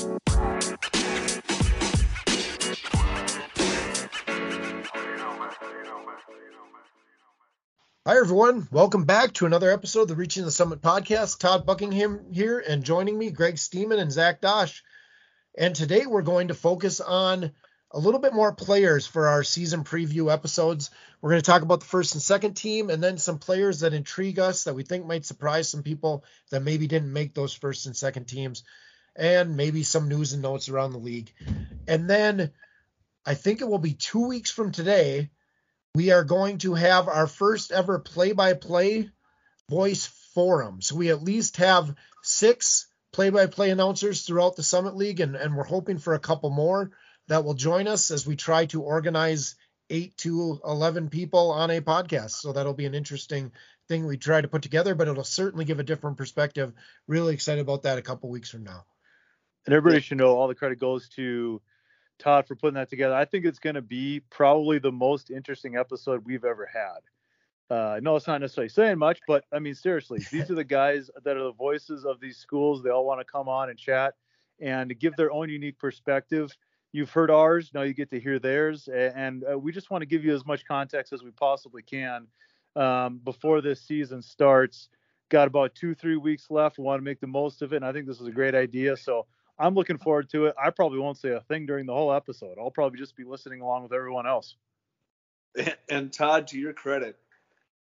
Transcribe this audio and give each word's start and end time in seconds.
Hi, 0.00 0.06
everyone. 8.06 8.68
Welcome 8.70 9.06
back 9.06 9.32
to 9.34 9.46
another 9.46 9.72
episode 9.72 10.02
of 10.02 10.08
the 10.08 10.14
Reaching 10.14 10.44
the 10.44 10.52
Summit 10.52 10.82
podcast. 10.82 11.40
Todd 11.40 11.66
Buckingham 11.66 12.32
here, 12.32 12.60
and 12.60 12.84
joining 12.84 13.18
me, 13.18 13.30
Greg 13.30 13.58
Steeman 13.58 13.98
and 13.98 14.12
Zach 14.12 14.40
Dosh. 14.40 14.84
And 15.56 15.74
today 15.74 16.06
we're 16.06 16.22
going 16.22 16.46
to 16.48 16.54
focus 16.54 17.00
on 17.00 17.50
a 17.90 17.98
little 17.98 18.20
bit 18.20 18.32
more 18.32 18.52
players 18.52 19.04
for 19.04 19.26
our 19.26 19.42
season 19.42 19.82
preview 19.82 20.32
episodes. 20.32 20.90
We're 21.20 21.30
going 21.30 21.42
to 21.42 21.50
talk 21.50 21.62
about 21.62 21.80
the 21.80 21.86
first 21.86 22.14
and 22.14 22.22
second 22.22 22.54
team, 22.54 22.90
and 22.90 23.02
then 23.02 23.18
some 23.18 23.40
players 23.40 23.80
that 23.80 23.94
intrigue 23.94 24.38
us 24.38 24.62
that 24.64 24.76
we 24.76 24.84
think 24.84 25.06
might 25.06 25.26
surprise 25.26 25.68
some 25.68 25.82
people 25.82 26.24
that 26.50 26.62
maybe 26.62 26.86
didn't 26.86 27.12
make 27.12 27.34
those 27.34 27.52
first 27.52 27.86
and 27.86 27.96
second 27.96 28.26
teams, 28.26 28.62
and 29.18 29.56
maybe 29.56 29.82
some 29.82 30.08
news 30.08 30.32
and 30.32 30.42
notes 30.42 30.68
around 30.68 30.92
the 30.92 30.98
league. 30.98 31.32
And 31.86 32.08
then 32.08 32.52
I 33.26 33.34
think 33.34 33.60
it 33.60 33.68
will 33.68 33.78
be 33.78 33.94
two 33.94 34.26
weeks 34.26 34.50
from 34.50 34.72
today 34.72 35.30
we 35.94 36.12
are 36.12 36.24
going 36.24 36.58
to 36.58 36.74
have 36.74 37.08
our 37.08 37.26
first 37.26 37.72
ever 37.72 37.98
play 37.98 38.32
by 38.32 38.54
play 38.54 39.10
voice 39.68 40.06
forum. 40.34 40.80
So 40.80 40.96
we 40.96 41.10
at 41.10 41.22
least 41.22 41.56
have 41.56 41.94
six 42.22 42.86
play 43.12 43.30
by 43.30 43.46
play 43.46 43.70
announcers 43.70 44.22
throughout 44.22 44.54
the 44.54 44.62
Summit 44.62 44.96
League, 44.96 45.20
and, 45.20 45.34
and 45.34 45.56
we're 45.56 45.64
hoping 45.64 45.98
for 45.98 46.14
a 46.14 46.20
couple 46.20 46.50
more 46.50 46.92
that 47.26 47.44
will 47.44 47.54
join 47.54 47.88
us 47.88 48.10
as 48.10 48.26
we 48.26 48.36
try 48.36 48.66
to 48.66 48.82
organize 48.82 49.56
eight 49.90 50.16
to 50.18 50.60
11 50.64 51.08
people 51.08 51.50
on 51.50 51.70
a 51.70 51.80
podcast. 51.80 52.32
So 52.32 52.52
that'll 52.52 52.74
be 52.74 52.86
an 52.86 52.94
interesting 52.94 53.52
thing 53.88 54.06
we 54.06 54.18
try 54.18 54.40
to 54.40 54.48
put 54.48 54.62
together, 54.62 54.94
but 54.94 55.08
it'll 55.08 55.24
certainly 55.24 55.64
give 55.64 55.80
a 55.80 55.84
different 55.84 56.18
perspective. 56.18 56.72
Really 57.06 57.34
excited 57.34 57.60
about 57.60 57.82
that 57.82 57.98
a 57.98 58.02
couple 58.02 58.30
weeks 58.30 58.50
from 58.50 58.64
now. 58.64 58.84
And 59.68 59.74
everybody 59.74 60.00
should 60.00 60.16
know 60.16 60.34
all 60.34 60.48
the 60.48 60.54
credit 60.54 60.80
goes 60.80 61.10
to 61.10 61.60
Todd, 62.18 62.46
for 62.46 62.56
putting 62.56 62.76
that 62.76 62.88
together. 62.88 63.14
I 63.14 63.26
think 63.26 63.44
it's 63.44 63.58
going 63.58 63.74
to 63.74 63.82
be 63.82 64.20
probably 64.30 64.78
the 64.78 64.90
most 64.90 65.30
interesting 65.30 65.76
episode 65.76 66.24
we've 66.24 66.46
ever 66.46 66.64
had. 66.64 67.00
Uh, 67.70 67.90
I 67.90 68.00
know 68.00 68.16
it's 68.16 68.26
not 68.26 68.40
necessarily 68.40 68.70
saying 68.70 68.96
much, 68.96 69.20
but 69.28 69.44
I 69.52 69.58
mean, 69.58 69.74
seriously, 69.74 70.20
these 70.32 70.50
are 70.50 70.54
the 70.54 70.64
guys 70.64 71.10
that 71.22 71.36
are 71.36 71.44
the 71.44 71.52
voices 71.52 72.06
of 72.06 72.18
these 72.18 72.38
schools. 72.38 72.82
They 72.82 72.88
all 72.88 73.04
want 73.04 73.20
to 73.20 73.30
come 73.30 73.46
on 73.46 73.68
and 73.68 73.78
chat 73.78 74.14
and 74.58 74.98
give 74.98 75.14
their 75.16 75.30
own 75.30 75.50
unique 75.50 75.78
perspective. 75.78 76.50
You've 76.92 77.10
heard 77.10 77.30
ours, 77.30 77.70
now 77.74 77.82
you 77.82 77.92
get 77.92 78.08
to 78.12 78.20
hear 78.20 78.38
theirs. 78.38 78.88
And 78.88 79.44
uh, 79.44 79.58
we 79.58 79.70
just 79.70 79.90
want 79.90 80.00
to 80.00 80.06
give 80.06 80.24
you 80.24 80.34
as 80.34 80.46
much 80.46 80.64
context 80.64 81.12
as 81.12 81.22
we 81.22 81.30
possibly 81.32 81.82
can 81.82 82.26
um, 82.74 83.20
before 83.22 83.60
this 83.60 83.82
season 83.82 84.22
starts. 84.22 84.88
Got 85.28 85.46
about 85.46 85.74
two, 85.74 85.94
three 85.94 86.16
weeks 86.16 86.46
left. 86.48 86.78
We 86.78 86.84
want 86.84 87.00
to 87.00 87.04
make 87.04 87.20
the 87.20 87.26
most 87.26 87.60
of 87.60 87.74
it. 87.74 87.76
And 87.76 87.84
I 87.84 87.92
think 87.92 88.06
this 88.06 88.18
is 88.18 88.26
a 88.26 88.32
great 88.32 88.54
idea. 88.54 88.96
So 88.96 89.26
I'm 89.58 89.74
looking 89.74 89.98
forward 89.98 90.30
to 90.30 90.46
it. 90.46 90.54
I 90.62 90.70
probably 90.70 90.98
won't 90.98 91.18
say 91.18 91.30
a 91.30 91.40
thing 91.40 91.66
during 91.66 91.86
the 91.86 91.94
whole 91.94 92.12
episode. 92.12 92.58
I'll 92.58 92.70
probably 92.70 92.98
just 92.98 93.16
be 93.16 93.24
listening 93.24 93.60
along 93.60 93.82
with 93.82 93.92
everyone 93.92 94.26
else. 94.26 94.54
And 95.88 96.12
Todd, 96.12 96.48
to 96.48 96.58
your 96.58 96.72
credit, 96.72 97.18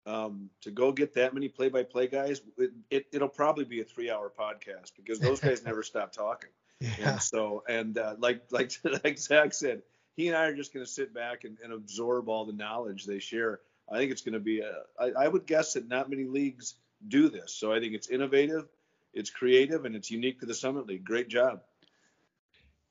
um, 0.06 0.50
to 0.62 0.72
go 0.72 0.92
get 0.92 1.16
that 1.16 1.34
many 1.34 1.50
play-by-play 1.50 2.08
guys, 2.08 2.42
it, 2.58 2.72
will 3.12 3.23
it, 3.23 3.34
probably 3.34 3.66
be 3.66 3.82
a 3.82 3.84
three-hour 3.84 4.32
podcast 4.40 4.92
because 4.95 5.20
those 5.20 5.40
guys 5.40 5.64
never 5.66 5.84
stop 5.84 6.14
talking. 6.14 6.52
Yeah. 6.80 7.14
And 7.14 7.22
so, 7.22 7.64
and 7.67 7.98
uh, 7.98 8.16
like 8.20 8.44
like 8.52 8.72
like 9.04 9.17
Zach 9.17 9.54
said, 9.54 9.82
he 10.16 10.28
and 10.28 10.38
I 10.38 10.45
are 10.45 10.56
just 10.56 10.73
going 10.73 10.86
to 10.86 10.92
sit 10.92 11.14
back 11.14 11.44
and, 11.44 11.58
and, 11.64 11.73
absorb 11.73 12.30
all 12.30 12.45
the 12.45 12.54
knowledge 12.54 13.06
they 13.06 13.20
share. 13.20 13.62
I 13.92 13.98
think 13.98 14.12
it's 14.12 14.22
going 14.22 14.34
to 14.34 14.39
be 14.39 14.60
a. 14.60 14.73
I, 15.00 15.26
I 15.26 15.28
would 15.28 15.45
guess 15.45 15.73
that 15.73 15.88
not 15.88 16.10
many 16.10 16.26
leagues 16.26 16.76
do 17.08 17.30
this, 17.30 17.54
so 17.54 17.73
I 17.73 17.80
think 17.80 17.94
it's 17.94 18.10
innovative 18.10 18.67
it's 19.16 19.30
creative 19.30 19.85
and 19.85 19.95
it's 19.95 20.11
unique 20.11 20.41
to 20.41 20.45
the 20.45 20.53
Summit 20.53 20.85
League. 20.85 21.05
Great 21.05 21.30
job. 21.30 21.61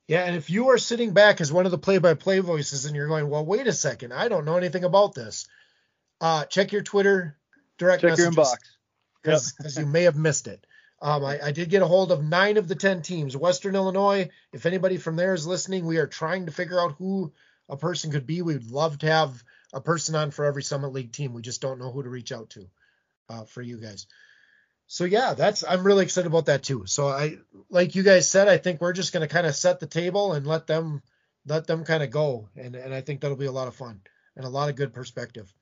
Yeah, 0.08 0.24
and 0.24 0.36
if 0.36 0.50
you 0.50 0.70
are 0.70 0.78
sitting 0.78 1.12
back 1.12 1.40
as 1.40 1.52
one 1.52 1.66
of 1.66 1.70
the 1.70 1.78
play-by-play 1.78 2.40
voices 2.40 2.84
and 2.84 2.96
you're 2.96 3.08
going, 3.08 3.28
well, 3.28 3.44
wait 3.44 3.66
a 3.66 3.72
second, 3.72 4.12
I 4.12 4.28
don't 4.28 4.44
know 4.44 4.56
anything 4.56 4.84
about 4.84 5.14
this, 5.14 5.46
uh, 6.20 6.44
check 6.46 6.72
your 6.72 6.82
Twitter 6.82 7.38
direct 7.78 8.02
check 8.02 8.10
messages. 8.10 8.36
your 8.36 8.44
inbox 8.44 8.56
because 9.22 9.76
yep. 9.76 9.86
you 9.86 9.90
may 9.90 10.02
have 10.02 10.16
missed 10.16 10.46
it. 10.46 10.66
Um, 11.00 11.24
I, 11.24 11.38
I, 11.46 11.52
did 11.52 11.70
get 11.70 11.82
a 11.82 11.86
hold 11.86 12.12
of 12.12 12.24
nine 12.24 12.56
of 12.56 12.68
the 12.68 12.74
ten 12.74 13.02
teams. 13.02 13.36
Western 13.36 13.74
Illinois. 13.74 14.30
If 14.52 14.64
anybody 14.64 14.96
from 14.96 15.16
there 15.16 15.34
is 15.34 15.46
listening, 15.46 15.84
we 15.84 15.98
are 15.98 16.06
trying 16.06 16.46
to 16.46 16.52
figure 16.52 16.80
out 16.80 16.94
who 16.98 17.32
a 17.68 17.76
person 17.76 18.10
could 18.10 18.26
be. 18.26 18.40
We'd 18.40 18.70
love 18.70 18.98
to 18.98 19.06
have 19.06 19.42
a 19.72 19.80
person 19.80 20.14
on 20.14 20.30
for 20.30 20.44
every 20.44 20.62
Summit 20.62 20.92
League 20.92 21.12
team. 21.12 21.34
We 21.34 21.42
just 21.42 21.60
don't 21.60 21.78
know 21.78 21.90
who 21.90 22.02
to 22.02 22.08
reach 22.08 22.32
out 22.32 22.50
to 22.50 22.66
uh, 23.28 23.44
for 23.44 23.60
you 23.60 23.78
guys 23.78 24.06
so 24.94 25.02
yeah, 25.02 25.34
that's 25.34 25.64
I'm 25.68 25.82
really 25.82 26.04
excited 26.04 26.28
about 26.28 26.46
that 26.46 26.62
too. 26.62 26.84
So 26.86 27.08
I 27.08 27.38
like 27.68 27.96
you 27.96 28.04
guys 28.04 28.28
said, 28.28 28.46
I 28.46 28.58
think 28.58 28.80
we're 28.80 28.92
just 28.92 29.12
gonna 29.12 29.26
kind 29.26 29.44
of 29.44 29.56
set 29.56 29.80
the 29.80 29.88
table 29.88 30.34
and 30.34 30.46
let 30.46 30.68
them 30.68 31.02
let 31.44 31.66
them 31.66 31.82
kind 31.82 32.04
of 32.04 32.10
go, 32.10 32.48
and 32.54 32.76
and 32.76 32.94
I 32.94 33.00
think 33.00 33.20
that'll 33.20 33.36
be 33.36 33.46
a 33.46 33.50
lot 33.50 33.66
of 33.66 33.74
fun 33.74 34.02
and 34.36 34.44
a 34.44 34.48
lot 34.48 34.68
of 34.68 34.76
good 34.76 34.94
perspective. 34.94 35.52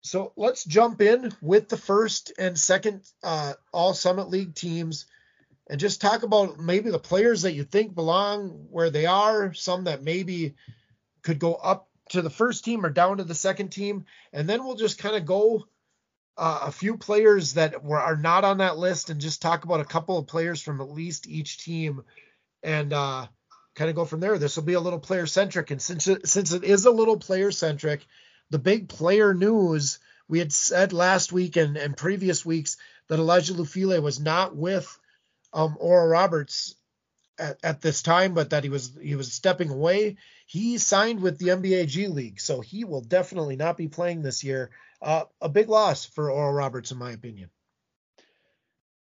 So 0.00 0.32
let's 0.34 0.64
jump 0.64 1.02
in 1.02 1.30
with 1.42 1.68
the 1.68 1.76
first 1.76 2.32
and 2.38 2.58
second 2.58 3.02
uh, 3.22 3.52
All 3.70 3.92
Summit 3.92 4.30
League 4.30 4.54
teams, 4.54 5.04
and 5.68 5.78
just 5.78 6.00
talk 6.00 6.22
about 6.22 6.58
maybe 6.58 6.88
the 6.88 6.98
players 6.98 7.42
that 7.42 7.52
you 7.52 7.64
think 7.64 7.94
belong 7.94 8.66
where 8.70 8.88
they 8.88 9.04
are, 9.04 9.52
some 9.52 9.84
that 9.84 10.02
maybe 10.02 10.54
could 11.20 11.38
go 11.38 11.52
up 11.52 11.90
to 12.08 12.22
the 12.22 12.30
first 12.30 12.64
team 12.64 12.86
or 12.86 12.88
down 12.88 13.18
to 13.18 13.24
the 13.24 13.34
second 13.34 13.68
team, 13.68 14.06
and 14.32 14.48
then 14.48 14.64
we'll 14.64 14.74
just 14.74 14.96
kind 14.96 15.16
of 15.16 15.26
go 15.26 15.66
uh, 16.36 16.60
a 16.62 16.72
few 16.72 16.96
players 16.96 17.54
that 17.54 17.84
were 17.84 18.00
are 18.00 18.16
not 18.16 18.44
on 18.44 18.58
that 18.58 18.76
list 18.76 19.10
and 19.10 19.20
just 19.20 19.42
talk 19.42 19.64
about 19.64 19.80
a 19.80 19.84
couple 19.84 20.18
of 20.18 20.26
players 20.26 20.60
from 20.60 20.80
at 20.80 20.90
least 20.90 21.28
each 21.28 21.64
team 21.64 22.02
and 22.62 22.92
uh, 22.92 23.26
kind 23.74 23.90
of 23.90 23.96
go 23.96 24.04
from 24.04 24.20
there. 24.20 24.38
This 24.38 24.56
will 24.56 24.64
be 24.64 24.72
a 24.74 24.80
little 24.80 24.98
player 24.98 25.26
centric, 25.26 25.70
and 25.70 25.80
since 25.80 26.08
it, 26.08 26.26
since 26.26 26.52
it 26.52 26.64
is 26.64 26.86
a 26.86 26.90
little 26.90 27.18
player 27.18 27.50
centric, 27.50 28.06
the 28.50 28.58
big 28.58 28.88
player 28.88 29.34
news 29.34 29.98
we 30.28 30.38
had 30.38 30.52
said 30.52 30.92
last 30.92 31.32
week 31.32 31.56
and, 31.56 31.76
and 31.76 31.96
previous 31.96 32.44
weeks 32.44 32.76
that 33.08 33.18
Elijah 33.18 33.52
Lufile 33.52 34.00
was 34.02 34.18
not 34.18 34.56
with 34.56 34.98
um, 35.52 35.76
Oral 35.78 36.08
Roberts 36.08 36.74
at, 37.38 37.58
at 37.62 37.80
this 37.80 38.02
time, 38.02 38.34
but 38.34 38.50
that 38.50 38.64
he 38.64 38.70
was 38.70 38.96
he 39.00 39.14
was 39.14 39.32
stepping 39.32 39.70
away. 39.70 40.16
He 40.46 40.78
signed 40.78 41.20
with 41.20 41.38
the 41.38 41.48
NBA 41.48 41.88
G 41.88 42.06
League, 42.06 42.40
so 42.40 42.60
he 42.60 42.84
will 42.84 43.00
definitely 43.00 43.56
not 43.56 43.76
be 43.76 43.88
playing 43.88 44.22
this 44.22 44.44
year. 44.44 44.70
Uh, 45.04 45.24
a 45.42 45.50
big 45.50 45.68
loss 45.68 46.06
for 46.06 46.30
Oral 46.30 46.54
Roberts, 46.54 46.90
in 46.90 46.96
my 46.96 47.12
opinion. 47.12 47.50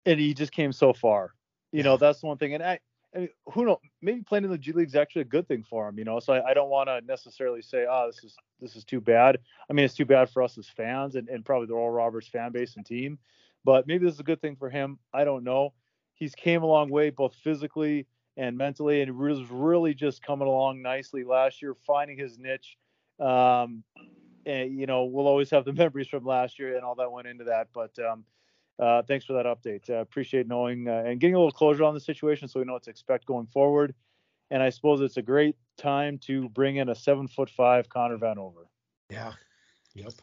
And 0.06 0.18
he 0.18 0.34
just 0.34 0.54
came 0.54 0.72
so 0.72 0.94
far. 0.94 1.34
You 1.74 1.80
yeah. 1.80 1.84
know, 1.84 1.98
that's 1.98 2.22
the 2.22 2.28
one 2.28 2.38
thing. 2.38 2.54
And 2.54 2.64
I, 2.64 2.80
I 3.14 3.20
mean, 3.20 3.30
who 3.52 3.66
knows? 3.66 3.78
Maybe 4.02 4.22
playing 4.22 4.46
in 4.46 4.52
the 4.52 4.58
G 4.58 4.72
League 4.72 4.88
is 4.88 4.96
actually 4.96 5.24
a 5.24 5.26
good 5.26 5.50
thing 5.50 5.66
for 5.70 5.90
him. 5.90 6.00
You 6.00 6.06
know, 6.06 6.22
so 6.22 6.32
I, 6.32 6.52
I 6.52 6.54
don't 6.54 6.70
want 6.70 6.88
to 6.88 7.02
necessarily 7.02 7.62
say, 7.62 7.86
oh, 7.90 8.08
this 8.08 8.24
is 8.24 8.36
this 8.62 8.78
is 8.78 8.86
too 8.86 9.02
bad. 9.02 9.40
I 9.70 9.74
mean, 9.74 9.84
it's 9.84 9.94
too 9.94 10.06
bad 10.06 10.30
for 10.30 10.42
us 10.42 10.58
as 10.58 10.70
fans 10.70 11.16
and, 11.16 11.28
and 11.28 11.44
probably 11.44 11.68
the 11.68 11.74
Oral 11.74 11.92
Roberts 11.92 12.28
fan 12.30 12.54
base 12.54 12.78
and 12.78 12.86
team. 12.86 13.20
But 13.66 13.86
maybe 13.86 14.06
this 14.06 14.14
is 14.14 14.22
a 14.22 14.24
good 14.24 14.42
thing 14.42 14.56
for 14.56 14.70
him. 14.70 14.98
I 15.14 15.26
don't 15.26 15.44
know. 15.44 15.74
He's 16.14 16.34
came 16.36 16.64
a 16.64 16.68
long 16.68 16.90
way, 16.90 17.10
both 17.10 17.36
physically 17.44 18.08
and 18.38 18.58
mentally, 18.58 19.02
and 19.02 19.18
was 19.18 19.44
really 19.52 19.94
just 19.94 20.24
coming 20.24 20.48
along 20.48 20.82
nicely 20.82 21.26
last 21.26 21.62
year, 21.62 21.76
finding 21.86 22.18
his 22.18 22.40
niche. 22.40 22.78
Um, 23.20 23.84
and, 24.46 24.78
you 24.80 24.86
know, 24.86 25.06
we'll 25.06 25.28
always 25.28 25.50
have 25.52 25.66
the 25.66 25.74
memories 25.84 26.08
from 26.08 26.26
last 26.26 26.60
year 26.60 26.76
and 26.76 26.84
all 26.84 26.96
that 26.96 27.12
went 27.12 27.28
into 27.28 27.46
that. 27.46 27.68
But 27.74 27.98
um, 28.00 28.24
uh, 28.80 29.04
thanks 29.04 29.26
for 29.26 29.34
that 29.34 29.46
update. 29.46 29.90
Uh, 29.90 30.02
appreciate 30.02 30.48
knowing 30.48 30.88
uh, 30.88 31.04
and 31.06 31.20
getting 31.20 31.36
a 31.36 31.38
little 31.38 31.52
closure 31.52 31.84
on 31.84 31.94
the 31.94 32.00
situation 32.00 32.48
so 32.48 32.60
we 32.60 32.66
know 32.66 32.74
what 32.74 32.84
to 32.84 32.90
expect 32.90 33.26
going 33.26 33.48
forward. 33.48 33.94
And 34.50 34.62
I 34.62 34.70
suppose 34.70 35.00
it's 35.02 35.18
a 35.18 35.22
great 35.22 35.56
time 35.78 36.18
to 36.26 36.50
bring 36.50 36.76
in 36.76 36.90
a 36.90 36.96
seven 36.96 37.28
foot 37.28 37.50
five 37.50 37.88
Connor 37.90 38.18
Vanover. 38.18 38.66
Yeah. 39.10 39.34
Yep. 39.96 40.14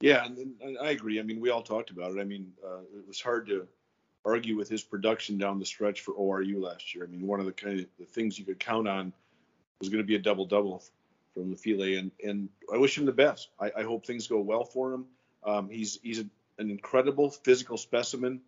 Yeah, 0.00 0.24
and, 0.24 0.54
and, 0.60 0.78
I 0.78 0.90
agree. 0.90 1.18
I 1.18 1.22
mean, 1.22 1.40
we 1.40 1.50
all 1.50 1.62
talked 1.62 1.90
about 1.90 2.12
it. 2.12 2.20
I 2.20 2.24
mean, 2.24 2.52
uh, 2.64 2.80
it 2.94 3.06
was 3.06 3.20
hard 3.20 3.46
to 3.46 3.66
argue 4.24 4.56
with 4.56 4.68
his 4.68 4.82
production 4.82 5.38
down 5.38 5.58
the 5.58 5.64
stretch 5.64 6.00
for 6.00 6.14
ORU 6.14 6.60
last 6.60 6.94
year. 6.94 7.04
I 7.04 7.06
mean, 7.06 7.26
one 7.26 7.40
of 7.40 7.46
the 7.46 7.52
kind 7.52 7.80
of 7.80 7.86
the 7.98 8.04
things 8.04 8.38
you 8.38 8.44
could 8.44 8.58
count 8.58 8.88
on 8.88 9.12
was 9.80 9.88
going 9.88 10.02
to 10.02 10.06
be 10.06 10.16
a 10.16 10.18
double 10.18 10.46
double 10.46 10.82
from 11.34 11.50
the 11.50 11.56
File, 11.56 11.98
and 11.98 12.10
and 12.22 12.48
I 12.72 12.78
wish 12.78 12.96
him 12.96 13.04
the 13.04 13.12
best. 13.12 13.48
I, 13.60 13.70
I 13.78 13.82
hope 13.82 14.06
things 14.06 14.26
go 14.28 14.40
well 14.40 14.64
for 14.64 14.92
him. 14.92 15.06
Um, 15.44 15.68
he's 15.68 15.98
he's 16.02 16.20
an 16.20 16.30
incredible 16.58 17.30
physical 17.30 17.76
specimen, 17.76 18.40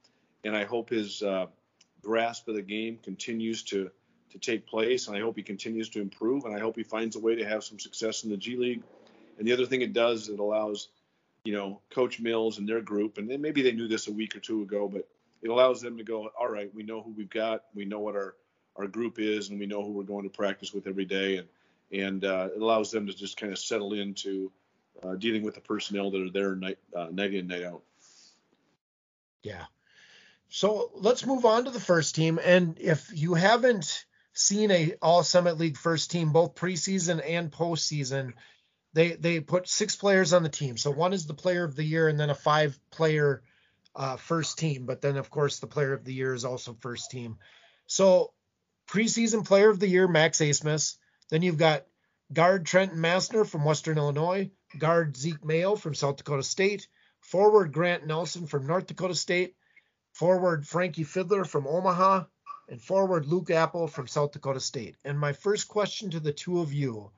and 0.44 0.56
I 0.56 0.64
hope 0.64 0.90
his 0.90 1.22
uh, 1.22 1.46
grasp 2.02 2.48
of 2.48 2.54
the 2.54 2.62
game 2.62 2.98
continues 3.02 3.62
to 3.64 3.90
to 4.30 4.38
take 4.38 4.66
place, 4.66 5.08
and 5.08 5.16
I 5.16 5.20
hope 5.20 5.36
he 5.36 5.42
continues 5.42 5.88
to 5.90 6.00
improve, 6.00 6.44
and 6.44 6.54
I 6.54 6.60
hope 6.60 6.76
he 6.76 6.82
finds 6.82 7.16
a 7.16 7.20
way 7.20 7.36
to 7.36 7.44
have 7.44 7.64
some 7.64 7.78
success 7.78 8.24
in 8.24 8.30
the 8.30 8.36
G 8.36 8.56
League. 8.56 8.82
And 9.38 9.46
the 9.46 9.52
other 9.52 9.66
thing 9.66 9.82
it 9.82 9.92
does, 9.92 10.28
it 10.28 10.38
allows, 10.38 10.88
you 11.44 11.52
know, 11.52 11.80
Coach 11.90 12.20
Mills 12.20 12.58
and 12.58 12.68
their 12.68 12.80
group, 12.80 13.18
and 13.18 13.28
maybe 13.28 13.62
they 13.62 13.72
knew 13.72 13.88
this 13.88 14.08
a 14.08 14.12
week 14.12 14.34
or 14.34 14.40
two 14.40 14.62
ago, 14.62 14.88
but 14.88 15.06
it 15.42 15.50
allows 15.50 15.82
them 15.82 15.98
to 15.98 16.04
go, 16.04 16.30
all 16.38 16.48
right, 16.48 16.74
we 16.74 16.82
know 16.82 17.02
who 17.02 17.10
we've 17.10 17.30
got, 17.30 17.64
we 17.74 17.84
know 17.84 18.00
what 18.00 18.16
our 18.16 18.34
our 18.76 18.86
group 18.86 19.18
is, 19.18 19.48
and 19.48 19.58
we 19.58 19.66
know 19.66 19.82
who 19.82 19.92
we're 19.92 20.02
going 20.02 20.24
to 20.24 20.30
practice 20.30 20.74
with 20.74 20.86
every 20.86 21.06
day, 21.06 21.38
and 21.38 21.48
and 21.92 22.24
uh, 22.24 22.48
it 22.54 22.60
allows 22.60 22.90
them 22.90 23.06
to 23.06 23.14
just 23.14 23.36
kind 23.36 23.52
of 23.52 23.58
settle 23.58 23.92
into 23.92 24.52
uh, 25.02 25.14
dealing 25.14 25.42
with 25.42 25.54
the 25.54 25.60
personnel 25.60 26.10
that 26.10 26.22
are 26.22 26.30
there 26.30 26.54
night 26.56 26.78
uh, 26.94 27.08
night 27.10 27.34
in 27.34 27.46
night 27.46 27.64
out. 27.64 27.82
Yeah. 29.42 29.64
So 30.48 30.90
let's 30.94 31.26
move 31.26 31.44
on 31.44 31.64
to 31.64 31.70
the 31.70 31.80
first 31.80 32.14
team. 32.14 32.38
And 32.42 32.78
if 32.78 33.10
you 33.12 33.34
haven't 33.34 34.06
seen 34.32 34.70
a 34.70 34.94
All 35.02 35.22
Summit 35.22 35.58
League 35.58 35.76
first 35.76 36.10
team, 36.10 36.32
both 36.32 36.54
preseason 36.54 37.22
and 37.26 37.50
postseason, 37.50 38.32
they 38.92 39.12
they 39.12 39.40
put 39.40 39.68
six 39.68 39.96
players 39.96 40.32
on 40.32 40.42
the 40.42 40.48
team. 40.48 40.76
So 40.76 40.90
one 40.90 41.12
is 41.12 41.26
the 41.26 41.34
player 41.34 41.64
of 41.64 41.76
the 41.76 41.84
year, 41.84 42.08
and 42.08 42.18
then 42.18 42.30
a 42.30 42.34
five 42.34 42.78
player 42.90 43.42
uh, 43.94 44.16
first 44.16 44.58
team. 44.58 44.86
But 44.86 45.00
then 45.00 45.16
of 45.16 45.30
course 45.30 45.58
the 45.58 45.66
player 45.66 45.92
of 45.92 46.04
the 46.04 46.14
year 46.14 46.34
is 46.34 46.44
also 46.44 46.76
first 46.80 47.10
team. 47.10 47.38
So 47.86 48.32
preseason 48.88 49.44
player 49.44 49.70
of 49.70 49.80
the 49.80 49.88
year 49.88 50.08
Max 50.08 50.38
Abmas. 50.38 50.96
Then 51.30 51.42
you've 51.42 51.58
got 51.58 51.86
guard 52.32 52.66
Trenton 52.66 52.98
Massner 52.98 53.46
from 53.46 53.64
Western 53.64 53.98
Illinois, 53.98 54.50
guard 54.78 55.16
Zeke 55.16 55.44
Mayo 55.44 55.76
from 55.76 55.94
South 55.94 56.16
Dakota 56.16 56.42
State, 56.42 56.88
forward 57.20 57.72
Grant 57.72 58.06
Nelson 58.06 58.46
from 58.46 58.66
North 58.66 58.86
Dakota 58.86 59.14
State, 59.14 59.56
forward 60.12 60.66
Frankie 60.66 61.04
Fidler 61.04 61.46
from 61.46 61.66
Omaha, 61.66 62.24
and 62.68 62.80
forward 62.80 63.26
Luke 63.26 63.50
Appel 63.50 63.86
from 63.86 64.06
South 64.06 64.32
Dakota 64.32 64.60
State. 64.60 64.96
And 65.04 65.18
my 65.18 65.32
first 65.32 65.68
question 65.68 66.10
to 66.10 66.20
the 66.20 66.32
two 66.32 66.60
of 66.60 66.72
you, 66.72 67.10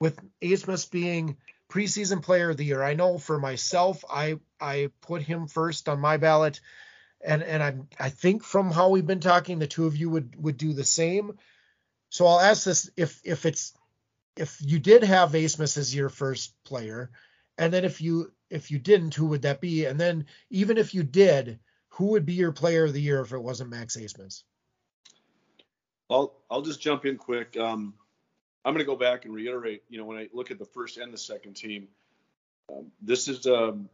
with 0.00 0.20
Abmas 0.40 0.90
being 0.90 1.36
preseason 1.68 2.22
player 2.22 2.50
of 2.50 2.56
the 2.56 2.64
year, 2.64 2.82
I 2.82 2.94
know 2.94 3.18
for 3.18 3.38
myself, 3.38 4.04
I 4.08 4.38
I 4.60 4.90
put 5.00 5.22
him 5.22 5.46
first 5.46 5.88
on 5.88 6.00
my 6.00 6.16
ballot, 6.16 6.60
and 7.20 7.42
and 7.42 7.62
I 7.62 7.76
I 7.98 8.10
think 8.10 8.44
from 8.44 8.70
how 8.70 8.90
we've 8.90 9.06
been 9.06 9.20
talking, 9.20 9.58
the 9.58 9.66
two 9.66 9.86
of 9.86 9.96
you 9.96 10.10
would 10.10 10.42
would 10.42 10.56
do 10.56 10.72
the 10.72 10.84
same. 10.84 11.38
So 12.18 12.26
I'll 12.26 12.40
ask 12.40 12.64
this: 12.64 12.90
if 12.96 13.20
if 13.22 13.46
it's 13.46 13.74
if 14.36 14.58
you 14.60 14.80
did 14.80 15.04
have 15.04 15.30
Abmas 15.30 15.78
as 15.78 15.94
your 15.94 16.08
first 16.08 16.52
player, 16.64 17.12
and 17.56 17.72
then 17.72 17.84
if 17.84 18.00
you 18.00 18.32
if 18.50 18.72
you 18.72 18.80
didn't, 18.80 19.14
who 19.14 19.26
would 19.26 19.42
that 19.42 19.60
be? 19.60 19.84
And 19.84 20.00
then 20.00 20.26
even 20.50 20.78
if 20.78 20.94
you 20.94 21.04
did, 21.04 21.60
who 21.90 22.06
would 22.06 22.26
be 22.26 22.32
your 22.32 22.50
player 22.50 22.86
of 22.86 22.92
the 22.92 23.00
year 23.00 23.20
if 23.20 23.32
it 23.32 23.38
wasn't 23.38 23.70
Max 23.70 23.96
Abmas? 23.96 24.42
I'll 26.10 26.34
I'll 26.50 26.62
just 26.62 26.80
jump 26.80 27.06
in 27.06 27.18
quick. 27.18 27.56
Um, 27.56 27.94
I'm 28.64 28.74
going 28.74 28.84
to 28.84 28.92
go 28.92 28.96
back 28.96 29.24
and 29.24 29.32
reiterate. 29.32 29.84
You 29.88 29.98
know, 29.98 30.04
when 30.04 30.18
I 30.18 30.28
look 30.32 30.50
at 30.50 30.58
the 30.58 30.64
first 30.64 30.98
and 30.98 31.14
the 31.14 31.18
second 31.18 31.54
team, 31.54 31.86
um, 32.68 32.90
this 33.00 33.28
is 33.28 33.46
um, 33.46 33.88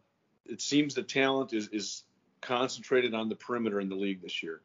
it 0.47 0.63
seems 0.63 0.95
the 0.95 1.03
talent 1.03 1.53
is 1.53 1.69
is 1.69 2.05
concentrated 2.41 3.13
on 3.13 3.29
the 3.29 3.37
perimeter 3.37 3.83
in 3.83 3.91
the 3.91 3.97
league 3.97 4.23
this 4.23 4.43
year, 4.43 4.63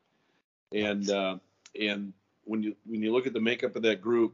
and 0.72 1.10
uh, 1.10 1.40
and 1.78 2.14
when 2.50 2.64
you 2.64 2.76
when 2.86 3.04
you 3.04 3.14
look 3.14 3.28
at 3.28 3.34
the 3.34 3.40
makeup 3.40 3.76
of 3.76 3.84
that 3.84 4.02
group, 4.02 4.34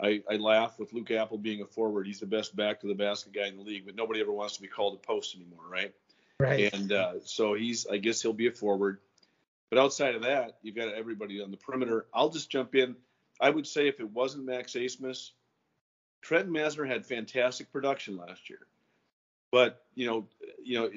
I, 0.00 0.22
I 0.28 0.36
laugh 0.36 0.78
with 0.78 0.92
Luke 0.94 1.10
Appel 1.10 1.36
being 1.36 1.60
a 1.60 1.66
forward. 1.66 2.06
He's 2.06 2.18
the 2.18 2.26
best 2.26 2.56
back 2.56 2.80
to 2.80 2.86
the 2.86 2.94
basket 2.94 3.34
guy 3.34 3.46
in 3.46 3.56
the 3.56 3.62
league, 3.62 3.84
but 3.84 3.94
nobody 3.94 4.20
ever 4.20 4.32
wants 4.32 4.56
to 4.56 4.62
be 4.62 4.68
called 4.68 4.94
a 4.94 5.06
post 5.06 5.36
anymore, 5.36 5.64
right? 5.70 5.92
Right. 6.40 6.72
And 6.72 6.90
uh, 6.90 7.12
so 7.24 7.54
he's, 7.54 7.86
I 7.86 7.98
guess 7.98 8.22
he'll 8.22 8.32
be 8.32 8.48
a 8.48 8.52
forward. 8.52 8.98
But 9.70 9.78
outside 9.78 10.14
of 10.14 10.22
that, 10.22 10.58
you've 10.62 10.74
got 10.74 10.94
everybody 10.94 11.42
on 11.42 11.50
the 11.50 11.56
perimeter. 11.56 12.06
I'll 12.12 12.30
just 12.30 12.50
jump 12.50 12.74
in. 12.74 12.96
I 13.40 13.50
would 13.50 13.66
say 13.66 13.86
if 13.86 14.00
it 14.00 14.10
wasn't 14.10 14.46
Max 14.46 14.72
Abmas, 14.72 15.30
Trent 16.22 16.48
Massner 16.48 16.86
had 16.86 17.04
fantastic 17.04 17.70
production 17.70 18.16
last 18.16 18.48
year. 18.48 18.66
But 19.50 19.84
you 19.94 20.06
know, 20.06 20.26
you 20.64 20.80
know, 20.80 20.90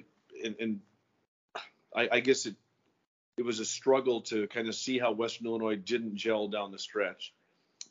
and, 0.43 0.55
and 0.59 0.79
I, 1.93 2.07
I 2.13 2.19
guess 2.21 2.45
it 2.45 2.55
it 3.37 3.45
was 3.45 3.59
a 3.59 3.65
struggle 3.65 4.21
to 4.21 4.47
kind 4.47 4.67
of 4.67 4.75
see 4.75 4.97
how 4.97 5.11
Western 5.11 5.47
Illinois 5.47 5.75
didn't 5.75 6.15
gel 6.15 6.47
down 6.47 6.71
the 6.71 6.79
stretch. 6.79 7.33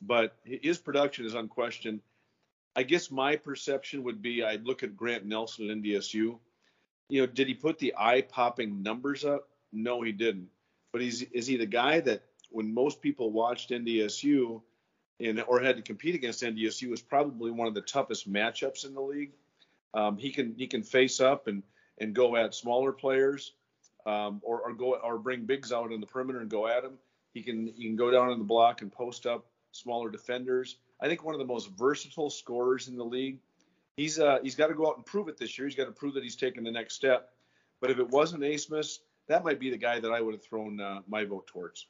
But 0.01 0.35
his 0.43 0.77
production 0.77 1.25
is 1.25 1.35
unquestioned. 1.35 2.01
I 2.75 2.83
guess 2.83 3.09
my 3.09 3.37
perception 3.37 4.03
would 4.03 4.21
be 4.21 4.43
I'd 4.43 4.65
look 4.65 4.83
at 4.83 4.97
Grant 4.97 5.25
Nelson 5.25 5.69
at 5.69 5.77
NDSU 5.77 6.39
you 7.09 7.21
know, 7.21 7.27
did 7.27 7.47
he 7.47 7.53
put 7.53 7.79
the 7.79 7.93
eye 7.97 8.21
popping 8.21 8.81
numbers 8.81 9.25
up? 9.25 9.49
No, 9.71 10.01
he 10.01 10.11
didn't. 10.11 10.49
But 10.91 11.01
he's 11.01 11.21
is 11.21 11.47
he 11.47 11.57
the 11.57 11.65
guy 11.65 11.99
that 11.99 12.23
when 12.49 12.73
most 12.73 13.01
people 13.01 13.31
watched 13.31 13.69
NDSU 13.69 14.61
and 15.19 15.43
or 15.47 15.59
had 15.61 15.77
to 15.77 15.81
compete 15.81 16.15
against 16.15 16.43
NDSU 16.43 16.89
was 16.89 17.01
probably 17.01 17.51
one 17.51 17.67
of 17.67 17.73
the 17.73 17.81
toughest 17.81 18.31
matchups 18.31 18.85
in 18.85 18.93
the 18.93 19.01
league. 19.01 19.31
Um, 19.93 20.17
he 20.17 20.31
can 20.31 20.55
he 20.57 20.67
can 20.67 20.83
face 20.83 21.19
up 21.19 21.47
and 21.47 21.63
and 21.99 22.13
go 22.13 22.35
at 22.35 22.55
smaller 22.55 22.91
players, 22.91 23.53
um, 24.05 24.41
or, 24.43 24.61
or 24.61 24.73
go 24.73 24.95
or 24.95 25.17
bring 25.17 25.45
bigs 25.45 25.71
out 25.71 25.91
on 25.91 25.99
the 25.99 26.07
perimeter 26.07 26.39
and 26.39 26.49
go 26.49 26.67
at 26.67 26.83
him. 26.83 26.97
He 27.33 27.41
can 27.41 27.67
he 27.75 27.83
can 27.83 27.95
go 27.95 28.11
down 28.11 28.31
in 28.31 28.39
the 28.39 28.45
block 28.45 28.81
and 28.81 28.91
post 28.91 29.25
up 29.25 29.45
smaller 29.71 30.09
defenders. 30.09 30.77
I 31.01 31.07
think 31.07 31.23
one 31.23 31.35
of 31.35 31.39
the 31.39 31.45
most 31.45 31.69
versatile 31.77 32.29
scorers 32.29 32.87
in 32.87 32.95
the 32.95 33.03
league 33.03 33.39
he's 33.97 34.19
uh, 34.19 34.39
he's 34.43 34.55
got 34.55 34.67
to 34.67 34.73
go 34.73 34.87
out 34.87 34.97
and 34.97 35.05
prove 35.05 35.27
it 35.27 35.37
this 35.37 35.57
year. 35.57 35.67
He's 35.67 35.75
got 35.75 35.85
to 35.85 35.91
prove 35.91 36.13
that 36.15 36.23
he's 36.23 36.35
taken 36.35 36.63
the 36.63 36.71
next 36.71 36.95
step. 36.95 37.29
But 37.81 37.91
if 37.91 37.99
it 37.99 38.09
wasn't 38.09 38.43
Abmas, 38.43 38.99
that 39.27 39.43
might 39.43 39.59
be 39.59 39.69
the 39.69 39.77
guy 39.77 39.99
that 39.99 40.11
I 40.11 40.21
would 40.21 40.33
have 40.33 40.43
thrown 40.43 40.79
uh, 40.79 41.01
my 41.07 41.25
vote 41.25 41.47
towards. 41.47 41.87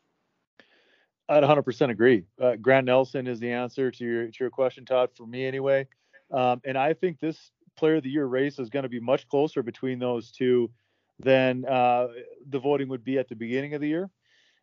I'd 1.28 1.44
100% 1.44 1.90
agree. 1.90 2.24
Uh, 2.40 2.56
Grant 2.56 2.86
Nelson 2.86 3.26
is 3.28 3.40
the 3.40 3.52
answer 3.52 3.90
to 3.92 4.04
your 4.04 4.28
to 4.28 4.38
your 4.40 4.50
question, 4.50 4.86
Todd. 4.86 5.10
For 5.16 5.26
me, 5.26 5.46
anyway. 5.46 5.88
Um, 6.32 6.62
and 6.66 6.78
I 6.78 6.94
think 6.94 7.20
this 7.20 7.52
Player 7.78 7.96
of 7.96 8.04
the 8.04 8.10
Year 8.10 8.26
race 8.26 8.60
is 8.60 8.70
going 8.70 8.84
to 8.84 8.90
be 8.90 9.00
much 9.00 9.28
closer 9.28 9.62
between 9.62 10.00
those 10.00 10.32
two 10.32 10.72
than 11.20 11.66
uh, 11.66 12.08
the 12.50 12.60
voting 12.60 12.90
would 12.90 13.04
be 13.04 13.18
at 13.18 13.30
the 13.30 13.36
beginning 13.36 13.74
of 13.74 13.82
the 13.82 13.88
year, 13.88 14.10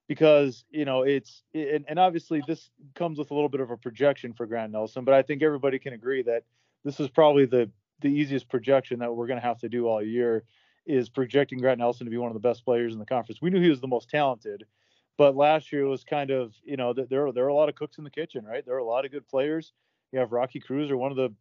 because 0.09 0.65
you 0.71 0.85
know 0.85 1.03
it's 1.03 1.43
and, 1.55 1.85
and 1.89 1.99
obviously 1.99 2.43
this 2.47 2.71
comes 2.95 3.19
with 3.19 3.31
a 3.31 3.35
little 3.35 3.49
bit 3.49 3.61
of 3.61 3.71
a 3.71 3.77
projection 3.77 4.33
for 4.33 4.47
Grant 4.47 4.73
Nelson, 4.73 5.05
but 5.05 5.15
I 5.15 5.23
think 5.23 5.43
everybody 5.43 5.79
can 5.79 5.93
agree 5.93 6.23
that 6.23 6.45
this 6.85 7.01
is 7.01 7.09
probably 7.09 7.47
the 7.47 7.71
the 8.01 8.09
easiest 8.09 8.49
projection 8.49 8.99
that 8.99 9.15
we're 9.15 9.27
going 9.27 9.41
to 9.41 9.47
have 9.47 9.59
to 9.61 9.69
do 9.69 9.87
all 9.87 10.03
year 10.03 10.45
is 10.85 11.09
projecting 11.09 11.59
Grant 11.59 11.79
Nelson 11.79 12.05
to 12.07 12.11
be 12.11 12.17
one 12.17 12.29
of 12.29 12.35
the 12.35 12.41
best 12.41 12.65
players 12.65 12.93
in 12.93 12.99
the 12.99 13.07
conference. 13.07 13.41
We 13.41 13.51
knew 13.51 13.61
he 13.61 13.71
was 13.71 13.81
the 13.81 13.87
most 13.87 14.11
talented, 14.11 14.65
but 15.17 15.37
last 15.37 15.73
year 15.73 15.83
it 15.83 15.89
was 15.89 16.05
kind 16.05 16.31
of 16.31 16.53
you 16.65 16.77
know 16.77 16.93
there 16.93 17.33
there 17.33 17.45
are 17.45 17.49
a 17.49 17.55
lot 17.55 17.69
of 17.69 17.75
cooks 17.75 17.99
in 17.99 18.05
the 18.05 18.11
kitchen, 18.11 18.45
right? 18.45 18.65
There 18.65 18.75
are 18.75 18.79
a 18.79 18.85
lot 18.85 19.05
of 19.05 19.13
good 19.13 19.27
players. 19.29 19.73
You 20.11 20.19
have 20.19 20.33
Rocky 20.33 20.61
Kreuser, 20.61 20.97
one 20.97 21.11
of 21.11 21.17
the 21.17 21.33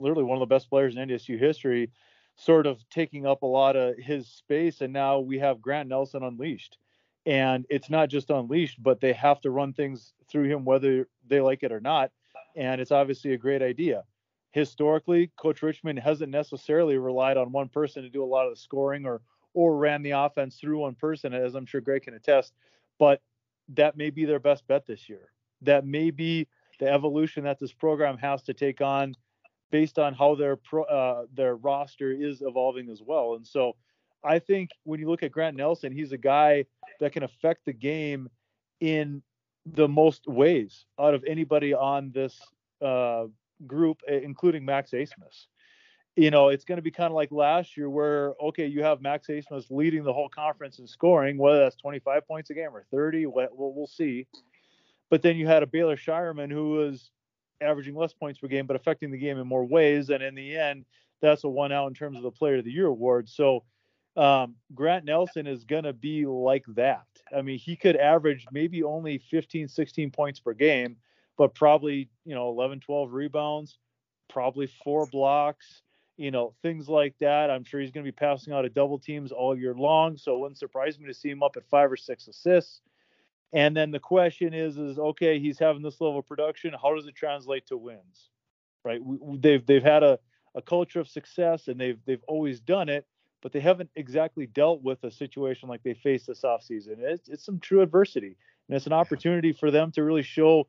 literally 0.00 0.24
one 0.24 0.36
of 0.36 0.40
the 0.40 0.54
best 0.54 0.70
players 0.70 0.96
in 0.96 1.08
NDSU 1.08 1.38
history, 1.38 1.90
sort 2.38 2.66
of 2.66 2.82
taking 2.88 3.26
up 3.26 3.42
a 3.42 3.46
lot 3.46 3.76
of 3.76 3.96
his 3.98 4.26
space, 4.28 4.80
and 4.80 4.92
now 4.92 5.18
we 5.18 5.38
have 5.38 5.60
Grant 5.60 5.88
Nelson 5.88 6.22
unleashed. 6.22 6.78
And 7.26 7.66
it's 7.68 7.90
not 7.90 8.08
just 8.08 8.30
unleashed, 8.30 8.82
but 8.82 9.00
they 9.00 9.12
have 9.12 9.40
to 9.42 9.50
run 9.50 9.74
things 9.74 10.14
through 10.30 10.44
him 10.44 10.64
whether 10.64 11.08
they 11.26 11.40
like 11.40 11.62
it 11.62 11.72
or 11.72 11.80
not. 11.80 12.10
And 12.56 12.80
it's 12.80 12.92
obviously 12.92 13.34
a 13.34 13.38
great 13.38 13.60
idea 13.60 14.04
historically, 14.52 15.30
Coach 15.36 15.62
Richman 15.62 15.96
hasn't 15.96 16.30
necessarily 16.30 16.98
relied 16.98 17.36
on 17.36 17.52
one 17.52 17.68
person 17.68 18.02
to 18.02 18.08
do 18.08 18.24
a 18.24 18.26
lot 18.26 18.46
of 18.46 18.52
the 18.52 18.60
scoring 18.60 19.06
or 19.06 19.20
or 19.54 19.76
ran 19.76 20.02
the 20.02 20.10
offense 20.10 20.56
through 20.56 20.78
one 20.78 20.94
person, 20.94 21.32
as 21.32 21.54
I'm 21.54 21.66
sure 21.66 21.80
Greg 21.80 22.02
can 22.02 22.14
attest. 22.14 22.52
But 22.98 23.22
that 23.70 23.96
may 23.96 24.10
be 24.10 24.24
their 24.24 24.38
best 24.38 24.66
bet 24.68 24.86
this 24.86 25.08
year. 25.08 25.32
That 25.62 25.86
may 25.86 26.10
be 26.10 26.46
the 26.78 26.88
evolution 26.88 27.44
that 27.44 27.58
this 27.58 27.72
program 27.72 28.18
has 28.18 28.42
to 28.42 28.54
take 28.54 28.80
on 28.80 29.14
based 29.70 29.98
on 29.98 30.14
how 30.14 30.34
their 30.34 30.56
pro, 30.56 30.84
uh, 30.84 31.24
their 31.34 31.56
roster 31.56 32.10
is 32.12 32.42
evolving 32.42 32.88
as 32.90 33.02
well. 33.04 33.34
And 33.34 33.46
so 33.46 33.76
I 34.24 34.38
think 34.38 34.70
when 34.84 35.00
you 35.00 35.08
look 35.08 35.22
at 35.22 35.32
Grant 35.32 35.56
Nelson, 35.56 35.92
he's 35.92 36.12
a 36.12 36.18
guy 36.18 36.64
that 37.00 37.12
can 37.12 37.22
affect 37.22 37.64
the 37.64 37.72
game 37.72 38.28
in 38.80 39.22
the 39.66 39.88
most 39.88 40.26
ways 40.26 40.86
out 40.98 41.14
of 41.14 41.24
anybody 41.26 41.74
on 41.74 42.10
this 42.12 42.38
uh, 42.80 43.24
group, 43.66 44.00
including 44.08 44.64
Max 44.64 44.92
Abmas. 44.92 45.46
You 46.16 46.32
know, 46.32 46.48
it's 46.48 46.64
going 46.64 46.76
to 46.76 46.82
be 46.82 46.90
kind 46.90 47.06
of 47.06 47.14
like 47.14 47.30
last 47.30 47.76
year, 47.76 47.88
where 47.88 48.34
okay, 48.42 48.66
you 48.66 48.82
have 48.82 49.00
Max 49.00 49.28
Abmas 49.28 49.66
leading 49.70 50.02
the 50.02 50.12
whole 50.12 50.28
conference 50.28 50.78
in 50.78 50.86
scoring, 50.86 51.38
whether 51.38 51.60
that's 51.60 51.76
25 51.76 52.26
points 52.26 52.50
a 52.50 52.54
game 52.54 52.70
or 52.72 52.84
30, 52.90 53.26
we'll, 53.26 53.48
we'll 53.52 53.86
see. 53.86 54.26
But 55.10 55.22
then 55.22 55.36
you 55.36 55.46
had 55.46 55.62
a 55.62 55.66
Baylor 55.66 55.96
Scheierman 55.96 56.50
who 56.50 56.70
was 56.70 57.10
averaging 57.60 57.94
less 57.94 58.12
points 58.12 58.38
per 58.38 58.48
game, 58.48 58.66
but 58.66 58.76
affecting 58.76 59.10
the 59.10 59.18
game 59.18 59.38
in 59.38 59.46
more 59.46 59.64
ways. 59.64 60.10
And 60.10 60.22
in 60.22 60.34
the 60.34 60.56
end, 60.56 60.84
that's 61.20 61.44
a 61.44 61.48
one 61.48 61.72
out 61.72 61.88
in 61.88 61.94
terms 61.94 62.16
of 62.16 62.22
the 62.22 62.30
Player 62.30 62.56
of 62.56 62.64
the 62.64 62.72
Year 62.72 62.86
award. 62.86 63.28
So 63.28 63.64
um, 64.16 64.56
Grant 64.74 65.04
Nelson 65.04 65.46
is 65.46 65.64
going 65.64 65.84
to 65.84 65.92
be 65.92 66.26
like 66.26 66.64
that. 66.74 67.06
I 67.36 67.42
mean, 67.42 67.58
he 67.58 67.76
could 67.76 67.96
average 67.96 68.46
maybe 68.50 68.82
only 68.82 69.18
15, 69.18 69.68
16 69.68 70.10
points 70.10 70.40
per 70.40 70.54
game, 70.54 70.96
but 71.36 71.54
probably, 71.54 72.08
you 72.24 72.34
know, 72.34 72.48
11, 72.48 72.80
12 72.80 73.12
rebounds, 73.12 73.78
probably 74.28 74.66
four 74.82 75.06
blocks, 75.06 75.82
you 76.16 76.30
know, 76.30 76.54
things 76.62 76.88
like 76.88 77.14
that. 77.20 77.50
I'm 77.50 77.64
sure 77.64 77.80
he's 77.80 77.92
going 77.92 78.04
to 78.04 78.10
be 78.10 78.16
passing 78.16 78.52
out 78.52 78.64
of 78.64 78.74
double 78.74 78.98
teams 78.98 79.30
all 79.30 79.56
year 79.56 79.74
long. 79.74 80.16
So 80.16 80.34
it 80.34 80.40
wouldn't 80.40 80.58
surprise 80.58 80.98
me 80.98 81.06
to 81.06 81.14
see 81.14 81.30
him 81.30 81.42
up 81.42 81.56
at 81.56 81.68
five 81.68 81.92
or 81.92 81.96
six 81.96 82.26
assists. 82.26 82.80
And 83.52 83.76
then 83.76 83.90
the 83.90 84.00
question 84.00 84.52
is, 84.52 84.76
is 84.76 84.98
okay, 84.98 85.38
he's 85.38 85.58
having 85.58 85.82
this 85.82 86.00
level 86.00 86.18
of 86.18 86.26
production. 86.26 86.74
How 86.80 86.94
does 86.94 87.06
it 87.06 87.14
translate 87.14 87.66
to 87.68 87.76
wins? 87.76 88.28
Right? 88.84 89.00
They've 89.40 89.64
they've 89.64 89.82
had 89.82 90.02
a, 90.02 90.18
a 90.54 90.62
culture 90.62 91.00
of 91.00 91.08
success 91.08 91.68
and 91.68 91.80
they've 91.80 91.98
they've 92.06 92.24
always 92.28 92.60
done 92.60 92.88
it, 92.88 93.06
but 93.42 93.52
they 93.52 93.60
haven't 93.60 93.90
exactly 93.96 94.46
dealt 94.46 94.82
with 94.82 95.02
a 95.04 95.10
situation 95.10 95.68
like 95.68 95.82
they 95.82 95.94
faced 95.94 96.26
this 96.26 96.42
offseason. 96.42 96.98
It's 96.98 97.28
it's 97.28 97.44
some 97.44 97.58
true 97.58 97.80
adversity, 97.80 98.36
and 98.68 98.76
it's 98.76 98.86
an 98.86 98.92
opportunity 98.92 99.52
for 99.52 99.70
them 99.70 99.92
to 99.92 100.04
really 100.04 100.22
show 100.22 100.66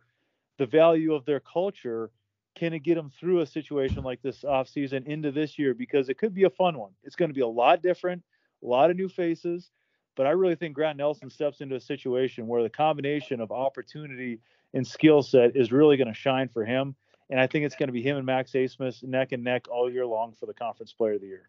the 0.57 0.65
value 0.65 1.13
of 1.13 1.25
their 1.25 1.39
culture 1.39 2.11
can 2.55 2.73
it 2.73 2.79
get 2.79 2.95
them 2.95 3.09
through 3.09 3.39
a 3.39 3.45
situation 3.45 4.03
like 4.03 4.21
this 4.21 4.43
offseason 4.43 5.05
into 5.07 5.31
this 5.31 5.57
year 5.57 5.73
because 5.73 6.09
it 6.09 6.17
could 6.17 6.33
be 6.33 6.43
a 6.43 6.49
fun 6.49 6.77
one. 6.77 6.91
It's 7.03 7.15
going 7.15 7.29
to 7.29 7.35
be 7.35 7.41
a 7.41 7.47
lot 7.47 7.81
different, 7.81 8.21
a 8.63 8.67
lot 8.67 8.89
of 8.89 8.97
new 8.97 9.07
faces, 9.07 9.71
But 10.19 10.27
I 10.27 10.31
really 10.31 10.55
think 10.55 10.75
Grant 10.75 10.97
Nelson 10.97 11.29
steps 11.29 11.61
into 11.61 11.75
a 11.75 11.79
situation 11.79 12.45
where 12.45 12.61
the 12.61 12.69
combination 12.69 13.39
of 13.39 13.53
opportunity 13.53 14.41
and 14.73 14.85
skill 14.85 15.23
set 15.23 15.55
is 15.55 15.71
really 15.71 15.95
going 15.95 16.09
to 16.09 16.13
shine 16.13 16.49
for 16.49 16.65
him. 16.65 16.93
And 17.29 17.39
I 17.39 17.47
think 17.47 17.63
it's 17.63 17.77
going 17.77 17.87
to 17.87 17.93
be 17.93 18.01
him 18.01 18.17
and 18.17 18.25
Max 18.25 18.51
Abmas 18.51 19.01
neck 19.01 19.31
and 19.31 19.45
neck 19.45 19.69
all 19.71 19.89
year 19.89 20.05
long 20.05 20.33
for 20.37 20.45
the 20.45 20.53
conference 20.53 20.91
player 20.91 21.13
of 21.13 21.21
the 21.21 21.27
year. 21.27 21.47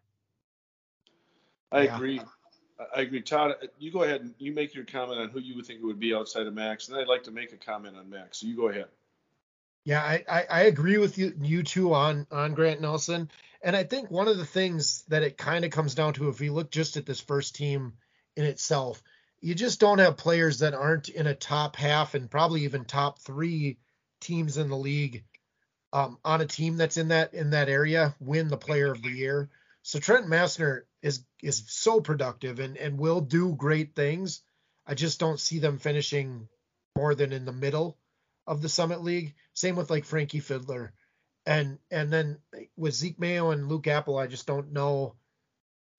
I 1.69 1.81
yeah. 1.81 1.95
agree. 1.97 2.21
I 2.95 3.01
agree. 3.01 3.21
Todd, 3.21 3.55
you 3.77 3.91
go 3.91 4.03
ahead 4.03 4.21
and 4.21 4.33
you 4.37 4.53
make 4.53 4.73
your 4.73 4.85
comment 4.85 5.19
on 5.19 5.27
who 5.31 5.41
you 5.41 5.53
would 5.57 5.65
think 5.65 5.81
it 5.81 5.85
would 5.85 5.99
be 5.99 6.15
outside 6.15 6.47
of 6.47 6.53
Max. 6.53 6.87
And 6.87 6.97
I'd 6.97 7.09
like 7.09 7.23
to 7.23 7.31
make 7.31 7.51
a 7.51 7.57
comment 7.57 7.97
on 7.97 8.09
Max. 8.09 8.39
So 8.39 8.47
you 8.47 8.55
go 8.55 8.69
ahead. 8.69 8.85
Yeah, 9.83 10.01
I, 10.01 10.23
I, 10.29 10.45
I 10.49 10.61
agree 10.61 10.97
with 10.97 11.17
you 11.17 11.33
you 11.41 11.63
two 11.63 11.93
on 11.93 12.25
on 12.31 12.53
Grant 12.53 12.79
Nelson. 12.79 13.29
And 13.61 13.75
I 13.75 13.83
think 13.83 14.09
one 14.09 14.29
of 14.29 14.37
the 14.37 14.45
things 14.45 15.03
that 15.09 15.23
it 15.23 15.37
kind 15.37 15.65
of 15.65 15.71
comes 15.71 15.93
down 15.93 16.13
to, 16.13 16.29
if 16.29 16.39
you 16.39 16.53
look 16.53 16.71
just 16.71 16.95
at 16.95 17.05
this 17.05 17.19
first 17.19 17.53
team 17.53 17.95
in 18.35 18.45
itself, 18.45 19.01
you 19.41 19.55
just 19.55 19.79
don't 19.79 19.99
have 19.99 20.17
players 20.17 20.59
that 20.59 20.73
aren't 20.73 21.09
in 21.09 21.27
a 21.27 21.35
top 21.35 21.75
half 21.75 22.13
and 22.13 22.29
probably 22.29 22.63
even 22.63 22.85
top 22.85 23.19
three 23.19 23.79
teams 24.19 24.57
in 24.57 24.69
the 24.69 24.77
league 24.77 25.23
um, 25.93 26.17
on 26.23 26.41
a 26.41 26.45
team 26.45 26.77
that's 26.77 26.97
in 26.97 27.09
that 27.09 27.33
in 27.33 27.49
that 27.51 27.69
area 27.69 28.15
win 28.19 28.47
the 28.47 28.57
player 28.57 28.91
of 28.91 29.01
the 29.01 29.09
year. 29.09 29.49
So 29.83 29.99
Trent 29.99 30.27
Massner 30.27 30.81
is 31.01 31.25
is 31.41 31.63
so 31.67 32.01
productive 32.01 32.59
and 32.59 32.77
and 32.77 32.99
will 32.99 33.21
do 33.21 33.55
great 33.55 33.95
things. 33.95 34.41
I 34.85 34.93
just 34.93 35.19
don't 35.19 35.39
see 35.39 35.59
them 35.59 35.79
finishing 35.79 36.47
more 36.95 37.15
than 37.15 37.33
in 37.33 37.45
the 37.45 37.51
middle 37.51 37.97
of 38.47 38.61
the 38.61 38.69
Summit 38.69 39.01
League. 39.01 39.35
Same 39.53 39.75
with 39.75 39.89
like 39.89 40.05
Frankie 40.05 40.41
Fidler, 40.41 40.89
And 41.45 41.79
and 41.89 42.11
then 42.11 42.37
with 42.77 42.93
Zeke 42.93 43.19
Mayo 43.19 43.51
and 43.51 43.67
Luke 43.67 43.87
Appel, 43.87 44.17
I 44.17 44.27
just 44.27 44.47
don't 44.47 44.71
know. 44.71 45.15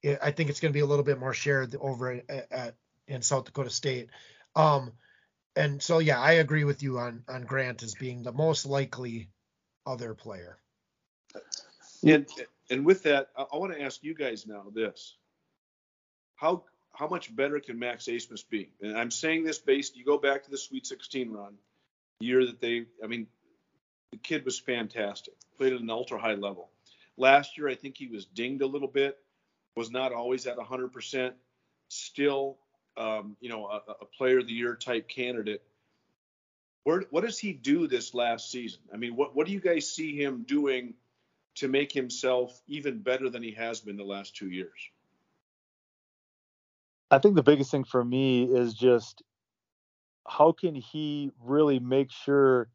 I 0.04 0.30
think 0.30 0.50
it's 0.50 0.60
going 0.60 0.72
to 0.72 0.76
be 0.76 0.80
a 0.80 0.86
little 0.86 1.04
bit 1.04 1.20
more 1.20 1.34
shared 1.34 1.76
over 1.80 2.12
at, 2.12 2.52
at 2.52 2.74
in 3.06 3.22
South 3.22 3.44
Dakota 3.44 3.70
State. 3.70 4.08
Um, 4.56 4.92
and 5.54 5.82
so 5.82 5.98
yeah, 5.98 6.20
I 6.20 6.32
agree 6.32 6.64
with 6.64 6.82
you 6.82 6.98
on 6.98 7.24
on 7.28 7.42
Grant 7.42 7.82
as 7.82 7.94
being 7.94 8.22
the 8.22 8.32
most 8.32 8.66
likely 8.66 9.28
other 9.86 10.14
player. 10.14 10.58
And 12.04 12.26
and 12.70 12.84
with 12.84 13.02
that, 13.04 13.28
I, 13.36 13.56
want 13.56 13.72
to 13.72 13.82
ask 13.82 14.02
you 14.02 14.14
guys 14.14 14.46
now 14.46 14.64
this: 14.74 15.16
how 16.36 16.64
how 16.94 17.06
much 17.06 17.34
better 17.34 17.60
can 17.60 17.78
Max 17.78 18.06
Abmas 18.06 18.48
be? 18.48 18.72
And 18.80 18.96
I'm 18.96 19.10
saying 19.10 19.44
this 19.44 19.58
based. 19.58 19.96
You 19.96 20.04
go 20.04 20.18
back 20.18 20.42
to 20.44 20.50
the 20.50 20.58
Sweet 20.58 20.86
16 20.86 21.30
run, 21.30 21.54
year 22.20 22.44
that 22.46 22.60
they. 22.60 22.86
I 23.02 23.06
mean, 23.06 23.26
the 24.10 24.18
kid 24.18 24.44
was 24.44 24.58
fantastic. 24.58 25.34
Played 25.58 25.74
at 25.74 25.80
an 25.80 25.90
ultra 25.90 26.18
high 26.18 26.34
level. 26.34 26.70
Last 27.16 27.58
year, 27.58 27.68
I 27.68 27.74
think 27.74 27.96
he 27.96 28.08
was 28.08 28.24
dinged 28.24 28.62
a 28.62 28.66
little 28.66 28.88
bit. 28.88 29.18
Was 29.76 29.90
not 29.90 30.12
always 30.12 30.46
at 30.46 30.56
100%. 30.58 31.32
Still, 31.88 32.58
um, 32.96 33.36
you 33.40 33.48
know, 33.48 33.66
a, 33.66 33.80
a 34.00 34.04
player 34.04 34.38
of 34.38 34.46
the 34.46 34.52
year 34.52 34.74
type 34.74 35.08
candidate. 35.08 35.62
Where, 36.84 37.04
what 37.10 37.24
does 37.24 37.38
he 37.38 37.52
do 37.52 37.86
this 37.86 38.12
last 38.12 38.50
season? 38.50 38.80
I 38.92 38.96
mean, 38.96 39.14
what 39.14 39.36
what 39.36 39.46
do 39.46 39.52
you 39.52 39.60
guys 39.60 39.90
see 39.90 40.16
him 40.20 40.44
doing 40.46 40.94
to 41.56 41.68
make 41.68 41.92
himself 41.92 42.60
even 42.66 42.98
better 42.98 43.28
than 43.28 43.42
he 43.42 43.52
has 43.52 43.80
been 43.80 43.96
the 43.96 44.04
last 44.04 44.34
two 44.34 44.48
years? 44.48 44.90
I 47.10 47.18
think 47.18 47.34
the 47.34 47.42
biggest 47.42 47.70
thing 47.70 47.84
for 47.84 48.04
me 48.04 48.44
is 48.44 48.74
just 48.74 49.22
how 50.26 50.52
can 50.52 50.74
he 50.74 51.30
really 51.44 51.78
make 51.78 52.10
sure 52.10 52.68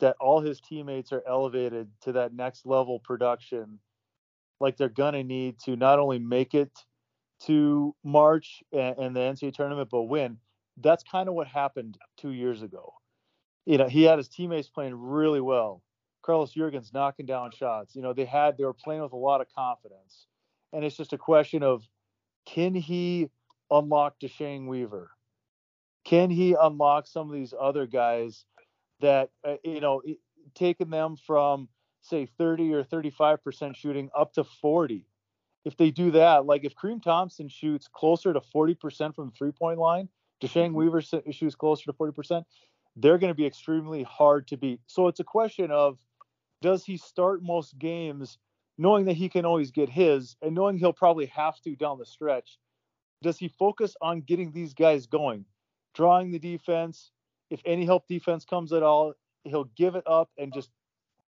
that 0.00 0.16
all 0.20 0.40
his 0.40 0.60
teammates 0.60 1.12
are 1.12 1.22
elevated 1.26 1.88
to 2.02 2.12
that 2.12 2.34
next 2.34 2.66
level 2.66 3.00
production 3.00 3.78
like 4.60 4.76
they're 4.76 4.88
gonna 4.88 5.24
need 5.24 5.58
to 5.60 5.76
not 5.76 5.98
only 5.98 6.18
make 6.18 6.54
it 6.54 6.70
to 7.46 7.94
March 8.04 8.62
and, 8.72 8.98
and 8.98 9.16
the 9.16 9.20
NCAA 9.20 9.54
tournament 9.54 9.88
but 9.90 10.02
win. 10.02 10.38
That's 10.80 11.02
kind 11.04 11.28
of 11.28 11.34
what 11.34 11.46
happened 11.46 11.98
two 12.16 12.30
years 12.30 12.62
ago. 12.62 12.94
You 13.66 13.78
know, 13.78 13.88
he 13.88 14.04
had 14.04 14.18
his 14.18 14.28
teammates 14.28 14.68
playing 14.68 14.94
really 14.94 15.40
well. 15.40 15.82
Carlos 16.22 16.54
Jurgens 16.54 16.92
knocking 16.92 17.26
down 17.26 17.50
shots. 17.52 17.94
You 17.94 18.02
know, 18.02 18.12
they 18.12 18.24
had 18.24 18.56
they 18.58 18.64
were 18.64 18.74
playing 18.74 19.02
with 19.02 19.12
a 19.12 19.16
lot 19.16 19.40
of 19.40 19.46
confidence, 19.54 20.26
and 20.72 20.84
it's 20.84 20.96
just 20.96 21.12
a 21.12 21.18
question 21.18 21.62
of 21.62 21.86
can 22.46 22.74
he 22.74 23.30
unlock 23.70 24.18
DeShang 24.20 24.66
Weaver? 24.66 25.10
Can 26.04 26.30
he 26.30 26.56
unlock 26.60 27.06
some 27.06 27.28
of 27.28 27.34
these 27.34 27.52
other 27.58 27.86
guys 27.86 28.44
that 29.00 29.30
uh, 29.44 29.56
you 29.64 29.80
know 29.80 30.02
taking 30.54 30.90
them 30.90 31.16
from 31.26 31.68
say 32.08 32.26
30 32.38 32.74
or 32.74 32.84
35 32.84 33.42
percent 33.42 33.76
shooting 33.76 34.10
up 34.16 34.32
to 34.34 34.44
40? 34.44 35.04
If 35.64 35.76
they 35.76 35.90
do 35.90 36.12
that, 36.12 36.46
like 36.46 36.64
if 36.64 36.74
Kareem 36.74 37.02
Thompson 37.02 37.48
shoots 37.48 37.88
closer 37.88 38.32
to 38.32 38.40
40 38.40 38.74
percent 38.74 39.14
from 39.14 39.26
the 39.26 39.32
three 39.32 39.52
point 39.52 39.78
line, 39.78 40.08
DeShang 40.42 40.68
mm-hmm. 40.68 40.74
Weaver 40.74 41.02
shoots 41.02 41.54
closer 41.54 41.84
to 41.86 41.92
40 41.92 42.12
percent, 42.12 42.46
they're 42.96 43.18
going 43.18 43.30
to 43.30 43.36
be 43.36 43.46
extremely 43.46 44.02
hard 44.02 44.48
to 44.48 44.56
beat. 44.56 44.80
So 44.86 45.08
it's 45.08 45.20
a 45.20 45.24
question 45.24 45.70
of 45.70 45.98
does 46.62 46.84
he 46.84 46.96
start 46.96 47.42
most 47.42 47.78
games 47.78 48.38
knowing 48.76 49.06
that 49.06 49.14
he 49.14 49.28
can 49.28 49.44
always 49.44 49.70
get 49.70 49.88
his 49.88 50.36
and 50.42 50.54
knowing 50.54 50.78
he'll 50.78 50.92
probably 50.92 51.26
have 51.26 51.60
to 51.62 51.76
down 51.76 51.98
the 51.98 52.06
stretch? 52.06 52.58
Does 53.22 53.38
he 53.38 53.48
focus 53.48 53.96
on 54.00 54.20
getting 54.20 54.52
these 54.52 54.74
guys 54.74 55.06
going, 55.06 55.44
drawing 55.94 56.30
the 56.30 56.38
defense? 56.38 57.10
If 57.50 57.60
any 57.64 57.84
help 57.84 58.06
defense 58.06 58.44
comes 58.44 58.72
at 58.72 58.82
all, 58.82 59.14
he'll 59.44 59.70
give 59.76 59.94
it 59.96 60.04
up 60.06 60.30
and 60.38 60.52
just 60.52 60.70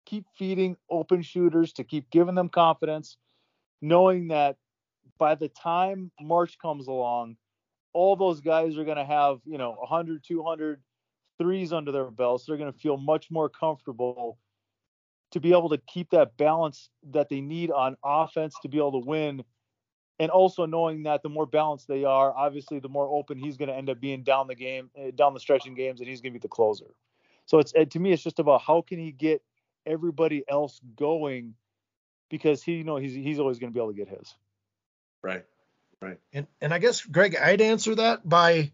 keep 0.07 0.27
feeding 0.37 0.77
open 0.91 1.23
shooters 1.23 1.73
to 1.75 1.85
keep 1.85 2.11
giving 2.11 2.35
them 2.35 2.49
confidence, 2.49 3.17
knowing 3.81 4.29
that 4.29 4.57
by 5.19 5.35
the 5.35 5.49
time 5.49 6.11
March 6.21 6.59
comes 6.59 6.89
along, 6.89 7.37
all 7.93 8.17
those 8.17 8.41
guys 8.41 8.77
are 8.79 8.85
going 8.85 8.97
to 8.97 9.05
have, 9.05 9.39
you 9.45 9.59
know, 9.59 9.73
100, 9.81 10.25
200 10.25 10.81
threes 11.39 11.73
under 11.73 11.93
their 11.93 12.11
belts. 12.11 12.45
They're 12.45 12.57
going 12.57 12.73
to 12.73 12.79
feel 12.79 12.97
much 12.97 13.31
more 13.31 13.49
comfortable 13.49 14.39
to 15.33 15.41
be 15.41 15.51
able 15.51 15.69
to 15.69 15.79
keep 15.79 16.11
that 16.11 16.37
balance 16.37 16.91
that 17.11 17.29
they 17.29 17.41
need 17.41 17.71
on 17.71 17.97
offense 18.05 18.55
to 18.63 18.69
be 18.69 18.79
able 18.79 19.01
to 19.01 19.07
win. 19.07 19.45
And 20.19 20.31
also 20.31 20.67
knowing 20.67 21.05
that 21.05 21.23
the 21.23 21.31
more 21.31 21.47
balanced 21.47 21.89
they 21.89 22.05
are, 22.05 22.37
obviously, 22.37 22.79
the 22.79 22.91
more 22.91 23.09
open 23.09 23.39
he's 23.39 23.57
going 23.57 23.71
to 23.71 23.75
end 23.75 23.89
up 23.89 24.01
being 24.01 24.23
down 24.23 24.49
the 24.49 24.55
game, 24.55 24.91
eh, 24.97 25.13
down 25.15 25.33
the 25.33 25.41
stretching 25.41 25.75
games, 25.75 26.01
and 26.01 26.09
he's 26.09 26.21
going 26.21 26.33
to 26.35 26.39
be 26.39 26.43
the 26.43 26.49
closer. 26.49 26.95
So 27.47 27.59
it's 27.59 27.73
to 27.73 27.99
me, 27.99 28.13
it's 28.13 28.23
just 28.23 28.39
about 28.39 28.61
how 28.61 28.83
can 28.83 28.99
he 28.99 29.13
get 29.13 29.43
everybody 29.87 30.45
else 30.49 30.81
going, 30.97 31.55
because 32.31 32.63
he, 32.63 32.77
you 32.77 32.85
know, 32.85 32.97
he's 32.97 33.15
he's 33.15 33.39
always 33.39 33.59
going 33.59 33.73
to 33.73 33.75
be 33.75 33.81
able 33.81 33.93
to 33.93 33.97
get 33.97 34.09
his. 34.09 34.35
Right, 35.23 35.45
right. 36.01 36.19
And 36.33 36.47
and 36.61 36.73
I 36.73 36.79
guess 36.79 37.03
Greg, 37.03 37.37
I'd 37.37 37.61
answer 37.61 37.95
that 37.97 38.29
by 38.29 38.73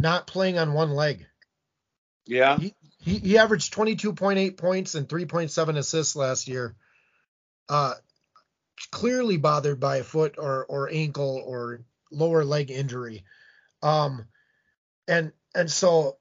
not 0.00 0.26
playing 0.26 0.58
on 0.58 0.72
one 0.72 0.90
leg. 0.90 1.26
Yeah. 2.26 2.58
He, 2.58 2.74
he, 3.00 3.18
he 3.18 3.38
averaged 3.38 3.72
22.8 3.72 4.56
points 4.56 4.94
and 4.94 5.08
3.7 5.08 5.78
assists 5.78 6.14
last 6.14 6.46
year. 6.46 6.76
Uh, 7.68 7.94
clearly 8.90 9.38
bothered 9.38 9.80
by 9.80 9.98
a 9.98 10.04
foot 10.04 10.36
or 10.38 10.64
or 10.66 10.88
ankle 10.90 11.42
or 11.44 11.80
lower 12.10 12.44
leg 12.44 12.70
injury. 12.70 13.24
Um, 13.82 14.26
and 15.06 15.32
and 15.54 15.70
so 15.70 16.16